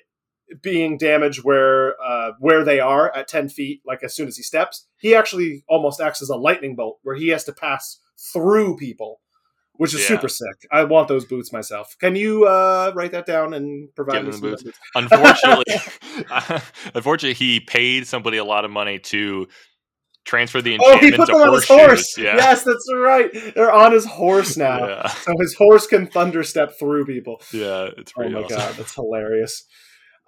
[0.63, 4.43] being damaged where uh, where they are at ten feet, like as soon as he
[4.43, 7.99] steps, he actually almost acts as a lightning bolt, where he has to pass
[8.33, 9.21] through people.
[9.75, 10.09] Which is Yeah.
[10.09, 10.67] super sick.
[10.71, 11.97] I want those boots myself.
[11.99, 14.79] Can you uh, write that down and provide me some of boots.
[14.95, 15.65] Unfortunately,
[16.95, 19.47] unfortunately, he paid somebody a lot of money to
[20.27, 22.19] transfer the Oh, he enchantment put to them on his horse.
[22.19, 22.37] Yeah.
[22.37, 23.31] Yes, that's right.
[23.55, 24.87] They're on his horse now.
[24.87, 27.41] yeah, So his horse can thunder step through people.
[27.53, 28.59] yeah, it's Oh my awesome.
[28.59, 29.65] god, that's hilarious.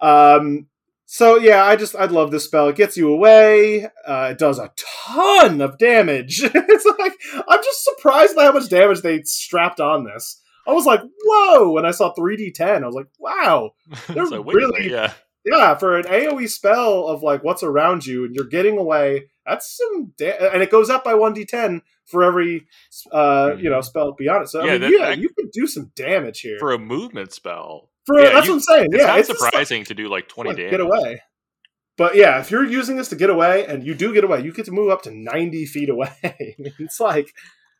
[0.01, 0.67] Um,
[1.05, 2.67] so yeah, I just I love this spell.
[2.69, 3.85] It gets you away.
[4.07, 6.41] Uh, it does a ton of damage.
[6.43, 7.13] it's like
[7.47, 10.41] I'm just surprised by how much damage they strapped on this.
[10.67, 11.71] I was like, whoa!
[11.71, 13.71] When I saw 3d10, I was like, wow,
[14.09, 15.13] wait a really- yeah.
[15.45, 15.75] yeah.
[15.75, 20.13] For an AOE spell of like what's around you and you're getting away, that's some.
[20.17, 22.65] Da- and it goes up by 1d10 for every
[23.11, 24.47] uh you know spell beyond it.
[24.49, 26.57] So I Yeah, mean, that- yeah, that- you can do some damage here.
[26.59, 27.89] for a movement spell.
[28.05, 28.87] For yeah, that's you- what I'm saying.
[28.93, 30.71] It's yeah, not it's just like- surprising to do like 20 like, damage.
[30.71, 31.21] get away.
[31.95, 34.51] But yeah, if you're using this to get away, and you do get away, you
[34.51, 36.11] get to move up to 90 feet away.
[36.23, 37.25] it's like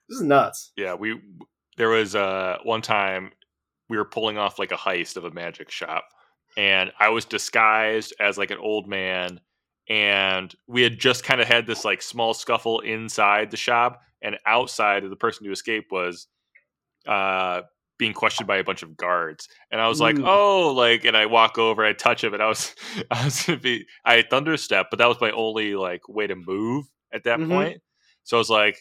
[0.08, 0.72] this is nuts.
[0.78, 1.20] Yeah, we
[1.78, 3.32] there was uh one time
[3.90, 6.06] we were pulling off like a heist of a magic shop
[6.56, 9.40] and I was disguised as like an old man
[9.90, 14.38] and we had just kind of had this like small scuffle inside the shop and
[14.46, 16.28] outside of the person to escape was
[17.08, 17.62] uh
[18.04, 20.26] being questioned by a bunch of guards and i was like Ooh.
[20.28, 22.76] oh like and i walk over i touch him and i was
[23.12, 26.86] i was gonna be i thunderstep but that was my only like way to move
[27.14, 27.48] at that Mhm.
[27.50, 27.82] point
[28.24, 28.78] so i was like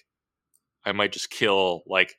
[0.84, 2.16] i might just kill like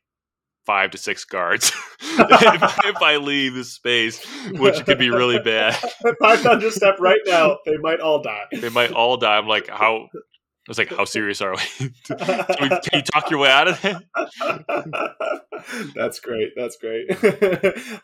[0.66, 4.24] five to six guards if, if i leave this space
[4.54, 5.76] which could be really bad
[6.06, 8.46] if I thunderstep right now, they might all die.
[8.62, 10.08] they might all die i'm like how
[10.68, 11.90] I was like, "How serious are we?
[12.08, 13.98] can, we can you talk your way out of it?"
[15.96, 16.54] That's great.
[16.56, 17.08] That's great.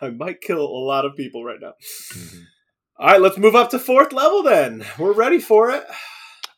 [0.02, 1.74] I might kill a lot of people right now.
[2.14, 2.40] Mm-hmm.
[2.98, 4.86] All right, let's move up to fourth level then.
[4.98, 5.86] We're ready for it.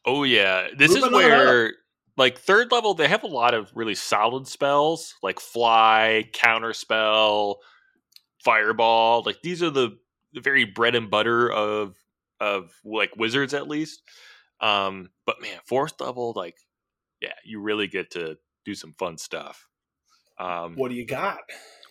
[0.06, 1.74] Oh yeah, this is Moving on where
[2.18, 7.60] like third level they have a lot of really solid spells like fly, counter spell,
[8.44, 9.24] fireball.
[9.26, 9.98] Like these are the,
[10.34, 11.96] the very bread and butter of
[12.40, 14.02] of like wizards at least.
[14.62, 16.56] Um, but man, fourth level, like
[17.22, 19.68] yeah, you really get to do some fun stuff.
[20.40, 21.40] Um, What do you got?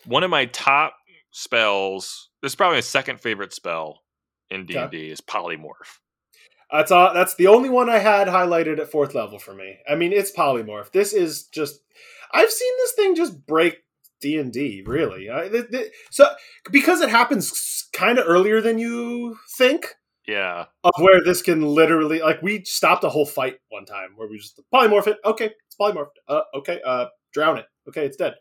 [0.07, 0.95] one of my top
[1.31, 2.31] spells.
[2.43, 4.01] This is probably my second favorite spell
[4.51, 5.99] in D and D is polymorph.
[6.73, 9.79] That's all, that's the only one I had highlighted at fourth level for me.
[9.89, 10.93] I mean, it's polymorph.
[10.93, 11.81] This is just
[12.33, 13.79] I've seen this thing just break
[14.21, 14.83] D and D.
[14.87, 16.29] Really, I, th- th- so
[16.71, 19.95] because it happens kind of earlier than you think.
[20.31, 20.67] Yeah.
[20.85, 24.39] of where this can literally like we stopped a whole fight one time where we
[24.39, 25.19] just polymorph it.
[25.25, 26.17] Okay, it's polymorphed.
[26.29, 27.67] Uh, okay, uh, drown it.
[27.89, 28.35] Okay, it's dead.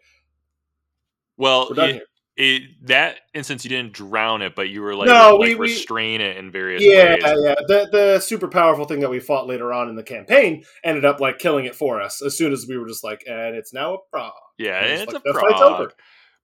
[1.38, 2.06] Well, We're done it- here.
[2.38, 5.62] it- that instance you didn't drown it, but you were like, No, like we- we-
[5.62, 7.24] restrain it in various Yeah, ways.
[7.24, 7.56] yeah.
[7.68, 11.20] The the super powerful thing that we fought later on in the campaign ended up
[11.20, 13.96] like killing it for us as soon as we were just like, and it's now
[13.96, 14.34] a frog.
[14.58, 15.82] Yeah, And and it's it's like, a the frog.
[15.82, 15.92] over.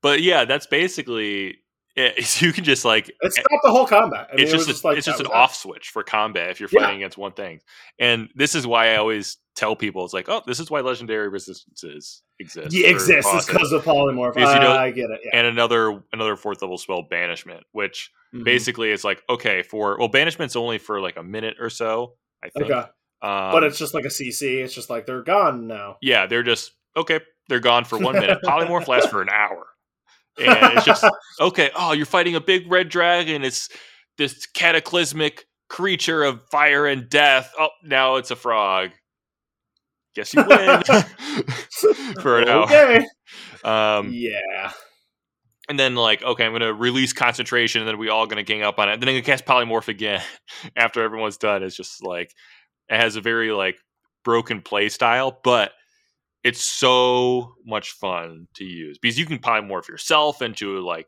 [0.02, 1.58] But yeah, that's basically
[2.18, 2.42] it.
[2.42, 4.28] You can just like It stopped the whole combat.
[4.32, 5.34] I mean, it's it just, a- like it's just an that.
[5.34, 6.82] off switch for combat if you're Yeah.
[6.82, 7.62] fighting against one thing.
[8.00, 11.30] And this is why I always tell people it's like, oh, this is why legendary
[11.30, 12.74] resistances exist.
[12.74, 14.34] Yeah, exists because of polymorph.
[14.34, 15.22] Because you don't- I get it.
[15.24, 15.32] Yeah.
[15.38, 18.44] and another another fourth level spell banishment, which Mhm.
[18.44, 22.16] basically is like okay for well banishment's only for like a minute or so.
[22.44, 22.66] I think.
[22.70, 22.88] Okay,
[23.22, 24.62] Um, but it's just like a CC.
[24.64, 25.98] It's just like they're gone now.
[26.02, 27.22] yeah, they're just okay.
[27.48, 28.40] They're gone for one minute.
[28.44, 29.66] Polymorph lasts for an hour,
[30.38, 31.06] and it's just
[31.40, 31.70] okay.
[31.76, 33.44] Oh, you're fighting a big red dragon.
[33.44, 33.70] It's
[34.18, 37.52] this cataclysmic creature of fire and death.
[37.60, 38.92] Oh, now it's a frog.
[40.16, 40.82] Guess you win
[42.22, 42.64] for an hour.
[42.64, 43.06] okay.
[43.64, 44.72] Um, yeah.
[45.68, 48.80] and then like, okay, I'm gonna release concentration, and then we all gonna gang up
[48.80, 49.00] on it.
[49.00, 50.22] Then I'm gonna cast polymorph again
[50.76, 51.64] after everyone's done.
[51.64, 52.32] It's just like
[52.90, 53.78] it has a very like
[54.24, 55.72] broken play style, but
[56.46, 61.08] it's so much fun to use because you can polymorph yourself into like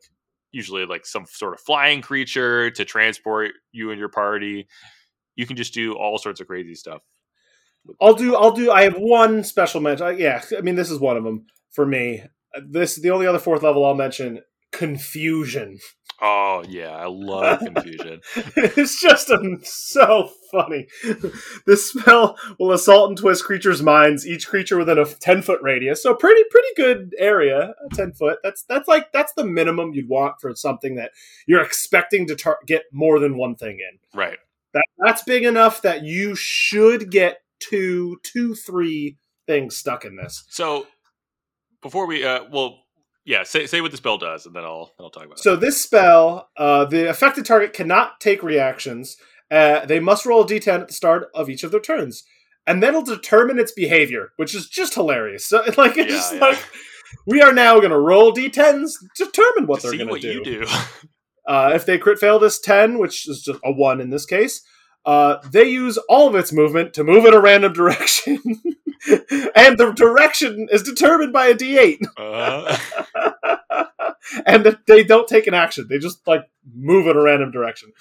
[0.50, 4.66] usually like some sort of flying creature to transport you and your party.
[5.36, 7.02] You can just do all sorts of crazy stuff.
[8.00, 8.34] I'll do.
[8.34, 8.72] I'll do.
[8.72, 10.06] I have one special mention.
[10.06, 12.22] uh, Yeah, I mean this is one of them for me.
[12.54, 14.40] Uh, This the only other fourth level I'll mention.
[14.72, 15.78] Confusion.
[16.20, 18.20] Oh yeah, I love confusion.
[18.56, 20.88] it's just um, so funny.
[21.64, 24.26] This spell will assault and twist creatures' minds.
[24.26, 27.74] Each creature within a ten foot radius, so pretty pretty good area.
[27.94, 28.38] Ten foot.
[28.42, 31.12] That's that's like that's the minimum you'd want for something that
[31.46, 33.98] you're expecting to tar- get more than one thing in.
[34.18, 34.38] right.
[34.74, 40.44] That that's big enough that you should get two two three things stuck in this.
[40.48, 40.86] So
[41.80, 42.80] before we uh well
[43.28, 45.42] yeah, say say what the spell does and then I'll I'll talk about it.
[45.42, 49.18] So this spell, uh, the affected target cannot take reactions.
[49.50, 52.24] Uh, they must roll a d10 at the start of each of their turns,
[52.66, 55.46] and then it'll determine its behavior, which is just hilarious.
[55.46, 56.40] So, like, it's Yeah, just yeah.
[56.40, 56.58] like
[57.26, 60.42] we are now going to roll d10s, determine what To they're going what to you
[60.42, 60.66] do.
[61.46, 64.60] Uh, if they crit fail this 10, which is just a 1 in this case,
[65.04, 68.38] uh, they use all of its movement to move in a random direction.
[69.54, 71.98] and the direction is determined by a d8.
[72.16, 72.78] uh,
[74.46, 75.86] and they don't take an action.
[75.88, 76.42] They just like
[76.74, 77.92] move in a random direction.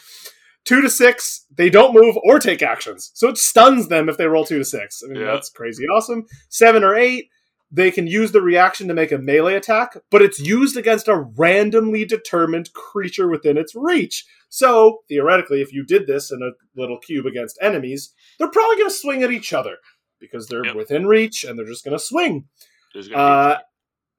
[0.66, 3.12] Two to six, they don't move or take actions.
[3.14, 5.02] So it stuns them if they roll two to six.
[5.02, 5.32] I mean, Yeah.
[5.32, 6.26] that's crazy awesome.
[6.50, 7.30] Seven or eight,
[7.70, 11.18] they can use the reaction to make a melee attack, but it's used against a
[11.38, 14.26] randomly determined creature within its reach.
[14.50, 18.90] So, theoretically, if you did this in a little cube against enemies, they're probably going
[18.90, 19.78] to swing at each other
[20.20, 20.76] because they're Yep.
[20.76, 22.46] within reach and they're just going to swing.
[23.14, 23.58] Uh,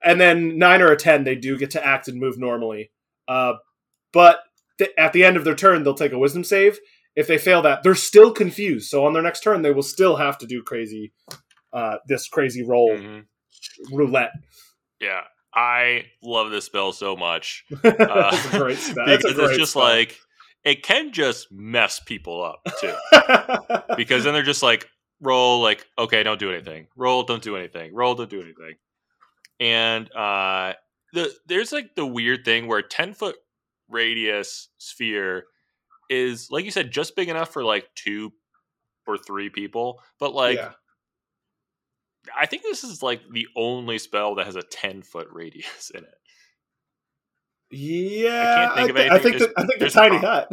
[0.05, 2.91] and then nine or a ten, they do get to act and move normally.
[3.27, 3.55] Uh,
[4.13, 4.41] but
[4.79, 6.79] th- at the end of their turn, they'll take a wisdom save.
[7.17, 8.91] If they fail that, they're still confused.
[8.91, 11.13] So on their next turn, they will still have to do crazy,
[11.73, 13.25] uh, this crazy roll Mhm.
[13.91, 14.31] Roulette.
[15.01, 15.23] Yeah.
[15.55, 17.65] I love this spell so much.
[17.85, 19.83] A great a because great it's just spell.
[19.83, 20.17] like
[20.65, 22.95] it can just mess people up too.
[23.97, 24.89] because then they're just like
[25.21, 28.75] roll like okay don't do anything roll don't do anything roll don't do anything
[29.59, 30.73] and uh
[31.13, 33.37] the there's like the weird thing where 10 foot
[33.89, 35.45] radius sphere
[36.09, 38.33] is like you said just big enough for like two
[39.07, 40.73] or three people but like yeah.
[42.37, 46.03] I think this is like the only spell that has a 10 foot radius in
[46.05, 46.15] it
[47.71, 49.33] Yeah, I can't think of thi- I anything.
[49.39, 50.49] think the, I think the tiny hut.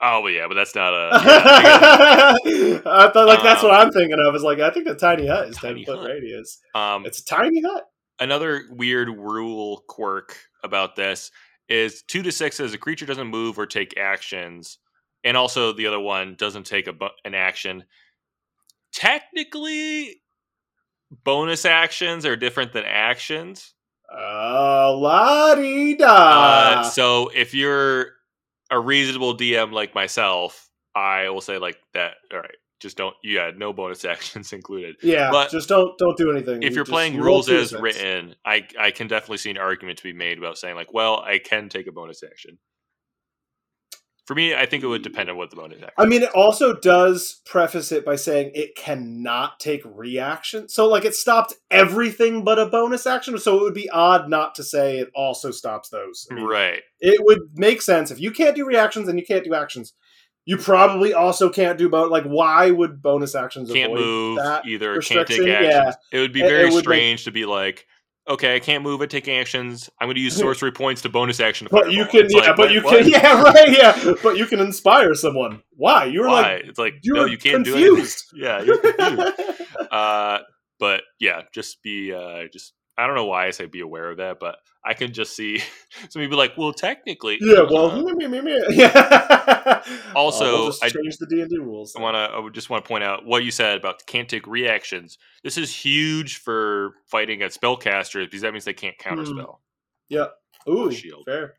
[0.00, 3.92] oh but yeah but that's not a yeah, I thought like that's Um, what I'm
[3.92, 4.34] thinking of.
[4.34, 6.10] Is like I think the tiny hut is Tiny ten foot hut.
[6.10, 6.58] radius.
[6.74, 7.84] um It's a tiny hut.
[8.20, 11.30] another weird rule quirk about this
[11.68, 14.78] is two to six says a creature doesn't move or take actions,
[15.24, 17.84] and also the other one doesn't take a bu- an action.
[18.92, 20.21] Technically,
[21.24, 23.74] bonus actions are different than actions.
[24.14, 26.06] Oh, la di da.
[26.80, 28.08] Uh, so if you're
[28.70, 32.14] a reasonable DM like myself, I will say like that.
[32.32, 33.14] All right, just don't.
[33.24, 34.96] Yeah, no bonus actions included.
[35.02, 36.62] yeah, but just don't don't do anything.
[36.62, 39.58] if You you're just- playing you rules as written, I I can definitely see an
[39.58, 42.58] argument to be made about saying like, well, I can take a bonus action.
[44.26, 45.94] For me, I think it would depend on what the bonus action.
[45.98, 50.68] I mean, it also does preface it by saying it cannot take reaction.
[50.68, 53.36] So, like, it stopped everything but a bonus action.
[53.38, 56.28] So, it would be odd not to say it also stops those.
[56.30, 56.82] I mean, right.
[57.00, 59.92] It would make sense if you can't do reactions and you can't do actions.
[60.44, 62.10] You probably also can't do both.
[62.10, 64.66] Like, why would bonus actions can't avoid move that?
[64.66, 65.00] either.
[65.00, 65.72] Can't take actions.
[65.72, 65.92] Yeah.
[66.12, 67.86] It would be very would make- strange to be like,
[68.28, 69.90] okay, I can't move it, take actions.
[70.00, 71.66] I'm going to use sorcery points to bonus action.
[71.68, 72.40] To But you can, It's yeah.
[72.40, 72.98] like, but you what?
[72.98, 74.14] can, yeah, right, yeah.
[74.22, 75.62] But you can inspire someone.
[75.76, 76.04] Why?
[76.06, 76.42] You were Why?
[76.42, 78.14] like, it's like no, you can't do it.
[78.34, 79.32] Yeah, you're confused.
[79.90, 80.38] uh,
[80.78, 82.72] but yeah, just be uh, just.
[82.98, 85.58] I don't know why I say be aware of that, but I can just see
[86.10, 87.62] some people like, well, technically, yeah.
[87.68, 89.82] Well, uh, me, me, me, yeah.
[90.14, 91.94] Also, Uh, we'll just I- change the D and D rules.
[91.96, 92.20] I want to.
[92.36, 95.18] I just want to point out what you said about can't take reactions.
[95.42, 99.34] This is huge for fighting at spellcasters because that means they can't counterspell.
[99.36, 99.58] Mm.
[100.08, 100.26] Yeah.
[100.68, 101.24] Ooh, shield.
[101.26, 101.54] fair.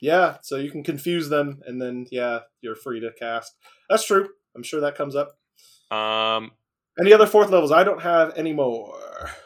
[0.00, 3.54] Yeah, so you can confuse them, and then yeah, you're free to cast.
[3.88, 4.28] That's true.
[4.54, 5.30] I'm sure that comes up.
[5.90, 6.50] Um,
[6.98, 7.72] Any other fourth levels?
[7.72, 8.98] I don't have any more.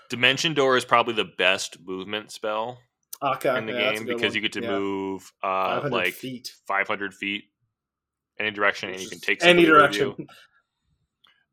[0.09, 2.79] Dimension Door is probably the best movement spell
[3.23, 4.35] Okay, in the yeah, game because one.
[4.35, 4.79] you get to Yeah.
[4.79, 7.45] move uh, 500 like feet, 500 feet
[8.39, 10.15] any direction, and you can take any direction.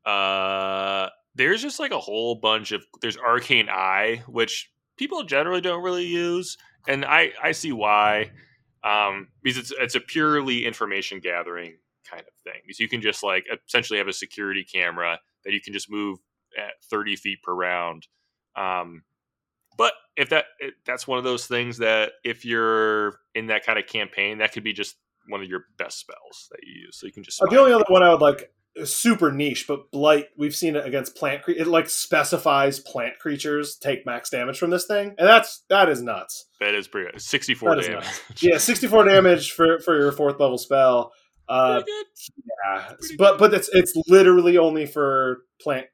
[0.06, 5.84] Uh, there's just like a whole bunch of there's arcane eye, which people generally don't
[5.84, 6.58] really use,
[6.88, 8.32] and I I see why,
[8.84, 11.78] um, because it's it's a purely information gathering
[12.10, 12.62] kind of thing.
[12.64, 16.20] Because you can just like essentially have a security camera that you can just move
[16.58, 18.08] at 30 feet per round.
[18.56, 19.04] Um,
[19.78, 20.46] but if that
[20.86, 24.64] that's one of those things that if you're in that kind of campaign, that could
[24.64, 24.96] be just
[25.30, 26.98] one of your best spells that you use.
[27.00, 28.52] So you can just Uh, the only other one I would like
[28.86, 30.28] super niche, but blight.
[30.38, 31.44] We've seen it against plant.
[31.44, 35.90] Cre- it like specifies plant creatures take max damage from this thing, and that's that
[35.90, 36.46] is nuts.
[36.60, 37.22] That is pretty good.
[37.22, 38.08] 64 That is damage.
[38.42, 41.12] Yeah, 64 damage for for your fourth level spell.
[41.50, 41.82] Uh,
[42.66, 45.88] yeah, but but it's it's literally only for plant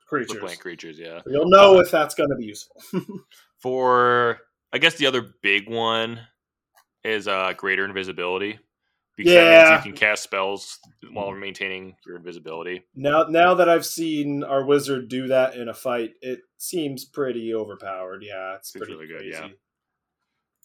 [0.00, 0.38] for creatures.
[0.40, 1.20] plant creatures, yeah.
[1.26, 2.76] You'll know if that's going to be useful.
[3.62, 4.38] For
[4.72, 6.20] I guess the other big one
[7.04, 8.58] is uh greater invisibility.
[9.16, 9.44] Because Yeah.
[9.44, 10.78] that means you can cast spells
[11.10, 12.82] while maintaining your invisibility.
[12.94, 17.54] now now that I've seen our wizard do that in a fight, it seems pretty
[17.54, 18.22] overpowered.
[18.22, 19.30] Yeah, it's Seems pretty really good, crazy.
[19.38, 19.48] yeah.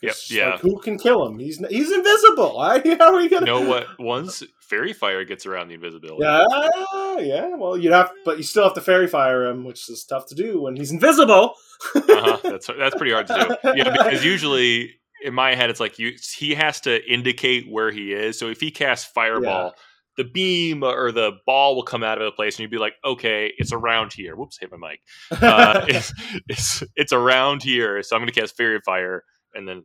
[0.02, 0.50] Yep, yeah.
[0.52, 1.38] like, who can kill him?
[1.38, 2.60] He's he's invisible.
[2.62, 3.88] How are you You gonna know what?
[4.00, 6.24] Once faerie fire gets around the invisibility.
[6.24, 7.56] Yeah, yeah.
[7.56, 10.36] Well, you'd have, but you still have to faerie fire him, which is tough to
[10.36, 11.56] do when he's invisible.
[11.96, 12.38] uh-huh.
[12.44, 13.74] That's that's pretty hard to do.
[13.76, 18.14] Yeah, because usually in my head it's like you he has to indicate where he
[18.14, 18.40] is.
[18.40, 19.76] So if he casts fireball,
[20.18, 22.94] the beam or the ball will come out of the place, and you'd be like,
[23.06, 24.36] okay, it's around here.
[24.36, 25.00] Whoops, hit my mic.
[25.42, 26.14] Uh, it's,
[26.48, 29.24] it's it's around here, so I'm going to cast faerie fire,
[29.54, 29.84] and then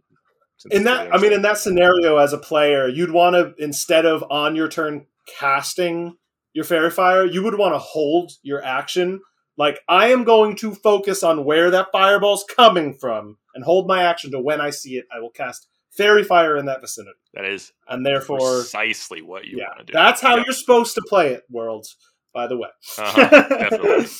[0.70, 4.24] in that i mean in that scenario as a player you'd want to instead of
[4.30, 5.06] on your turn
[5.38, 6.16] casting
[6.52, 9.20] your faerie fire you would want to hold your action
[9.59, 14.02] like i am going to focus on where that fireball's coming from and hold my
[14.02, 17.44] action to when i see it i will cast faerie fire in that vicinity that
[17.44, 19.93] is and therefore precisely what you yeah want to do.
[19.93, 20.44] that's how Yeah.
[20.47, 21.86] you're supposed to play it world
[22.32, 22.68] by the way
[22.98, 24.06] Uh-huh, definitely.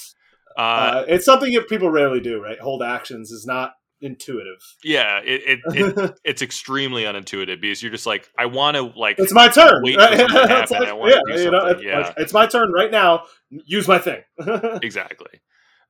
[0.59, 5.20] Uh, Uh, it's something that people rarely do right hold actions is not intuitive yeah,
[5.24, 5.60] it, it,
[5.98, 9.82] it it's extremely unintuitive because you're just like, I want to like It's my turn.
[9.82, 10.98] Wait for something to It's happen.
[10.98, 12.12] like, I do you know, it's, yeah.
[12.16, 13.23] it's my turn right now.
[13.51, 14.23] Use my thing.
[14.82, 15.40] exactly.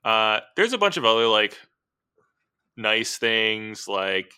[0.05, 1.59] Uh, there's a bunch of other like
[2.77, 4.31] nice things like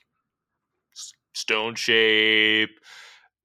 [1.34, 2.70] stone shape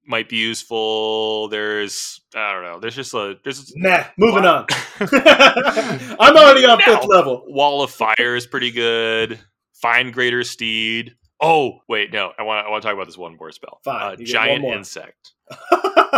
[0.05, 1.47] might be useful.
[1.49, 2.79] There's I don't know.
[2.79, 4.65] There's just a there's nah, moving on.
[4.99, 6.85] I'm already on Now.
[6.85, 7.43] fifth level.
[7.47, 9.39] wall of fire is pretty good.
[9.83, 11.13] Find greater steed.
[11.41, 12.31] Oh wait, no.
[12.39, 13.81] I want I want to talk about this one more spell.
[13.83, 15.33] Fine, Uh, giant insect.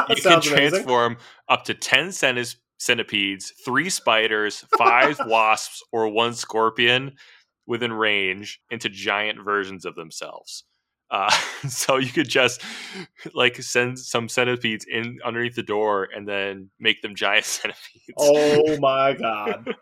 [0.08, 0.70] You can Sounds amazing.
[0.72, 1.18] transform
[1.50, 7.14] up to 10 centis- centipedes, three spiders, five wasps, or one scorpion
[7.66, 10.64] within range into giant versions of themselves.
[11.10, 11.32] Uh,
[11.70, 12.62] so you could just
[13.34, 18.14] like send some centipedes in underneath the door and then make them giant centipedes.
[18.18, 19.74] Oh my god.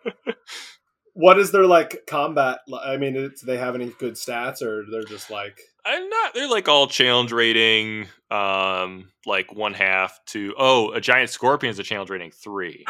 [1.14, 2.60] What is their like combat?
[2.84, 6.34] I mean, do they have any good stats, or they're just like I'm not.
[6.34, 10.56] They're like all challenge rating, um, like one half to.
[10.58, 12.86] Oh, a giant scorpion is a challenge rating three.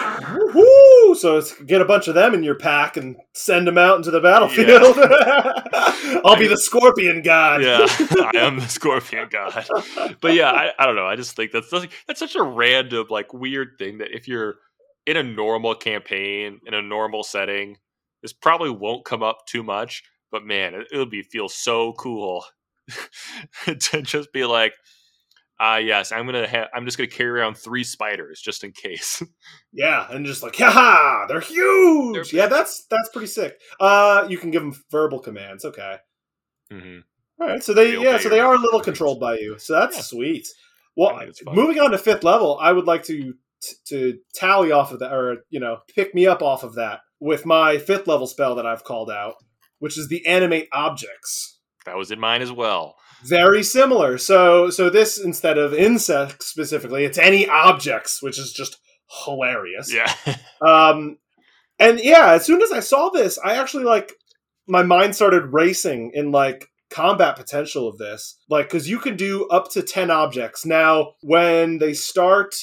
[0.54, 1.16] Woo!
[1.16, 4.12] So it's get a bunch of them in your pack and send them out into
[4.12, 4.96] the battlefield.
[6.26, 7.64] I'll be the scorpion god.
[7.64, 9.66] Yeah, I am the scorpion god.
[10.22, 11.08] But yeah, I, I don't know.
[11.08, 14.58] I just think that's that's such a random, like weird thing that if you're
[15.08, 17.78] in a normal campaign in a normal setting,
[18.24, 20.04] this probably won't come up too much.
[20.32, 22.44] But man, it, it'll be feel so cool
[23.66, 24.74] to just be like,
[25.60, 26.70] ah, yes, I'm gonna have.
[26.74, 29.22] I'm just gonna carry around three spiders just in case.
[29.76, 32.32] Yeah, and just like, haha, they're huge.
[32.32, 33.60] They're yeah, that's that's pretty sick.
[33.80, 35.66] Uh, you can give them verbal commands.
[35.66, 35.98] Okay,
[36.72, 37.00] hmm
[37.40, 37.64] all right.
[37.64, 39.58] So they They yeah, so they are a little controlled by you.
[39.58, 40.02] So that's Yeah.
[40.04, 40.48] sweet.
[40.96, 43.34] Well, moving on to fifth level, I would like to
[43.88, 47.46] to tally off of that, or you know, pick me up off of that with
[47.46, 49.36] my fifth level spell that I've called out,
[49.80, 51.58] which is the animate objects.
[51.86, 52.96] That was in mine as well.
[53.24, 54.18] Very similar.
[54.18, 58.78] So, so this instead of insects specifically, it's any objects, which is just
[59.26, 59.92] hilarious.
[59.94, 60.14] Yeah.
[60.62, 61.18] um,
[61.80, 64.12] and yeah, as soon as I saw this, I actually like
[64.68, 68.38] my mind started racing in like combat potential of this.
[68.50, 70.66] Like, because you can do up to 10 objects.
[70.66, 72.56] Now, when they start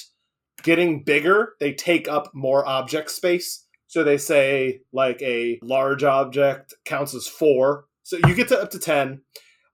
[0.62, 3.64] getting bigger, they take up more object space.
[3.90, 7.86] So they say like a large object counts as four.
[8.04, 9.20] So you get to up to 10.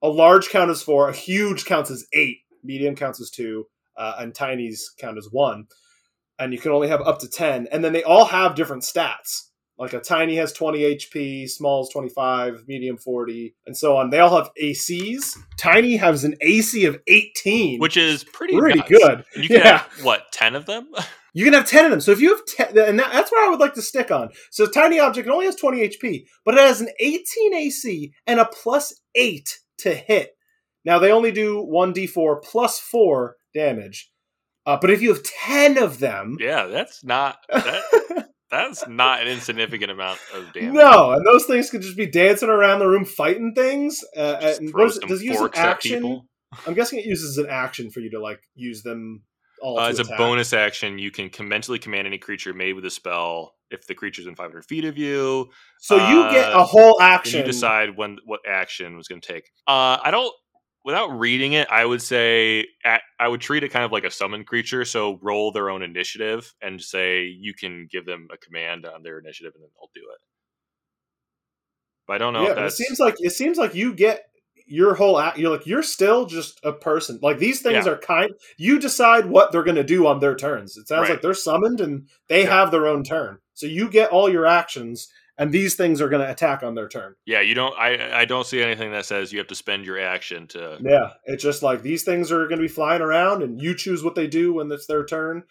[0.03, 1.11] A large count as four.
[1.11, 2.39] A huge counts as eight.
[2.65, 3.67] Medium counts as two.
[3.95, 5.67] Uh, and tinies count as one.
[6.39, 7.69] And you can only have up to 10.
[7.71, 9.51] And then they all have different stats.
[9.79, 14.09] Like a tiny has 20 HP, small is 25, medium 40, and so on.
[14.09, 15.37] They all have ACs.
[15.59, 19.27] Tiny has an AC of 18, which is pretty pretty good.
[19.35, 19.79] And you can yeah.
[19.79, 20.89] have what 10 of them?
[21.37, 22.01] you can have 10 of them.
[22.01, 24.31] So if you have 10, and that's where I would like to stick on.
[24.51, 28.47] So tiny object only has 20 HP, but it has an 18 AC and a
[28.47, 29.47] plus 8
[29.81, 30.31] to hit.
[30.87, 34.11] Now they only do 1d4 plus 4 damage.
[34.65, 36.39] Uh, but if you have 10 of them.
[36.41, 37.37] Yeah, that's not.
[37.51, 40.73] That, that's not an insignificant amount of damage.
[40.73, 44.03] No, and those things could just be dancing around the room fighting things.
[44.17, 46.23] Uh, and does it use an action?
[46.67, 49.23] I'm guessing it uses an action for you to like use them
[49.61, 49.78] all.
[49.78, 50.15] Uh, as attack.
[50.15, 53.95] a bonus action, you can mentally command any creature made with a spell if the
[53.95, 55.51] creature's in 500 feet of you.
[55.81, 57.41] So you uh, get a whole action.
[57.41, 59.51] You decide when what action was going to take.
[59.66, 60.33] Uh, I don't
[60.87, 64.11] without reading it, I would say at, I would treat it kind of like a
[64.11, 64.85] summoned creature.
[64.85, 69.19] So roll their own initiative and say you can give them a command on their
[69.19, 70.20] initiative, and then they'll do it.
[72.07, 72.47] But I don't know.
[72.47, 74.23] Yeah, it seems like it seems like you get
[74.67, 75.39] your whole act.
[75.39, 77.19] You're like you're still just a person.
[77.23, 77.93] Like these things yeah.
[77.93, 78.33] are kind.
[78.57, 80.77] You decide what they're going to do on their turns.
[80.77, 81.11] It sounds right.
[81.11, 82.51] like they're summoned and they yeah.
[82.51, 83.39] have their own turn.
[83.55, 86.89] So you get all your actions and these things are going to attack on their
[86.89, 87.15] turn.
[87.27, 87.77] Yeah, you don't.
[87.79, 90.79] I I don't see anything that says you have to spend your action to.
[90.81, 94.03] Yeah, it's just like these things are going to be flying around, and you choose
[94.03, 95.45] what they do when it's their turn.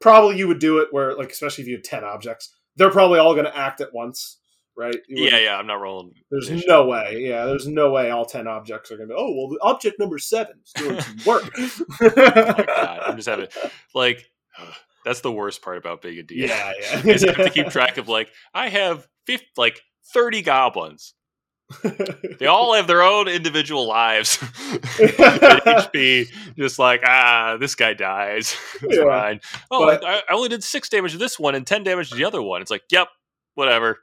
[0.00, 3.18] Probably you would do it where, like, especially if you have ten objects, they're probably
[3.18, 4.38] all going to act at once,
[4.76, 4.96] right?
[5.08, 5.56] Yeah, yeah.
[5.56, 6.14] I'm not rolling.
[6.30, 7.18] There's no way.
[7.20, 9.14] Yeah, there's no way all ten objects are going to.
[9.16, 11.50] Oh well, the object number seven is doing some work.
[11.58, 13.48] oh god, I'm just having
[13.94, 14.24] like.
[15.02, 16.48] That's the worst part about being a DM.
[16.48, 17.06] Yeah, yeah.
[17.06, 19.80] is you have to keep track of like I have 50, like
[20.12, 21.14] 30 goblins.
[22.38, 24.36] they all have their own individual lives.
[24.98, 26.26] HP,
[26.58, 28.54] just like ah, this guy dies.
[28.82, 29.40] it's yeah, fine.
[29.70, 32.16] Oh, but, I, I, only did six damage to this one and ten damage to
[32.16, 32.60] the other one.
[32.60, 33.08] It's like, yep,
[33.54, 34.00] whatever.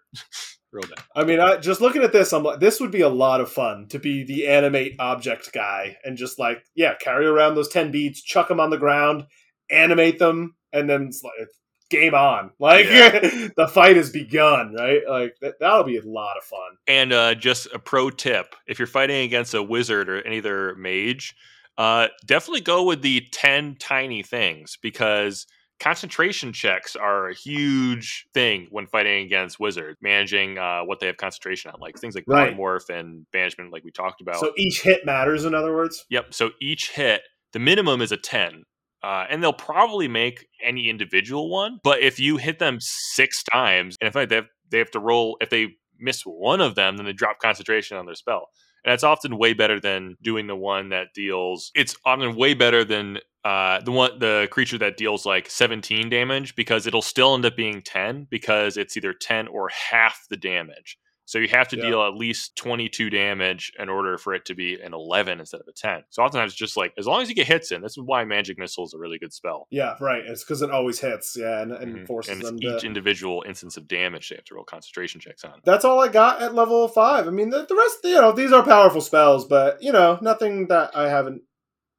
[1.15, 3.51] I mean, I, just looking at this, I'm like, this would be a lot of
[3.51, 7.91] fun to be the animate object guy and just like, yeah, carry around those ten
[7.91, 9.25] beads, chuck them on the ground,
[9.69, 11.49] animate them, and then it's like
[11.89, 12.51] game on.
[12.59, 13.19] Like yeah.
[13.55, 15.01] the fight has begun, right?
[15.07, 16.77] Like that, will be a lot of fun.
[16.87, 20.75] And uh, just a pro tip: if you're fighting against a wizard or any other
[20.75, 21.35] mage,
[21.77, 25.45] uh, definitely go with the ten tiny things because
[25.79, 31.17] concentration checks are a huge thing when fighting against wizards managing uh, what they have
[31.17, 32.55] concentration on like things like right.
[32.55, 36.33] polymorph and banishment like we talked about so each hit matters in other words yep
[36.33, 37.21] so each hit
[37.53, 38.63] the minimum is a 10
[39.03, 41.79] uh, and they'll probably make any individual one.
[41.83, 44.99] But if you hit them six times, and in fact they have, they have to
[44.99, 48.49] roll, if they miss one of them, then they drop concentration on their spell.
[48.83, 51.71] And that's often way better than doing the one that deals.
[51.75, 56.53] It's often way better than uh, the one the creature that deals like 17 damage
[56.55, 60.97] because it'll still end up being 10 because it's either 10 or half the damage.
[61.23, 61.85] So you have to yeah.
[61.85, 65.67] deal at least 22 damage in order for it to be an 11 instead of
[65.69, 66.03] a 10.
[66.09, 68.59] So oftentimes just like as long as you get hits in, this is why magic
[68.59, 69.67] missile is a really good spell.
[69.69, 70.23] Yeah, right.
[70.25, 71.37] It's because it always hits.
[71.39, 72.05] Yeah, and, and mm-hmm.
[72.05, 72.57] forces and them.
[72.61, 72.85] Each to...
[72.85, 75.61] individual instance of damage they have to roll concentration checks on.
[75.63, 77.27] That's all I got at level five.
[77.27, 80.67] I mean, the, the rest, you know, these are powerful spells, but you know, nothing
[80.67, 81.43] that I haven't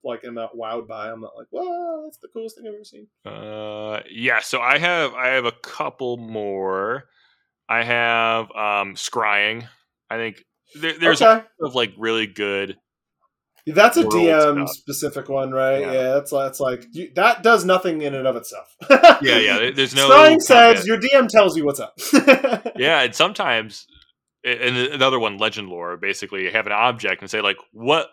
[0.05, 1.11] like am not wowed by.
[1.11, 3.07] I'm not like, wow, that's the coolest thing I've ever seen.
[3.25, 4.41] Uh, yeah.
[4.41, 7.05] So I have I have a couple more.
[7.69, 9.67] I have um scrying.
[10.11, 10.45] I think
[10.75, 11.45] there, there's okay.
[11.61, 12.77] of like really good.
[13.75, 15.81] That's a DM specific one, right?
[15.81, 18.75] Yeah, yeah that's that's like you, that does nothing in and of itself.
[18.91, 19.71] yeah, yeah.
[19.75, 20.09] There's no.
[20.09, 21.95] Scrying says your DM tells you what's up.
[22.77, 23.87] yeah, and sometimes,
[24.43, 25.97] and another one, legend lore.
[25.97, 28.09] Basically, have an object and say like, "What?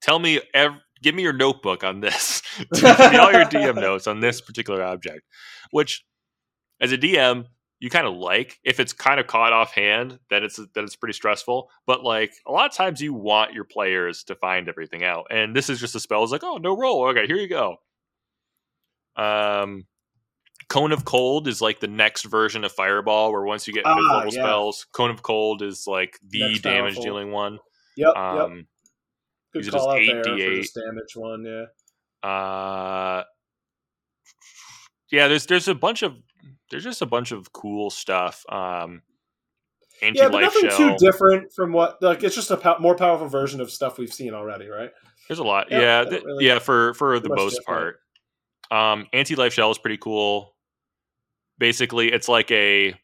[0.00, 2.42] Tell me, ev- give me your notebook on this.
[2.72, 5.22] give me all your DM notes on this particular object."
[5.70, 6.04] Which,
[6.80, 7.46] as a DM,
[7.80, 8.58] you kind of like.
[8.64, 11.70] If it's kind of caught offhand, then it's then it's pretty stressful.
[11.86, 15.54] But like a lot of times, you want your players to find everything out, and
[15.54, 16.22] this is just a spell.
[16.22, 17.06] It's like, oh, no roll.
[17.08, 17.76] Okay, here you go.
[19.16, 19.86] Um,
[20.68, 23.94] Cone of Cold is like the next version of Fireball, where once you get Ah,
[23.96, 24.42] level yeah.
[24.42, 27.02] spells, Cone of Cold is like the Next damage powerful.
[27.02, 27.58] dealing one.
[27.96, 28.64] Yep, yep.
[29.52, 30.56] Good these call out just there for 8d8.
[30.60, 31.44] this damage one.
[31.44, 32.28] Yeah.
[32.28, 33.24] Uh,
[35.10, 36.14] yeah, there's there's a bunch of
[36.70, 38.44] there's just a bunch of cool stuff.
[38.48, 39.02] Um,
[40.02, 40.76] anti Yeah, but nothing shell.
[40.76, 44.12] too different from what like it's just a pow- more powerful version of stuff we've
[44.12, 44.90] seen already, right?
[45.28, 45.68] There's a lot.
[45.70, 46.58] Yeah, Yeah, th- really yeah.
[46.58, 47.96] For for the most different.
[48.70, 50.54] part, um, anti life shell is pretty cool.
[51.58, 52.94] Basically, it's like a,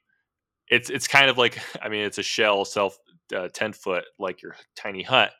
[0.68, 2.98] it's it's kind of like I mean, it's a shell self
[3.34, 5.32] uh, ten foot like your tiny hut,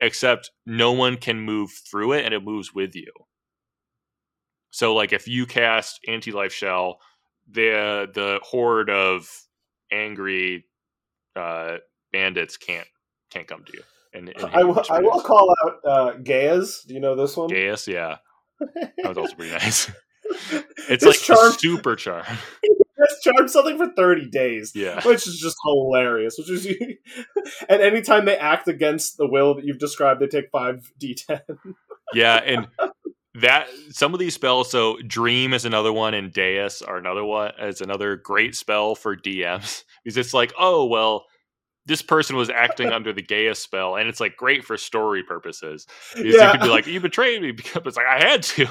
[0.00, 3.12] except no one can move through it and it moves with you.
[4.70, 6.98] So like if you cast anti life shell,
[7.50, 9.28] the the horde of
[9.92, 10.64] angry
[11.36, 11.78] uh,
[12.12, 12.86] bandits can't
[13.30, 13.82] can't come to you.
[14.12, 16.84] And, and I will, I will call out uh, Geas.
[16.86, 17.48] Do you know this one?
[17.48, 18.16] Geas, yeah,
[18.58, 19.90] that was also pretty nice.
[20.50, 22.24] This It's like charm, super charm.
[23.00, 25.02] this charm something for thirty days, Yeah.
[25.04, 26.36] which is just hilarious.
[26.38, 26.66] Which is,
[27.68, 31.40] and anytime they act against the will that you've described, they take five d10.
[32.14, 32.68] Yeah, and
[33.34, 37.52] that some of these spells, so Dream is another one, and Deus are another one.
[37.58, 41.26] It's another great spell for DMs because it's like, oh well,
[41.86, 45.86] this person was acting under the Geas spell, and it's like great for story purposes.
[46.14, 48.66] Because you could be like, you betrayed me, because it's like I had to.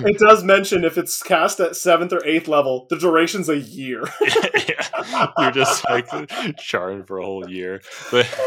[0.00, 4.04] It does mention if it's cast at seventh or eighth level, the duration's a year.
[4.68, 5.28] Yeah.
[5.38, 6.06] You're just like
[6.56, 8.26] charmed for a whole year, but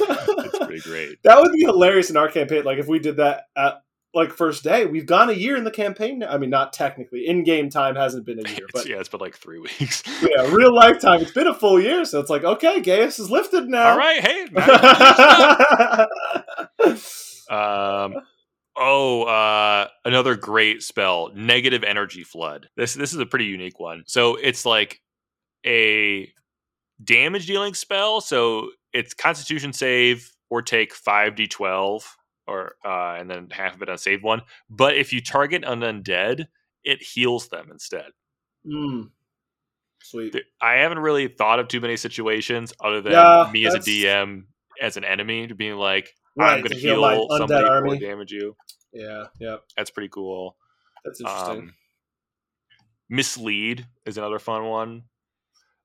[0.00, 1.22] it's pretty great.
[1.22, 2.64] That would be hilarious in our campaign.
[2.64, 3.82] Like if we did that at
[4.12, 6.18] like first day, we've gone a year in the campaign.
[6.20, 6.30] now.
[6.30, 7.26] I mean, not technically.
[7.26, 10.02] In game time hasn't been a year, It's, but yeah, it's been like three weeks.
[10.22, 11.20] yeah, real lifetime.
[11.20, 13.90] It's been a full year, so it's like okay, Geas is lifted now.
[13.92, 14.46] All right, hey.
[17.50, 18.14] Um,
[18.76, 22.68] oh, uh, another great spell, negative energy flood.
[22.76, 24.04] This this is a pretty unique one.
[24.06, 25.00] So it's like
[25.66, 26.32] a
[27.02, 28.20] damage dealing spell.
[28.20, 32.04] So it's Constitution save or take five d12
[32.50, 34.42] or uh, and then half of it on saved one.
[34.68, 36.46] But if you target an undead,
[36.84, 38.10] it heals them instead.
[38.66, 39.10] Mm.
[40.02, 40.34] Sweet.
[40.60, 44.44] I haven't really thought of too many situations other than Yeah, me as a DM
[44.80, 48.56] as an enemy to being like, I'm going to heal heal somebody or damage you.
[48.92, 49.24] Yeah.
[49.38, 49.62] Yep.
[49.76, 50.56] That's pretty cool.
[51.04, 51.58] That's interesting.
[51.58, 51.74] Um,
[53.08, 55.02] mislead is another fun one.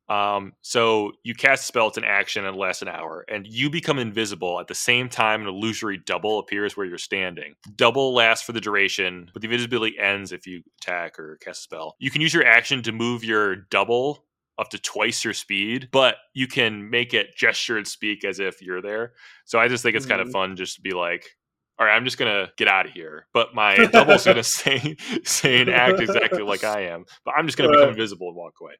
[0.08, 3.70] Um, so you cast a spell, it's an action and lasts an hour, and you
[3.70, 7.56] become invisible at the same time an illusory double appears where you're standing.
[7.76, 11.64] Double lasts for the duration, but the invisibility ends if you attack or cast a
[11.64, 11.96] spell.
[12.00, 14.26] You can use your action to move your double
[14.58, 18.62] up to twice your speed, but you can make it gesture and speak as if
[18.62, 19.14] you're there.
[19.44, 21.36] So I just think it's kind of fun just to be like,
[21.78, 23.28] all right, I'm just gonna get out of here.
[23.34, 27.06] But my double's gonna say say and act exactly like I am.
[27.26, 28.76] But I'm just gonna become invisible and walk away.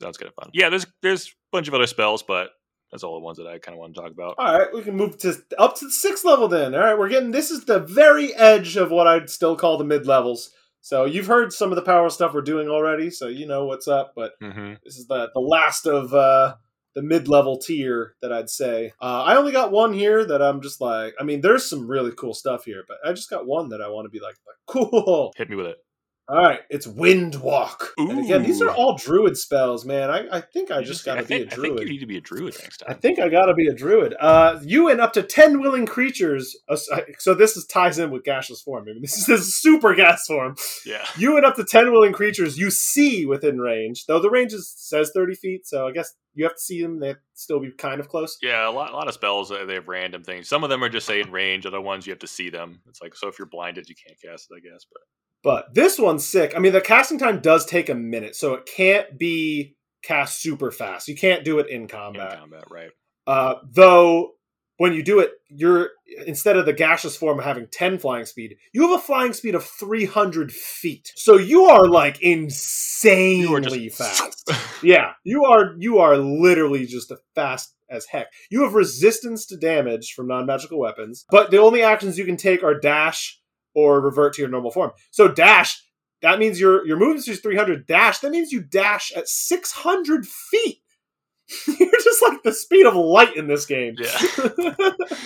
[0.00, 0.50] Sounds kind of fun.
[0.52, 2.50] Yeah, there's there's a bunch of other spells, but
[2.90, 4.36] that's all the ones that I kind of want to talk about.
[4.38, 6.74] All right, we can move to up to the sixth level then.
[6.74, 9.84] All right, we're getting this is the very edge of what I'd still call the
[9.84, 10.50] mid levels.
[10.80, 13.88] So you've heard some of the power stuff we're doing already, so you know what's
[13.88, 14.12] up.
[14.14, 16.54] But hmm this is the the last of uh,
[16.94, 18.92] the mid level tier that I'd say.
[19.00, 21.14] Uh, I only got one here that I'm just like.
[21.20, 23.88] I mean, there's some really cool stuff here, but I just got one that I
[23.88, 25.32] want to be like, like cool.
[25.36, 25.83] Hit me with it.
[26.26, 27.92] All right, it's Wind Walk.
[27.98, 30.10] And again, these are all druid spells, man.
[30.10, 31.88] I, I think I You just got to be a think, I think you druid.
[31.90, 32.86] need to be a druid next time.
[32.90, 34.14] I think I gotta be a druid.
[34.18, 36.56] Uh, you and up to ten willing creatures.
[36.66, 36.76] uh,
[37.18, 38.84] So this is ties in with gaseous form.
[38.88, 40.56] I mean, this is, this is super gas form.
[40.86, 41.04] yeah.
[41.18, 44.06] You and up to ten willing creatures you see within range.
[44.06, 47.00] Though the range is, says thirty feet, so I guess you have to see them.
[47.00, 48.38] They still be kind of close.
[48.40, 50.48] Yeah, a lot, a lot of spells uh, they have random things.
[50.48, 51.66] Some of them are just saying range.
[51.66, 52.80] Other ones you have to see them.
[52.88, 54.54] It's like so if you're blinded, you can't cast it.
[54.56, 55.02] I guess, but
[55.44, 56.54] But this one's sick.
[56.56, 60.70] I mean, the casting time does take a minute, so it can't be cast super
[60.70, 61.06] fast.
[61.06, 62.38] You can't do it in in combat.
[62.38, 62.90] combat, right?
[63.26, 64.32] Uh, though
[64.76, 65.90] when you do it, you're
[66.26, 69.54] instead of the gaseous form of having 10 flying speed, you have a flying speed
[69.54, 71.12] of 300 feet.
[71.16, 74.50] So you are like insanely You fast.
[74.82, 78.28] yeah, you are you are literally just a fast as heck.
[78.50, 82.62] You have resistance to damage from non-magical weapons, but the only actions you can take
[82.62, 83.40] are dash
[83.74, 84.92] or revert to your normal form.
[85.10, 85.82] So dash
[86.22, 90.26] that means your your movement speed is 300 dash that means you dash at 600
[90.26, 90.80] feet
[91.78, 94.18] you're just like the speed of light in this game Yeah.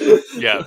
[0.34, 0.62] yeah,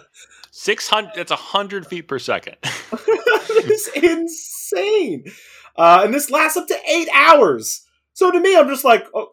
[0.52, 1.12] six hundred.
[1.16, 2.56] That's a hundred feet per second.
[2.64, 5.26] it's insane
[5.76, 9.30] uh, and this lasts up to eight hours So to me, I'm just like, oh,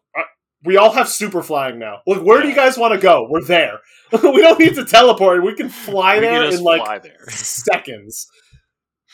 [0.64, 1.98] we all have super flying now.
[2.06, 3.26] Like, where do you guys want to go?
[3.30, 3.78] We're there.
[4.12, 5.44] we don't need to teleport.
[5.44, 7.28] We can fly We there can in like there.
[7.30, 8.26] seconds.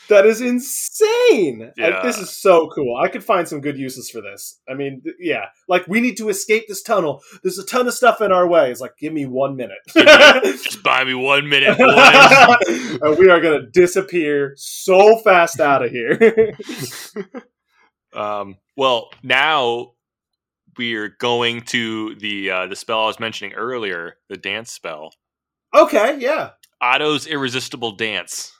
[0.07, 1.71] That is insane.
[1.75, 1.87] Yeah.
[1.87, 2.95] Like, this is so cool.
[3.03, 4.59] I could find some good uses for this.
[4.69, 7.21] I mean, th- yeah, like we need to escape this tunnel.
[7.41, 8.69] There's a ton of stuff in our way.
[8.69, 9.79] It's like, give me one minute.
[9.95, 12.99] Just buy me one minute, boys.
[13.01, 16.55] and we are going to disappear so fast out of here.
[18.13, 19.93] um, well, now
[20.77, 25.13] we're going to the uh, the spell I was mentioning earlier, the dance spell.
[25.73, 26.51] okay, yeah.
[26.81, 28.51] Otto's irresistible dance.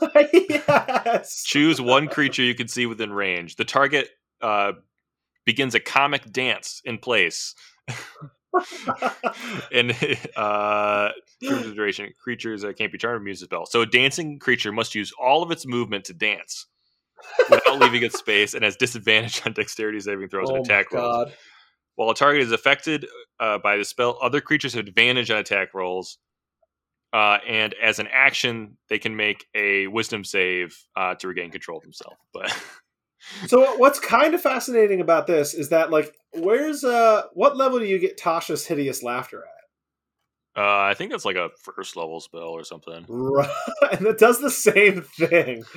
[0.32, 1.44] yes.
[1.44, 3.56] Choose one creature you can see within range.
[3.56, 4.08] The target
[4.40, 4.72] uh,
[5.44, 7.54] begins a comic dance in place.
[9.72, 9.94] and
[10.36, 11.10] uh,
[11.40, 13.66] duration, creatures that can't be charmed with a spell.
[13.66, 16.66] So a dancing creature must use all of its movement to dance
[17.50, 21.30] without leaving its space, and has disadvantage on dexterity saving throws oh and attack rolls.
[22.00, 23.06] While a target is affected
[23.40, 26.16] uh, by the spell, other creatures have advantage on attack rolls.
[27.12, 31.76] Uh, and as an action, they can make a Wisdom save uh, to regain control
[31.76, 32.16] of themselves.
[32.32, 32.58] But
[33.48, 37.84] So what's kind of fascinating about this is that like where's uh what level do
[37.84, 39.44] you get Tasha's hideous laughter
[40.56, 40.62] at?
[40.62, 43.04] uh, I think that's like a first level spell or something.
[43.10, 43.50] Right.
[43.92, 45.64] And it does the same thing.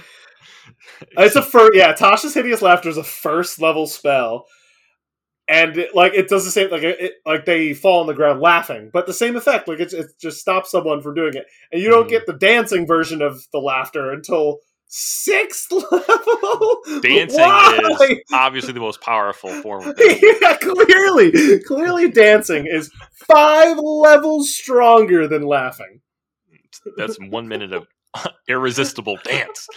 [1.17, 4.45] It's a first yeah, Tasha's hideous laughter is a first level spell.
[5.53, 8.41] And it, like it does the same like it, like they fall on the ground
[8.41, 11.45] laughing, but the same effect like it, it just stops someone from doing it.
[11.71, 12.09] And you don't Mhm.
[12.09, 16.81] get the dancing version of the laughter until sixth level.
[17.01, 17.80] Dancing Why?
[18.01, 20.35] is obviously the most powerful form of dancing.
[20.41, 22.91] yeah, clearly, clearly, dancing is
[23.27, 26.01] five levels stronger than laughing.
[26.97, 27.88] That's one minute of
[28.48, 29.68] irresistible dance.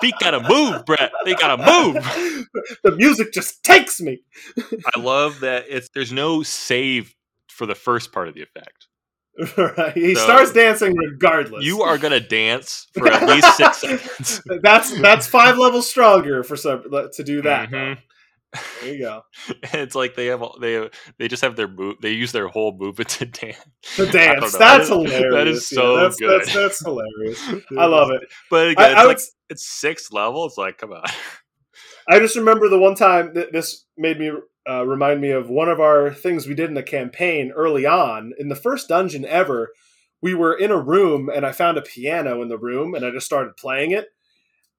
[0.00, 1.12] Feet gotta move, Brett.
[1.24, 1.94] They gotta move.
[2.84, 4.22] the music just takes me.
[4.96, 7.14] I love that it's there's no save
[7.48, 8.86] for the first part of the effect.
[9.78, 9.92] right.
[9.94, 11.64] He So- starts dancing regardless.
[11.64, 14.42] You are gonna dance for at least six seconds.
[14.62, 16.82] That's that's five levels stronger for some
[17.14, 17.70] to do that.
[17.70, 17.98] Mhm.
[18.82, 19.22] There you go.
[19.74, 21.96] It's like they have all- they they just have their move.
[22.00, 23.58] They use their whole movement to dance.
[23.96, 24.40] The dance.
[24.40, 25.34] That's That is- hilarious.
[25.34, 26.40] that is Yeah, so that's, good.
[26.40, 27.48] That's, that's hilarious.
[27.78, 28.22] I love it.
[28.50, 29.20] But again, I, it's I, would, like
[29.50, 30.46] it's sixth level.
[30.46, 31.02] It's like come on.
[32.08, 34.32] I just remember the one time that this made me
[34.68, 38.32] uh, remind me of one of our things we did in the campaign early on.
[38.38, 39.70] In the first dungeon ever,
[40.20, 43.10] we were in a room and I found a piano in the room and I
[43.10, 44.08] just started playing it.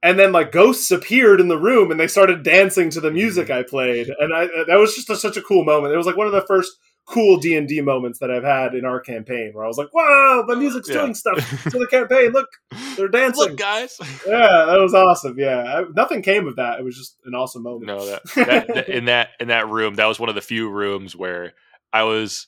[0.03, 3.49] And then like ghosts appeared in the room and they started dancing to the music
[3.52, 5.94] I played, and I that was just a, such a cool moment.
[5.94, 6.72] It was like one of the first
[7.06, 9.94] cool D and D moments that I've had in our campaign, where I was like,
[9.94, 11.02] "Wow, the music's Yeah.
[11.02, 12.32] doing stuff to the campaign!
[12.32, 12.48] Look,
[12.95, 13.95] they're dancing!" Look, guys.
[14.26, 15.38] Yeah, that was awesome.
[15.38, 16.80] Yeah, I, nothing came of that.
[16.80, 17.86] It was just an awesome moment.
[17.86, 20.68] No, that, that, that in that in that room, that was one of the few
[20.69, 21.53] rooms where
[21.94, 22.48] I was.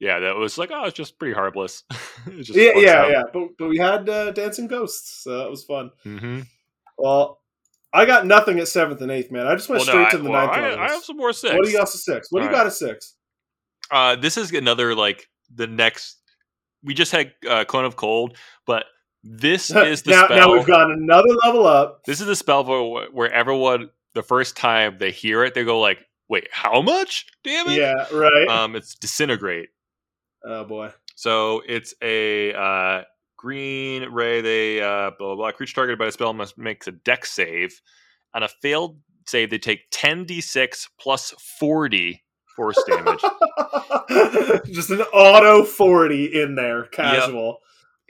[0.00, 1.82] Yeah, that was like, oh, it's just pretty harmless.
[2.36, 3.22] Just yeah, yeah, yeah.
[3.32, 5.90] But, but we had uh, dancing ghosts, so that was fun.
[6.06, 6.42] Mm-hmm.
[6.98, 7.40] Well,
[7.92, 9.46] I got nothing at seventh and eighth, man.
[9.46, 10.84] I just went Well, no, straight I, to the well, ninth I.
[10.84, 11.54] I have some more six.
[11.54, 12.28] What do you got at six?
[12.30, 13.14] What do you All got at six?
[13.90, 16.16] Uh, this is another like the next.
[16.82, 18.84] We just had uh, Cone of Cold, but
[19.24, 20.36] this is the now, spell.
[20.36, 22.04] now we've got another level up.
[22.04, 25.80] This is the spell where, where everyone the first time they hear it, they go
[25.80, 28.48] like, "Wait, how much Damn it!" Yeah, right.
[28.48, 29.70] Um, it's disintegrate.
[30.44, 30.90] oh boy.
[31.14, 33.02] So it's a uh,
[33.38, 34.42] green ray.
[34.42, 35.52] They uh, blah blah blah.
[35.52, 37.80] Creature targeted by a spell must make a dex save.
[38.34, 42.22] On a failed save, they take ten d6 plus forty
[42.54, 43.20] force damage.
[44.66, 47.58] just an auto forty in there, casual.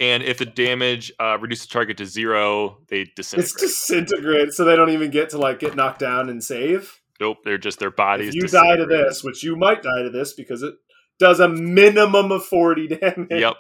[0.01, 3.45] and if the damage uh, reduces the target to zero, they disintegrate.
[3.45, 4.09] It's disintegrate.
[4.17, 7.01] disintegrate, so they don't even get to like get knocked down and save.
[7.21, 8.31] nope, they're just their bodies.
[8.31, 10.75] If you die to this, which you might die to this because it
[11.19, 13.29] does a minimum of forty damage.
[13.31, 13.57] Yep,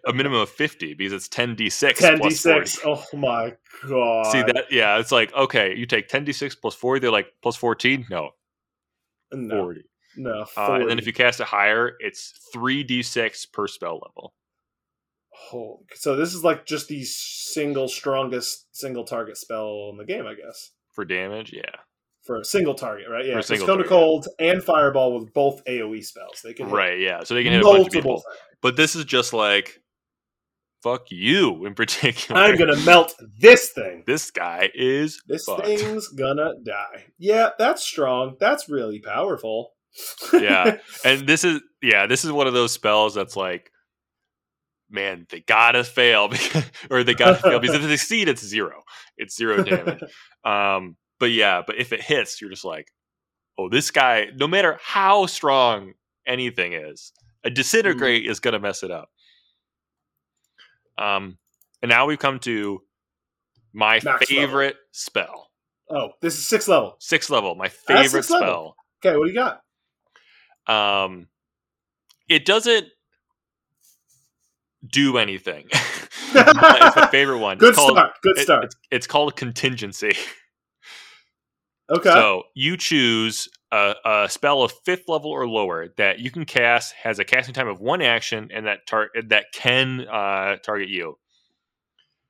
[0.06, 2.76] a minimum of fifty because it's ten d6 Ten d plus six.
[2.76, 2.98] 40.
[3.12, 3.54] Oh my
[3.88, 4.26] god.
[4.32, 4.66] See that?
[4.70, 7.00] Yeah, it's like okay, you take ten d6 plus forty.
[7.00, 8.06] They're like plus fourteen.
[8.10, 8.30] No,
[9.32, 9.82] No, forty.
[10.16, 10.46] no.
[10.56, 14.34] Uh, and then if you cast it higher, it's three d6 per spell level.
[15.52, 20.26] Oh, so this is like just the single strongest single target spell in the game,
[20.26, 20.70] I guess.
[20.92, 21.52] for damage.
[21.52, 21.76] Yeah,
[22.24, 23.26] For a single target, right?
[23.26, 23.86] Yeah, because Cone of.
[23.88, 26.40] Cold and Fireball with both AoE spells.
[26.44, 26.98] They can hit right.
[27.00, 28.00] Yeah, so they can hit a bunch of multiple.
[28.18, 28.22] people.
[28.60, 29.80] But this is just like,
[30.84, 32.40] fuck you in particular.
[32.40, 34.04] I'm gonna melt this thing.
[34.06, 35.66] This guy is This fucked.
[35.66, 37.06] thing's gonna die.
[37.18, 38.36] Yeah, that's strong.
[38.38, 39.72] That's really powerful.
[40.32, 40.76] Yeah.
[41.04, 43.70] and this is yeah, this is one of those spells that's like,
[44.90, 48.82] man, they gotta fail because, or they gotta fail because if they succeed, it's zero.
[49.16, 50.02] It's zero damage.
[50.44, 52.90] Um, but yeah, but if it hits, you're just like,
[53.56, 55.92] oh, this guy, no matter how strong
[56.26, 57.12] anything is,
[57.44, 59.08] a disintegrate is going to mess it up.
[60.98, 61.38] Um,
[61.80, 62.82] and now we've come to
[63.72, 65.52] my Max favorite spell,
[65.88, 66.96] Oh, this is sixth level.
[66.98, 67.54] sixth level.
[67.54, 68.40] My favorite level.
[68.40, 68.76] spell.
[69.06, 69.38] Okay, what do you
[70.66, 71.04] got?
[71.04, 71.28] Um,
[72.28, 72.88] it doesn't
[74.84, 75.66] do anything.
[75.72, 76.54] it's
[76.94, 77.58] my favorite one.
[77.58, 78.10] Good it's called, start.
[78.24, 78.64] Good it- start.
[78.64, 80.16] it's, it's called contingency.
[81.90, 82.10] okay.
[82.10, 86.94] So you choose a, a spell of fifth level or lower that you can cast
[86.94, 91.18] has a casting time of one action and that tar- that can uh, target you.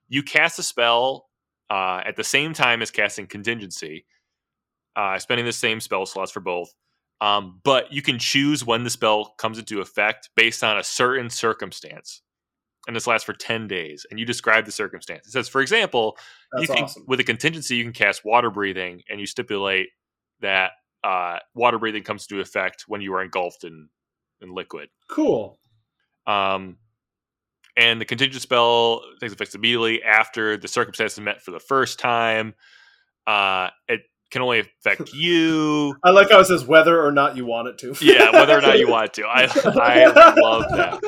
[0.09, 1.29] You cast a spell
[1.71, 4.05] uh, at the same time as casting contingency,
[4.95, 6.73] uh, spending the same spell slots for both.
[7.21, 11.31] Um, but you can choose when the spell comes into effect based on a certain
[11.31, 12.21] circumstance.
[12.87, 14.07] And this lasts for 10 days.
[14.11, 15.27] And you describe the circumstance.
[15.27, 16.17] It says, for example,
[16.53, 17.05] That's you can, awesome.
[17.07, 19.89] with a contingency, you can cast water breathing, and you stipulate
[20.41, 20.73] that
[21.05, 23.89] uh, water breathing comes into effect when you are engulfed in,
[24.41, 24.89] in liquid.
[25.09, 25.59] Cool.
[26.27, 26.77] Um,
[27.77, 31.99] and the contingent spell takes effect immediately after the circumstance is met for the first
[31.99, 32.55] time.
[33.27, 34.03] Uh, it
[34.33, 35.95] can only affect you.
[36.03, 37.95] I like how it says whether or not you want it to.
[38.05, 39.27] Yeah, whether or not you want it to.
[39.27, 41.01] I I love that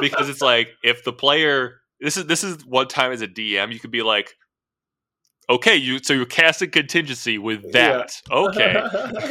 [0.00, 3.72] because it's like if the player this is this is one time as a DM
[3.72, 4.34] you could be like,
[5.50, 8.12] okay, you so you're casting contingency with that.
[8.30, 8.80] Okay,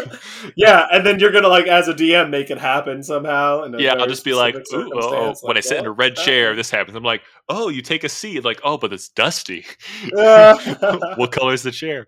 [0.55, 3.65] yeah, and then you're gonna like as a DM make it happen somehow.
[3.77, 6.15] yeah, I'll just be like, Ooh, oh, oh, when I like, sit in a red
[6.15, 6.95] chair, this happens.
[6.97, 9.65] I'm like, oh, you take a seat, like, oh, but it's dusty.
[10.11, 12.07] What color is the chair?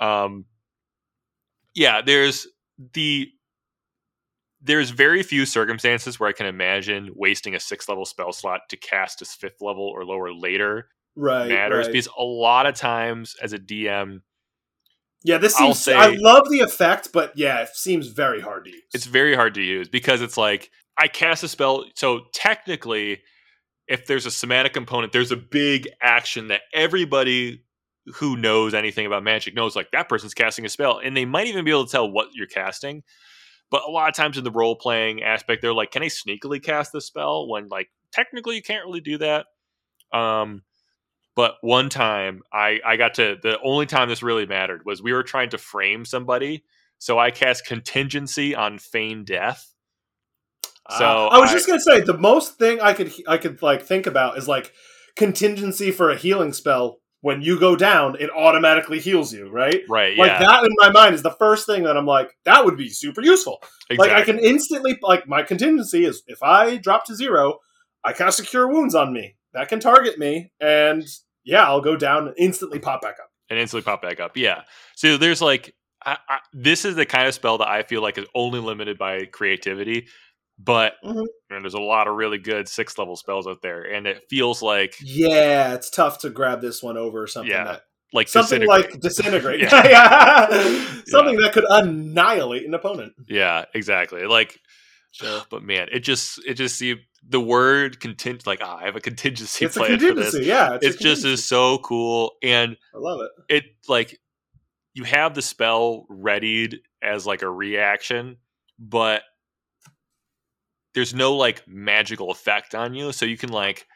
[0.00, 0.46] Um,
[1.74, 2.46] yeah, there's
[2.94, 3.30] the
[4.62, 8.76] there's very few circumstances where I can imagine wasting a sixth level spell slot to
[8.76, 11.92] cast a fifth level or lower later right, matters right.
[11.92, 14.20] because a lot of times as a DM,
[15.22, 15.96] Yeah, this I'll seems.
[15.96, 18.82] I love the effect, but yeah, it seems very hard to use.
[18.92, 21.84] it's very hard to use because it's like I cast a spell.
[21.94, 23.22] So technically,
[23.88, 27.64] if there's a somatic component, there's a big action that everybody
[28.14, 29.74] who knows anything about magic knows.
[29.76, 32.28] Like that person's casting a spell, and they might even be able to tell what
[32.34, 33.02] you're casting.
[33.70, 36.62] But a lot of times in the role playing aspect, they're like, "Can I sneakily
[36.62, 39.46] cast this spell?" When like technically you can't really do that.
[40.12, 40.62] Um,
[41.36, 45.12] but one time I I got to the only time this really mattered was we
[45.12, 46.64] were trying to frame somebody,
[46.98, 49.72] so I cast contingency on feign death.
[50.98, 53.62] So Ah, I was I- just gonna say the most thing I could I could
[53.62, 54.72] like think about is like
[55.16, 56.99] contingency for a healing spell.
[57.22, 59.82] When you go down, it automatically heals you, right?
[59.88, 62.64] Right, Like yeah, that in my mind is the first thing that I'm like, that
[62.64, 63.58] would be super useful.
[63.90, 63.96] exactly.
[63.98, 67.58] Like I can instantly like my contingency is if I drop to zero,
[68.02, 69.36] I cast a cure wounds on me.
[69.52, 71.02] That can target me, and
[71.44, 73.30] yeah, I'll go down and instantly pop back up.
[73.50, 74.36] and instantly pop back up.
[74.36, 74.62] Yeah.
[74.94, 75.74] So there's like,
[76.06, 78.96] I, I, this is the kind of spell that I feel like is only limited
[78.96, 80.06] by creativity,
[80.62, 81.26] but Mhm.
[81.50, 84.60] man, there's a lot of really good six level spells out there, and it feels
[84.62, 87.82] like Yeah, it's tough to grab this one over something Yeah, that
[88.12, 88.92] like something disintegrate.
[88.92, 89.60] like disintegrate.
[89.72, 89.86] Yeah.
[89.88, 91.00] yeah.
[91.06, 93.14] something that could annihilate an opponent.
[93.28, 94.26] yeah, exactly.
[94.26, 94.58] Like,
[95.22, 98.46] uh, but man, it just it just seemed the word contingent.
[98.46, 100.32] Like, ah, I have a contingency It's a plan for this.
[100.32, 100.46] contingency.
[100.48, 103.54] Yeah, It a just is so cool, and I love it.
[103.54, 104.18] it like
[104.94, 108.38] you have the spell readied as like a reaction,
[108.78, 109.22] but
[110.94, 113.86] there's no like magical effect on you, so you can like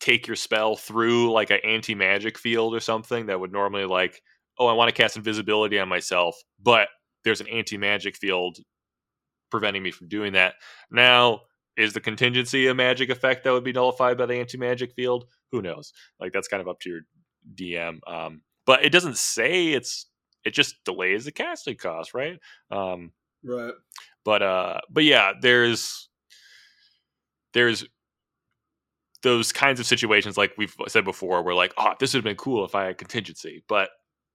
[0.00, 4.20] take your spell through like an anti magic field or something that would normally like,
[4.58, 6.88] oh, I want to cast invisibility on myself, but
[7.24, 8.58] there's an anti magic field
[9.50, 10.54] preventing me from doing that.
[10.90, 11.42] Now,
[11.76, 15.26] is the contingency a magic effect that would be nullified by the anti magic field?
[15.52, 15.92] Who knows?
[16.20, 17.00] Like that's kind of up to your
[17.54, 17.98] DM.
[18.06, 20.06] Um, but it doesn't say it's
[20.44, 22.38] it just delays the casting cost, right?
[22.70, 23.12] Um,
[23.44, 23.74] Right.
[24.24, 26.08] But uh, but yeah, there's
[27.54, 27.84] there's
[29.22, 32.36] those kinds of situations like we've said before, where like, oh, this would have been
[32.36, 33.90] cool if I had contingency, but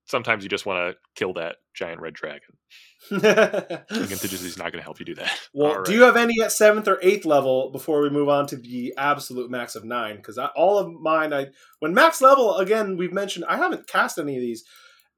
[0.06, 2.58] sometimes you just want to kill that giant red dragon.
[3.10, 5.32] Contingency is not going to help you do that.
[5.54, 8.48] well, All do you have any at seventh or eighth level before we move on
[8.48, 10.16] to the absolute max of nine?
[10.16, 11.48] Because all of mine, I
[11.80, 14.64] when max level again, we've mentioned I haven't cast any of these,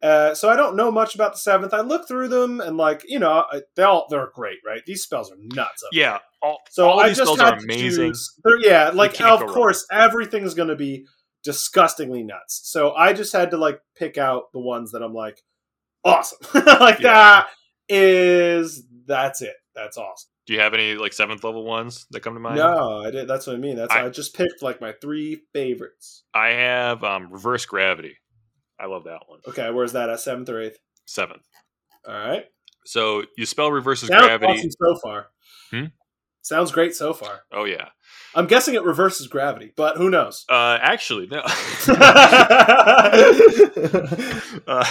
[0.02, 1.74] uh, so I don't know much about the seventh.
[1.74, 4.82] I look through them and like you know I- they all they're great, right?
[4.86, 5.84] These spells are nuts.
[5.84, 8.12] up Yeah, all, So all I these just are to amazing.
[8.12, 9.54] choose- yeah, like of go wrong.
[9.54, 11.06] course everything's going to be
[11.44, 12.62] disgustingly nuts.
[12.66, 15.42] So I just had to like pick out the ones that I'm like
[16.04, 16.38] awesome.
[16.54, 17.14] like Yeah.
[17.14, 17.48] that
[17.88, 19.56] is that's it.
[19.76, 20.30] That's awesome.
[20.46, 22.58] Do you have any like seventh level ones that come to mind?
[22.58, 23.28] No, I did.
[23.28, 23.76] That's what I mean.
[23.76, 26.24] That's I- I, just picked like my three favorites.
[26.34, 28.18] I have um, reverse gravity.
[28.80, 29.40] I love that one.
[29.48, 30.80] Okay, where's that at seventh or eighth?
[31.06, 31.42] Seventh.
[32.08, 32.46] All right.
[32.86, 34.54] So you spell reverses Sounds gravity.
[34.54, 35.28] awesome so far.
[35.72, 35.86] Hmm?
[36.42, 37.42] Sounds great so far.
[37.52, 37.90] Oh yeah.
[38.34, 40.46] I'm guessing it reverses gravity, but who knows?
[40.50, 41.40] Uh, actually, no.
[44.68, 44.86] uh,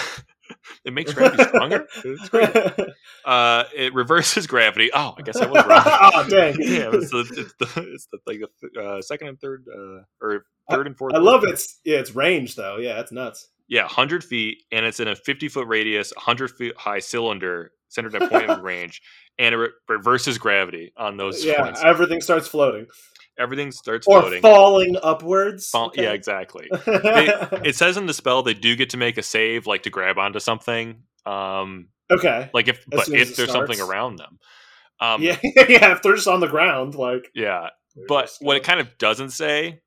[0.85, 1.87] it makes gravity stronger.
[2.05, 2.51] It's great.
[3.25, 4.91] Uh, it reverses gravity.
[4.95, 5.83] Oh, I guess I was wrong.
[5.85, 6.55] oh dang!
[6.61, 10.47] yeah, it's the, it's the, it's the like the uh, second and third, uh, or
[10.71, 11.13] third and fourth.
[11.15, 12.79] I love its yeah its range though.
[12.79, 13.51] Yeah, it's nuts.
[13.69, 18.15] Yeah, hundred feet, and it's in a fifty foot radius, hundred feet high cylinder centered
[18.15, 19.03] at point of range,
[19.39, 21.83] and it re- reverses gravity on those yeah, points.
[21.85, 22.87] everything starts floating
[23.39, 24.43] Everything starts or floating.
[24.43, 25.69] falling upwards.
[25.71, 26.03] Fall- Okay.
[26.03, 26.69] Yeah, exactly.
[26.87, 30.19] It says in the spell they do get to make a save, like to grab
[30.19, 31.05] onto something.
[31.25, 32.51] Um, okay.
[32.53, 34.39] like if As but if it there's something around them.
[35.01, 35.93] Um, yeah, yeah.
[35.93, 37.31] If they're just on the ground, like.
[37.35, 37.69] yeah.
[38.09, 39.83] But what it kind of doesn't say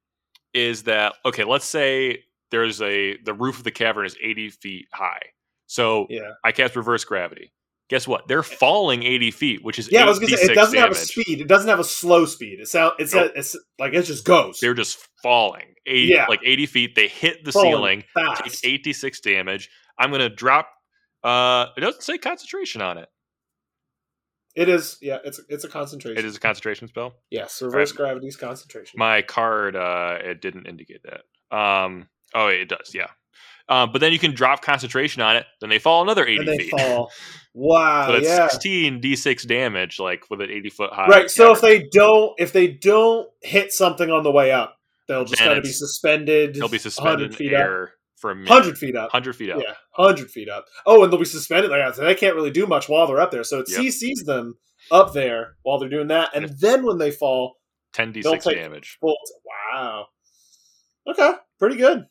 [0.53, 2.19] is that okay, let's say
[2.51, 5.21] there's a the roof of the cavern is 80 feet high.
[5.67, 6.31] So Yeah.
[6.43, 7.53] I cast reverse gravity.
[7.89, 8.27] Guess what?
[8.27, 10.95] They're falling 80 feet, which is Yeah, I was gonna say it doesn't have a
[10.95, 11.41] speed.
[11.41, 12.59] It doesn't have a slow speed.
[12.59, 13.31] It sound it's Nope.
[13.35, 14.59] a, it's like it just goes.
[14.59, 15.75] They're just falling.
[15.85, 16.25] 80, Yeah.
[16.27, 16.95] like 80 feet.
[16.95, 18.43] They hit the Falling ceiling, fast.
[18.43, 19.69] take 86 damage.
[19.97, 20.69] I'm gonna drop
[21.23, 23.09] uh it doesn't say concentration on it.
[24.55, 24.97] It is.
[25.01, 26.17] Yeah, it's it's a concentration.
[26.17, 27.13] It is a concentration spell.
[27.29, 27.97] Yes, reverse Right.
[27.97, 28.97] gravity's concentration.
[28.99, 31.55] My card uh it didn't indicate that.
[31.57, 33.07] Um oh it does, yeah.
[33.69, 36.47] Um, but then you can drop concentration on it, then they fall another 80 and
[36.47, 36.71] they feet.
[36.71, 37.11] fall.
[37.53, 38.07] Wow.
[38.07, 38.47] So that's yeah.
[38.47, 41.07] 16 d6 damage, like with an 80 foot high.
[41.07, 41.29] Right.
[41.29, 44.77] So if they don't if they don't hit something on the way up,
[45.09, 46.55] they'll just kind of be suspended.
[46.55, 47.89] they'll be suspended 100 in feet up.
[48.15, 48.49] for a minute.
[48.49, 49.11] Hundred feet up.
[49.11, 49.59] 100 feet up.
[49.61, 50.63] Yeah, hundred feet up.
[50.85, 53.19] Oh, and they'll be suspended like that, so they can't really do much while they're
[53.19, 53.43] up there.
[53.43, 53.81] So it Yep.
[53.81, 54.57] CCs them
[54.89, 57.57] up there while they're doing that, and then when they fall,
[57.91, 58.97] ten d six damage.
[59.01, 60.05] Wow.
[61.05, 62.05] Okay, pretty good.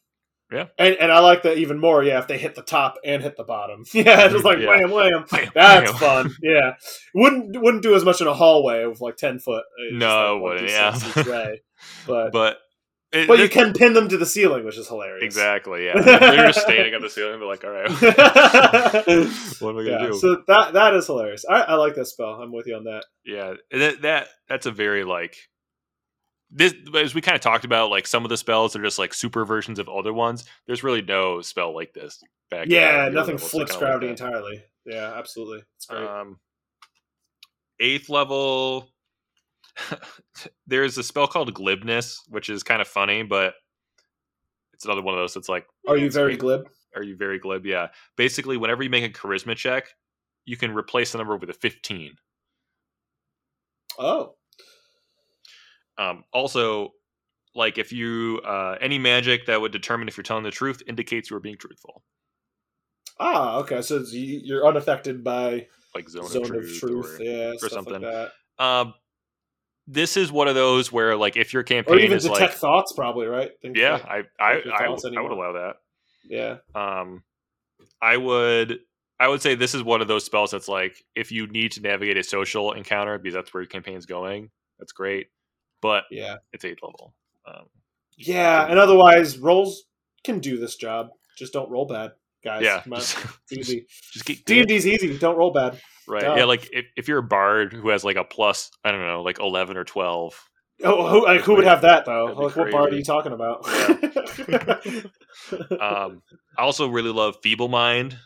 [0.52, 0.66] Yeah.
[0.78, 2.02] and and I like that even more.
[2.02, 3.85] Yeah, if they hit the top and hit the bottom.
[3.94, 4.68] Yeah, just like Yeah.
[4.68, 5.24] wham wham.
[5.31, 6.35] Bam, That's fun.
[6.43, 6.74] Yeah,
[7.14, 9.64] wouldn't wouldn't do as much in a hallway of like ten foot.
[9.93, 11.31] No, like it wouldn't, yeah.
[11.31, 11.62] way.
[12.06, 12.59] But But
[13.12, 15.24] it, but you can pin them to the ceiling, which is hilarious.
[15.24, 16.01] exactly, yeah.
[16.01, 20.06] They're just standing on the ceiling, but like, all right, what am I gonna yeah,
[20.06, 20.14] do?
[20.14, 21.44] so that that is hilarious.
[21.48, 22.35] I, I like that spell.
[22.40, 23.05] I'm with you on that.
[23.24, 25.36] yeah, that, that that's a very like
[26.51, 27.90] this as we kind of talked about.
[27.90, 30.44] Like some of the spells are just like super versions of other ones.
[30.66, 32.66] There's really no spell like this back.
[32.68, 34.64] Yeah, nothing flips kinda like gravity entirely.
[34.85, 35.62] Yeah, absolutely.
[35.77, 36.06] It's great.
[36.06, 36.39] Um,
[37.78, 38.90] eighth level.
[40.66, 43.55] there's a spell called glibness, which is kind of funny, but
[44.72, 45.35] it's another one of those.
[45.35, 46.40] that's like, Are you very great.
[46.40, 46.68] glib?
[46.97, 47.64] Are you very glib?
[47.66, 47.89] Yeah.
[48.16, 49.89] Basically, whenever you make a charisma check,
[50.44, 52.14] you can replace the number with a 15.
[53.98, 54.35] Oh,
[56.01, 56.93] Um, also,
[57.55, 61.31] like if you uh, any magic that would determine if you're telling the truth indicates
[61.31, 62.02] you are being truthful,
[63.18, 63.82] ah, okay.
[63.82, 68.01] So you- you're unaffected by like zone, zone, of truth, or- yeah, stuff something.
[68.01, 68.02] like
[68.59, 68.64] that.
[68.64, 68.94] Um,
[69.86, 72.52] this is one of those where like if your Or campaign even is detect like
[72.52, 73.51] thoughts, probably right.
[73.60, 75.77] Think yeah, that- I I like I, would- I would allow that.
[76.24, 76.56] yeah.
[76.74, 77.24] Um,
[78.01, 78.81] I would
[79.18, 81.82] I would say this is one of those spells that's like if you need to
[81.82, 85.27] navigate a social encounter because that's where your campaign's going, that's great.
[85.81, 86.36] But Yeah.
[86.52, 87.15] it's eighth level.
[87.47, 87.66] Um,
[88.16, 89.85] Yeah, and otherwise rolls
[90.24, 91.09] can do this job.
[91.39, 92.12] Just don't roll bad,
[92.44, 92.62] guys.
[92.62, 93.16] yeah, just,
[93.51, 93.86] easy.
[94.12, 95.16] just get D and D's easy.
[95.19, 95.81] Don't roll bad.
[96.07, 96.20] right.
[96.23, 96.35] duh.
[96.36, 99.23] Yeah, like if, if you're a bard who has like a plus, I don't know,
[99.23, 100.39] like eleven or twelve.
[100.82, 102.27] Oh, who, like, who would have that though?
[102.27, 103.66] Like, what bard are you talking about?
[105.81, 106.23] Um,
[106.59, 108.16] I also really love feeble mind.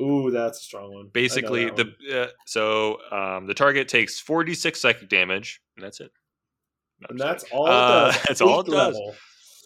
[0.00, 1.08] Ooh, that's a strong one.
[1.12, 2.16] Basically, the one.
[2.18, 6.10] uh, so um, the target takes forty six psychic damage, and that's it.
[7.00, 7.66] No, and just that's all.
[7.66, 8.22] It Uh, does.
[8.28, 8.98] that's all it does.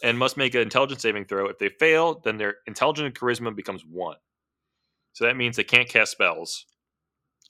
[0.02, 1.46] and must make an intelligence saving throw.
[1.48, 4.16] If they fail, then their intelligence and charisma becomes one.
[5.12, 6.64] So that means they can't cast spells,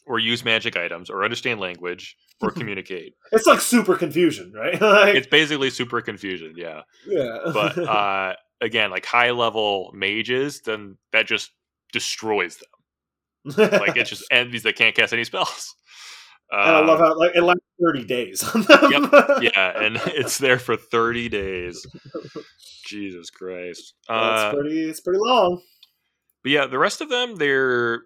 [0.06, 3.14] or use magic items, or understand language, or communicate.
[3.32, 4.80] It's like super confusion, right?
[4.80, 6.82] like, It's basically super confusion, yeah.
[7.06, 7.38] yeah.
[7.52, 11.50] But uh, again, like high level mages, then that just
[11.92, 12.68] destroys them.
[13.70, 15.74] Like it's just enemies that can't cast any spells.
[16.50, 18.64] And I love Um, how like it lasts thirty days them.
[19.42, 21.84] yeah, and it's there for thirty days.
[22.86, 23.94] Jesus Christ!
[24.08, 24.88] Uh, pretty.
[24.88, 25.60] It's pretty long.
[26.42, 28.00] But yeah, the rest of them they're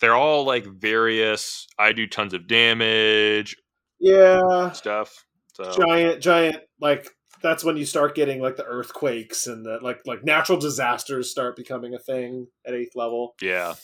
[0.00, 1.66] they're all like various.
[1.78, 3.56] I do tons of damage
[4.00, 5.12] Yeah, stuff.
[5.54, 6.56] So giant, giant.
[6.80, 7.08] Like
[7.42, 11.56] that's when you start getting like the earthquakes and the like, like natural disasters start
[11.56, 13.34] becoming a thing at eighth level.
[13.42, 13.74] yeah,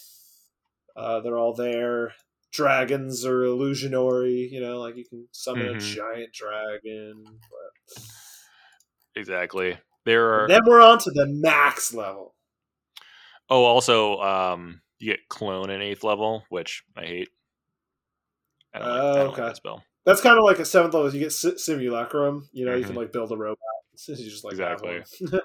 [0.97, 2.13] Uh, they're all there.
[2.53, 4.49] Dragons are illusionary.
[4.51, 5.81] You know, like you can summon a Mhm.
[5.81, 7.25] giant dragon.
[7.27, 8.03] But...
[9.15, 9.79] exactly.
[10.05, 12.35] There are Then we're on to the max level.
[13.51, 17.29] oh also um you get clone in eighth level, which I hate.
[18.75, 19.43] I don't, like, I Oh, like okay.
[19.43, 19.85] that spell.
[20.05, 21.13] That's kind of like a seventh level.
[21.13, 22.49] You get si- simulacrum.
[22.53, 22.99] You know, you can Mhm.
[22.99, 23.59] like build a robot.
[24.09, 25.03] You just like Exactly.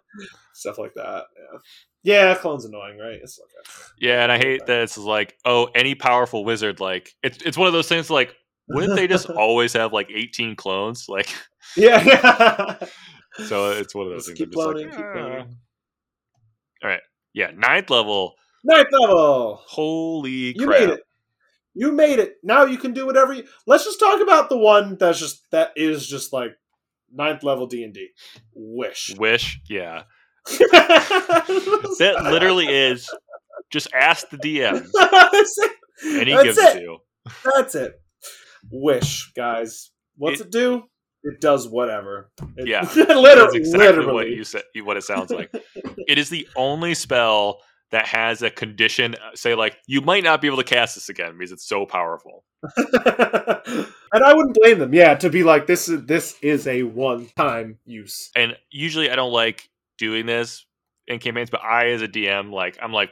[0.53, 1.25] stuff like that.
[2.03, 2.35] Yeah, yeah.
[2.35, 3.19] Clone's annoying, right?
[3.21, 3.83] It's okay.
[3.99, 7.67] Yeah, and I hate that it's like, oh, any powerful wizard, like it's it's one
[7.67, 8.35] of those things like,
[8.69, 11.07] wouldn't they just always have like 18 clones?
[11.09, 11.29] Like,
[11.75, 12.75] Yeah, yeah.
[13.47, 14.49] so it's one of those Just things.
[14.51, 15.45] keep I'm like, cloning, keep cloning.
[15.49, 15.53] "Ah."
[16.83, 17.01] All right,
[17.33, 18.35] yeah, ninth level.
[18.63, 19.61] Ninth level.
[19.65, 20.79] Holy You crap!
[20.79, 21.01] made it.
[21.73, 22.35] You made it.
[22.43, 23.45] Now you can do whatever you.
[23.65, 26.55] Let's just talk about the one that's just that is just like
[27.13, 28.09] ninth level D and D.
[28.53, 29.13] Wish.
[29.17, 30.03] Wish, yeah,
[30.47, 33.09] that literally is.
[33.71, 35.71] Just ask the DM, it.
[36.05, 36.61] and he That's gives it.
[36.61, 36.97] it to you.
[37.55, 37.93] That's it.
[38.71, 39.91] Wish, guys.
[40.15, 40.83] What's it, do?
[41.23, 42.29] It does whatever.
[42.57, 44.13] It, Yeah, literally, exactly literally.
[44.13, 44.63] what you said.
[44.83, 45.51] What it sounds like.
[46.07, 47.61] it is the only spell
[47.93, 49.15] that has a condition.
[49.15, 51.85] uh, Say like you might not be able to cast this again because it's so
[51.85, 52.43] powerful.
[52.77, 54.93] and I wouldn't blame them.
[54.93, 58.29] Yeah, to be like this is this is a one time use.
[58.35, 60.65] and usually I don't like doing this
[61.07, 63.11] in campaigns, but I, as a DM, like I'm like,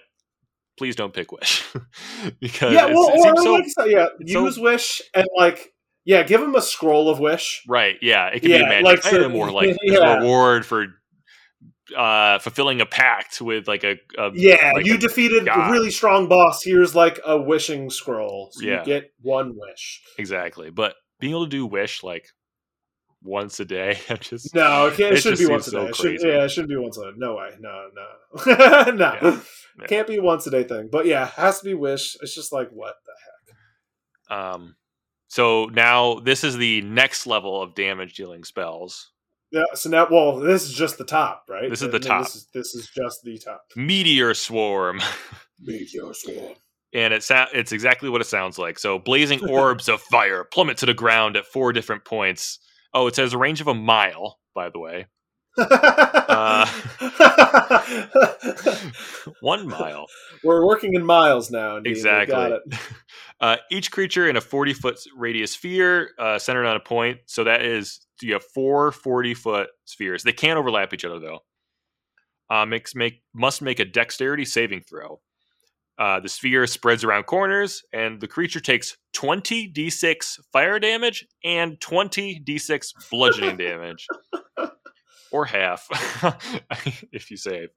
[0.78, 1.64] please don't pick Wish
[2.40, 5.72] because yeah, well, or so like so, yeah, so- use wish and like
[6.06, 7.62] yeah, give him a scroll of wish.
[7.68, 7.98] right.
[8.02, 10.16] Yeah, it can be Yeah, a magic like, item or like yeah.
[10.16, 10.88] a reward for
[11.98, 15.70] uh fulfilling a pact with like a, a Yeah, like you a defeated god.
[15.70, 16.64] a really strong boss.
[16.64, 18.50] Here's like a wishing scroll.
[18.54, 18.80] So Yeah.
[18.80, 20.02] you get one wish.
[20.18, 20.70] exactly.
[20.70, 22.26] But being able to do Wish like
[23.24, 25.98] once a day, I'm just No, it, can't, it, It shouldn't be once a seems
[25.98, 26.14] so day.
[26.14, 27.12] It should, yeah it shouldn't be once a day.
[27.18, 27.50] No way.
[27.60, 28.92] No, no.
[28.92, 29.18] no.
[29.22, 29.42] Yeah,
[29.80, 29.88] yeah.
[29.88, 30.90] Can't be once a day thing.
[30.92, 32.16] But yeah, has to be wish.
[32.22, 33.14] It's just like what the
[34.36, 34.76] heck um.
[35.28, 39.12] So now this is the next level of damage dealing spells.
[39.52, 41.70] Yeah, so now well, this is just the top, right?
[41.70, 42.24] This is I the mean, top.
[42.24, 43.64] This is, this is just the top.
[43.76, 45.02] Meteor swarm.
[45.60, 46.54] Meteor swarm.
[46.94, 48.80] and it sa- it's exactly what it sounds like.
[48.80, 52.60] So blazing orbs of fire plummet to the ground at four different points.
[52.94, 55.06] Oh, it says a range of a mile, by the way.
[55.58, 56.66] Uh,
[59.42, 60.08] One mile.
[60.44, 61.78] We're working in miles now.
[61.78, 61.92] Indeed.
[61.92, 62.58] Exactly.
[63.42, 67.22] Uh, each creature in a 40 foot radius sphere uh, centered on a point.
[67.26, 70.22] So that is, you have four 40 foot spheres.
[70.22, 71.40] They can't overlap each other, though.
[72.52, 75.22] Uh, makes, make, must make a dexterity saving throw.
[75.98, 81.82] Uh, the sphere spreads around corners, and the creature takes 20 d6 fire damage and
[81.82, 84.06] 20 d6 bludgeoning damage,
[85.32, 85.88] or half
[87.12, 87.70] if you save.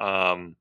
[0.00, 0.56] Um,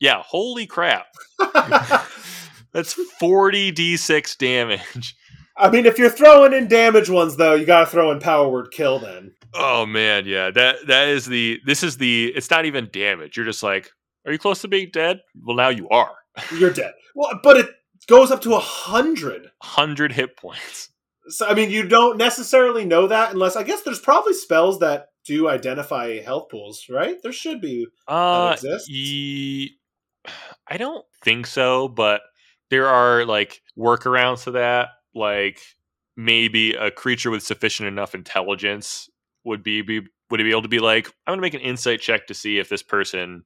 [0.00, 1.06] yeah, holy crap!
[2.72, 5.16] That's 40 d6 damage.
[5.56, 8.48] I mean, if you're throwing in damage ones, though, you got to throw in power
[8.48, 8.98] word kill.
[9.00, 13.36] Then Oh man, yeah that that is the this is the it's not even damage.
[13.36, 13.90] You're just like,
[14.26, 15.20] are you close to being dead?
[15.42, 16.14] Well, now you are.
[16.56, 16.92] you're dead.
[17.14, 17.70] Well, but it
[18.06, 19.50] goes up to a hundred.
[19.62, 20.90] Hundred hit points.
[21.28, 25.08] So I mean, you don't necessarily know that unless I guess there's probably spells that
[25.24, 27.16] do identify health pools, right?
[27.22, 27.86] There should be.
[28.06, 28.88] Uh, exists?
[30.66, 32.22] I don't think so, but
[32.70, 34.88] there are like workarounds to that.
[35.14, 35.60] Like
[36.16, 39.08] maybe a creature with sufficient enough intelligence
[39.44, 42.26] would be, be would be able to be like, I'm gonna make an insight check
[42.26, 43.44] to see if this person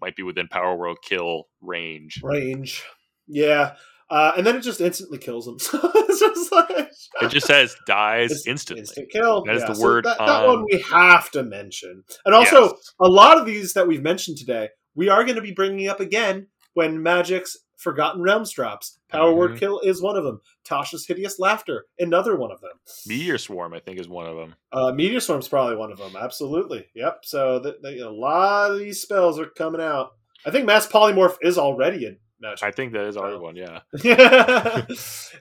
[0.00, 2.20] might be within power word kill range.
[2.22, 2.84] range.
[3.26, 3.74] Yeah.
[4.14, 5.58] Uh, and then it just instantly kills them.
[5.58, 6.88] So it's just like
[7.22, 8.80] It just says dies It's instantly.
[8.82, 9.42] instant kill.
[9.44, 12.04] That is Yeah, the so word That, that on- one we have to mention.
[12.24, 12.92] And also, Yes.
[13.00, 15.98] a lot of these that we've mentioned today, we are going to be bringing up
[16.00, 18.98] again when Magic's Forgotten Realms drops.
[19.10, 19.36] Power Mhm.
[19.36, 20.40] word kill is one of them.
[20.64, 22.70] Tasha's Hideous Laughter, another one of them.
[23.06, 24.54] Meteor swarm, I think, is one of them.
[24.72, 26.14] Uh, Meteor Storm's probably one of them.
[26.16, 26.86] Absolutely.
[26.94, 27.20] Yep.
[27.24, 30.12] So th th- a lot of these spells are coming out.
[30.46, 32.62] I think Mass Polymorph is already in Magic.
[32.66, 33.56] I think that is our one.
[33.56, 33.80] Yeah,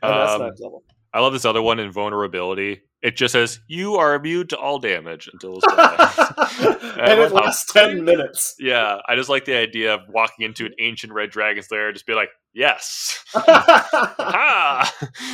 [0.02, 0.52] Um.
[1.16, 2.82] I love this other one invulnerability.
[3.04, 7.72] It just says you are immune to all damage until it's and it how- lasts
[7.72, 8.56] 10 minutes.
[8.60, 11.96] yeah, I just like the idea of walking into an ancient red dragon's lair, and
[11.96, 14.86] just be like, yes, yeah,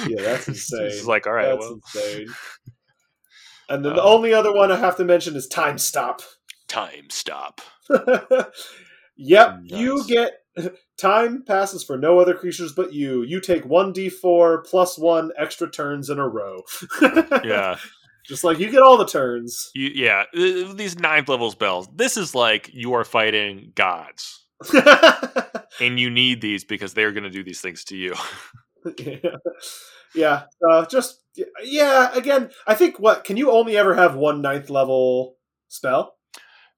[0.07, 0.81] that's insane.
[0.87, 2.27] It's like, all right, that's well, insane.
[3.69, 6.21] And then the Um, only other one I have to mention is Time Stop.
[6.67, 7.61] time stop.
[9.15, 10.33] yep, you get
[10.99, 13.23] time passes for no other creatures but you.
[13.23, 16.61] You take 1d4 plus 1 extra turns in a row.
[17.43, 17.77] Yeah,
[18.25, 19.71] Just like you get all the turns.
[19.73, 20.23] you, yeah.
[20.33, 21.87] These ninth level spells.
[21.95, 24.45] This is like you are fighting gods,
[25.79, 28.13] and you need these because they're going to do these things to you.
[28.97, 29.17] yeah.
[30.15, 30.45] Yeah.
[30.67, 31.21] Uh, just
[31.63, 32.11] yeah.
[32.17, 36.15] Again, I think what can you only ever have one ninth level spell?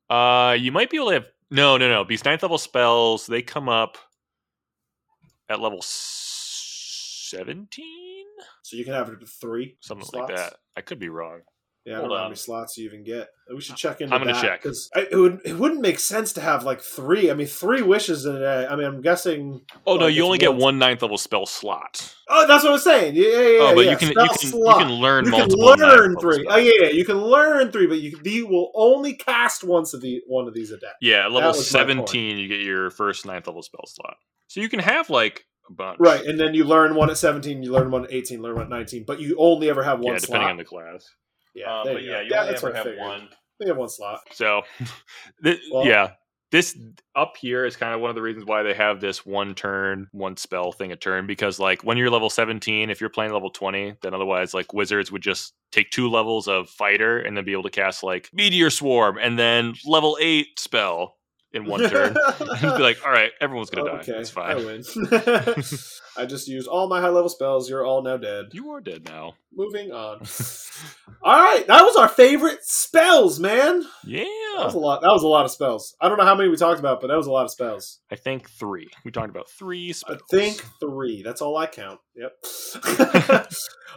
[0.10, 2.03] Uh, you might be able to have no, no, no.
[2.03, 3.98] These ninth level spells they come up
[5.52, 5.82] at level
[7.32, 8.26] seventeen,
[8.64, 9.78] So you can have it to three.
[9.82, 10.30] something slots?
[10.32, 10.53] like that.
[10.78, 11.41] I could be wrong.
[11.83, 13.29] Yeah, I don't Hold know how many slots you even get.
[13.51, 14.61] We should check into I'm gonna that, check.
[14.61, 17.31] because it would it wouldn't make sense to have like three.
[17.31, 18.67] I mean, three wishes in a day.
[18.69, 19.61] I mean, I'm guessing.
[19.87, 22.13] Oh no, Like, you it's only get one- one ninth level spell slot.
[22.29, 23.15] Oh, that's what I'm saying.
[23.15, 23.57] Yeah, yeah, yeah.
[23.61, 23.91] oh, but yeah.
[23.91, 24.79] you can Spell you can slot.
[24.79, 26.33] you can learn You can multiple learn ninth level three.
[26.43, 26.47] spells.
[26.51, 30.01] Oh yeah, yeah, you can learn three, but you you will only cast once of
[30.01, 30.87] the one of these a day.
[31.01, 34.17] Yeah, at level was my seventeen, you get your first ninth level spell slot.
[34.47, 37.63] So you can have like a bunch, Right, and then you learn one at 17,
[37.63, 40.13] you learn one at 18, learn one at 19, but you only ever have one
[40.13, 40.51] Yeah, depending slot.
[40.51, 41.09] on the class.
[41.53, 43.30] Yeah, Um, but you yeah, you yeah, only that's ever have one.
[43.60, 44.22] They have one slot.
[44.32, 44.64] So,
[45.44, 46.11] th- Well- yeah,
[46.52, 46.78] this
[47.15, 50.07] up here is kind of one of the reasons why they have this one turn,
[50.11, 51.26] one spell thing a turn.
[51.28, 55.11] Because like when you're level 17, if you're playing level 20, then otherwise like wizards
[55.11, 58.69] would just take two levels of fighter and then be able to cast like meteor
[58.69, 61.15] swarm and then level eight spell
[61.53, 62.14] in one turn.
[62.40, 63.98] be like, all right, everyone's gonna die.
[63.99, 64.65] okay, It's I fine.
[64.65, 64.84] win.
[66.18, 67.69] I just used all my high level spells.
[67.69, 68.48] You're all now dead.
[68.52, 69.36] You are dead now.
[69.53, 70.22] Moving on.
[71.22, 73.84] all right, that was our favorite spells, man.
[74.06, 74.23] Yeah,
[74.57, 75.02] That was a lot.
[75.02, 75.95] That was a lot of spells.
[76.02, 77.99] I don't know how many we talked about, but that was a lot of spells.
[78.11, 78.90] I think three.
[79.06, 80.19] We talked about three spells.
[80.32, 81.22] I think three.
[81.23, 81.99] That's all I count.
[82.15, 82.32] Yep.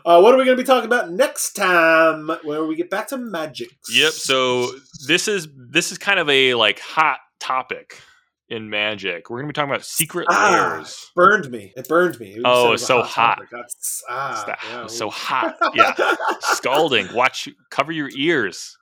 [0.05, 2.31] uh, what are we going to be talking about next time?
[2.45, 3.71] Where we get back to magic.
[3.93, 4.13] Yep.
[4.13, 4.71] So
[5.07, 8.01] this is this is kind of a like hot topic
[8.49, 9.29] in magic.
[9.31, 11.11] We're gonna be talking about secret Ah, Lairs.
[11.15, 11.73] burned me.
[11.77, 12.41] It burned me.
[12.45, 13.43] Oh, it was so hot.
[13.51, 14.87] That's, ah, that- yeah.
[14.87, 15.57] so hot.
[15.75, 15.95] Yeah.
[16.41, 17.09] Scalding.
[17.15, 17.49] Watch.
[17.71, 18.77] Cover your ears.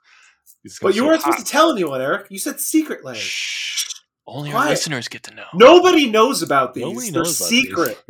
[0.81, 1.33] But you so weren't hot.
[1.33, 2.27] supposed to tell anyone, Eric.
[2.31, 3.15] You said secret Lair.
[3.17, 3.92] Shh.
[4.25, 5.47] Only our listeners get to know.
[5.53, 6.85] Nobody knows about these.
[6.85, 8.03] Nobody They're knows about secret.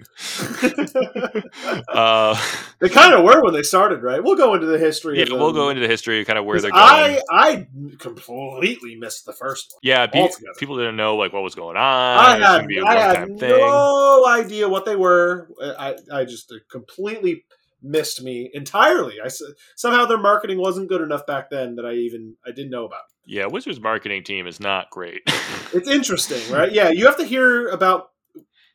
[1.88, 2.40] uh,
[2.80, 4.22] they kind of were when they started, right?
[4.22, 5.18] We'll go into the history.
[5.18, 6.82] yeah, of we'll go into the history, kind of where they're going.
[6.82, 7.66] I I
[7.98, 9.80] completely missed the first one.
[9.82, 10.52] yeah, pe- altogether.
[10.58, 11.82] people didn't know like what was going on.
[11.82, 13.58] I It was gonna had, be a I had one-time thing.
[13.60, 15.48] no idea what they were.
[15.62, 17.44] I, I just completely
[17.82, 19.16] missed me entirely.
[19.22, 19.28] I
[19.76, 23.02] somehow their marketing wasn't good enough back then that I even I didn't know about.
[23.24, 25.22] Yeah, Wizards marketing team is not great.
[25.74, 26.70] It's interesting, right?
[26.70, 28.10] Yeah, you have to hear about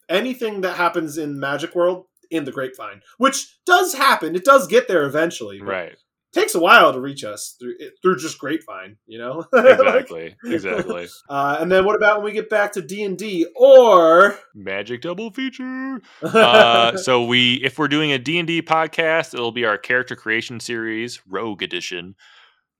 [0.09, 4.35] anything that happens in Magic World in the Grapevine, which does happen.
[4.35, 5.61] It does get there eventually.
[5.61, 5.95] right.
[6.37, 7.73] Takes a while to reach us through
[8.03, 9.45] through just Grapevine, you know.
[9.53, 10.35] Like, Exactly.
[10.45, 11.07] exactly.
[11.29, 14.37] uh, and then what about when we get back to D and D or?
[14.53, 15.99] Magic double feature.
[16.21, 20.15] Uh, so we, if we're doing a D and D podcast, it'll be our character
[20.15, 22.13] creation series, Rogue Edition,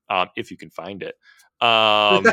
[0.08, 1.16] um, if you can find it.
[1.60, 2.24] Um,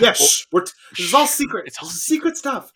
[0.00, 1.68] Yeah, shh, we're t- this is all secret.
[1.68, 2.72] It's all is secret stuff.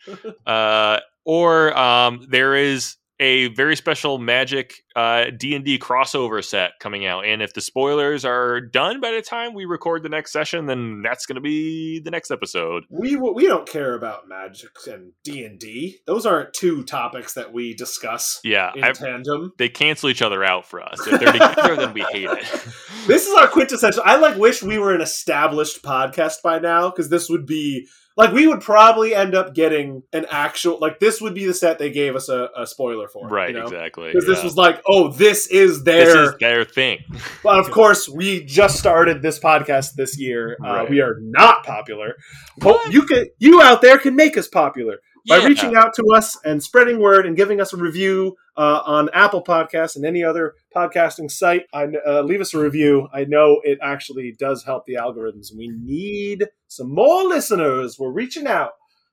[0.46, 6.72] uh, or um, there is a very special Magic uh, D and D crossover set
[6.80, 10.32] coming out, and if the spoilers are done by the time we record the next
[10.32, 12.84] session, then that's going to be the next episode.
[12.90, 15.98] We we don't care about magic and D and D.
[16.06, 19.52] Those aren't two topics that we discuss Yeah, in I, tandem.
[19.58, 21.06] they cancel each other out for us.
[21.06, 22.44] If they're together, then we hate it.
[23.06, 24.02] This is our quintessential.
[24.04, 27.86] I like wish we were an established podcast by now because this would be
[28.16, 31.78] like we would probably end up getting an actual like this would be the set
[31.78, 33.64] they gave us a, a spoiler for, right, You know?
[33.64, 34.08] exactly.
[34.08, 36.06] Because this was like, oh, this is their.
[36.06, 36.98] this is their thing.
[37.42, 40.56] But of course, we just started this podcast this year.
[40.64, 40.90] Uh, Right.
[40.90, 42.16] We are not popular.
[42.62, 42.92] Hope What?
[42.92, 46.62] you can, you out there can make us popular by reaching out to us and
[46.62, 51.30] spreading word and giving us a review uh, on Apple Podcasts and any other podcasting
[51.30, 51.66] site.
[51.72, 53.08] I, uh, leave us a review.
[53.12, 55.48] I know it actually does help the algorithms.
[55.56, 57.98] We need some more listeners.
[57.98, 58.72] We're reaching out.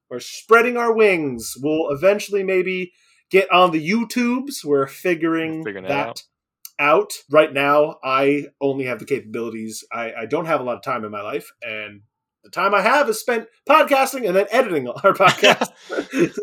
[0.10, 1.56] We're spreading our wings.
[1.60, 2.94] We'll eventually maybe
[3.32, 4.64] get on the YouTubes.
[4.64, 6.24] We're figuring Figuring that that out.
[6.80, 7.14] out.
[7.32, 9.84] Right now, I only have the capabilities.
[9.92, 12.02] I, I don't have a lot of time in my life, and
[12.44, 15.72] the time I have is spent podcasting and then editing our podcast.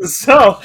[0.06, 0.60] so,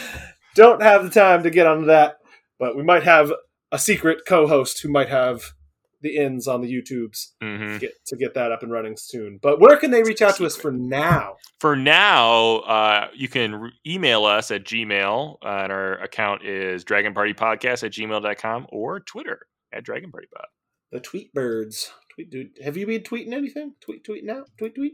[0.55, 2.17] don't have the time to get onto that.
[2.57, 3.31] But we might have
[3.71, 5.53] a secret co-host who might have
[6.01, 9.39] the ins on the YouTubes hmm to get to get that up and running soon.
[9.41, 11.37] But where can they reach out to us for now?
[11.59, 16.85] For now, uh, you can re- email us at Gmail, uh, and our account is
[16.85, 20.45] dragonpartypodcast at gmail.com or Twitter at dragonpartypod.
[20.91, 21.91] The tweet birds.
[22.15, 22.57] Tweet dude.
[22.63, 23.73] Have you been tweeting anything?
[23.81, 24.49] Tweet tweeting out?
[24.57, 24.93] Tweet tweet.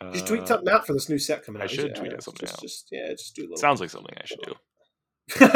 [0.00, 2.20] You should tweet Uh, something out for this new set coming I should tweet yeah,
[2.20, 2.60] something just, out.
[2.62, 3.56] Just yeah, just do a little.
[3.56, 4.54] Sounds like something I should do.
[5.40, 5.46] No,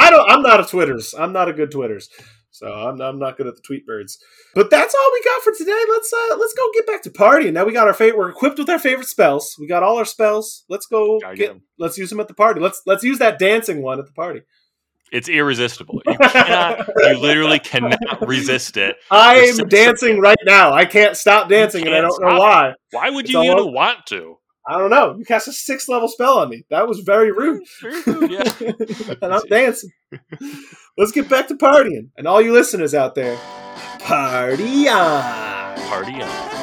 [0.00, 0.30] I don't.
[0.30, 1.14] I'm not a Twitters.
[1.16, 2.08] I'm not a good Twitters.
[2.52, 4.18] So I'm, I'm not good at the tweet birds.
[4.54, 5.80] But that's all we got for today.
[5.88, 7.52] Let's uh let's go get back to partying.
[7.52, 8.18] Now we got our favorite.
[8.18, 9.54] We're equipped with our favorite spells.
[9.58, 10.64] We got all our spells.
[10.68, 11.52] Let's go Gotta get.
[11.52, 12.60] get let's use them at the party.
[12.60, 14.40] Let's let's use that dancing one at the party.
[15.12, 16.00] It's irresistible.
[16.06, 16.88] You cannot.
[16.96, 18.96] you literally cannot resist it.
[19.10, 20.72] I'm so dancing right now.
[20.72, 22.74] I can't stop dancing, and I don't know why.
[22.92, 23.70] Why would It's you even over.
[23.70, 24.36] want to?
[24.68, 25.16] I don't know.
[25.18, 26.64] You cast a six level spell on me.
[26.70, 27.62] That was very rude.
[27.82, 28.52] Very rude, yeah.
[29.22, 29.90] and I'm dancing.
[30.96, 32.10] Let's get back to partying.
[32.16, 33.36] And all you listeners out there,
[34.00, 35.76] party on.
[35.88, 36.59] Party on.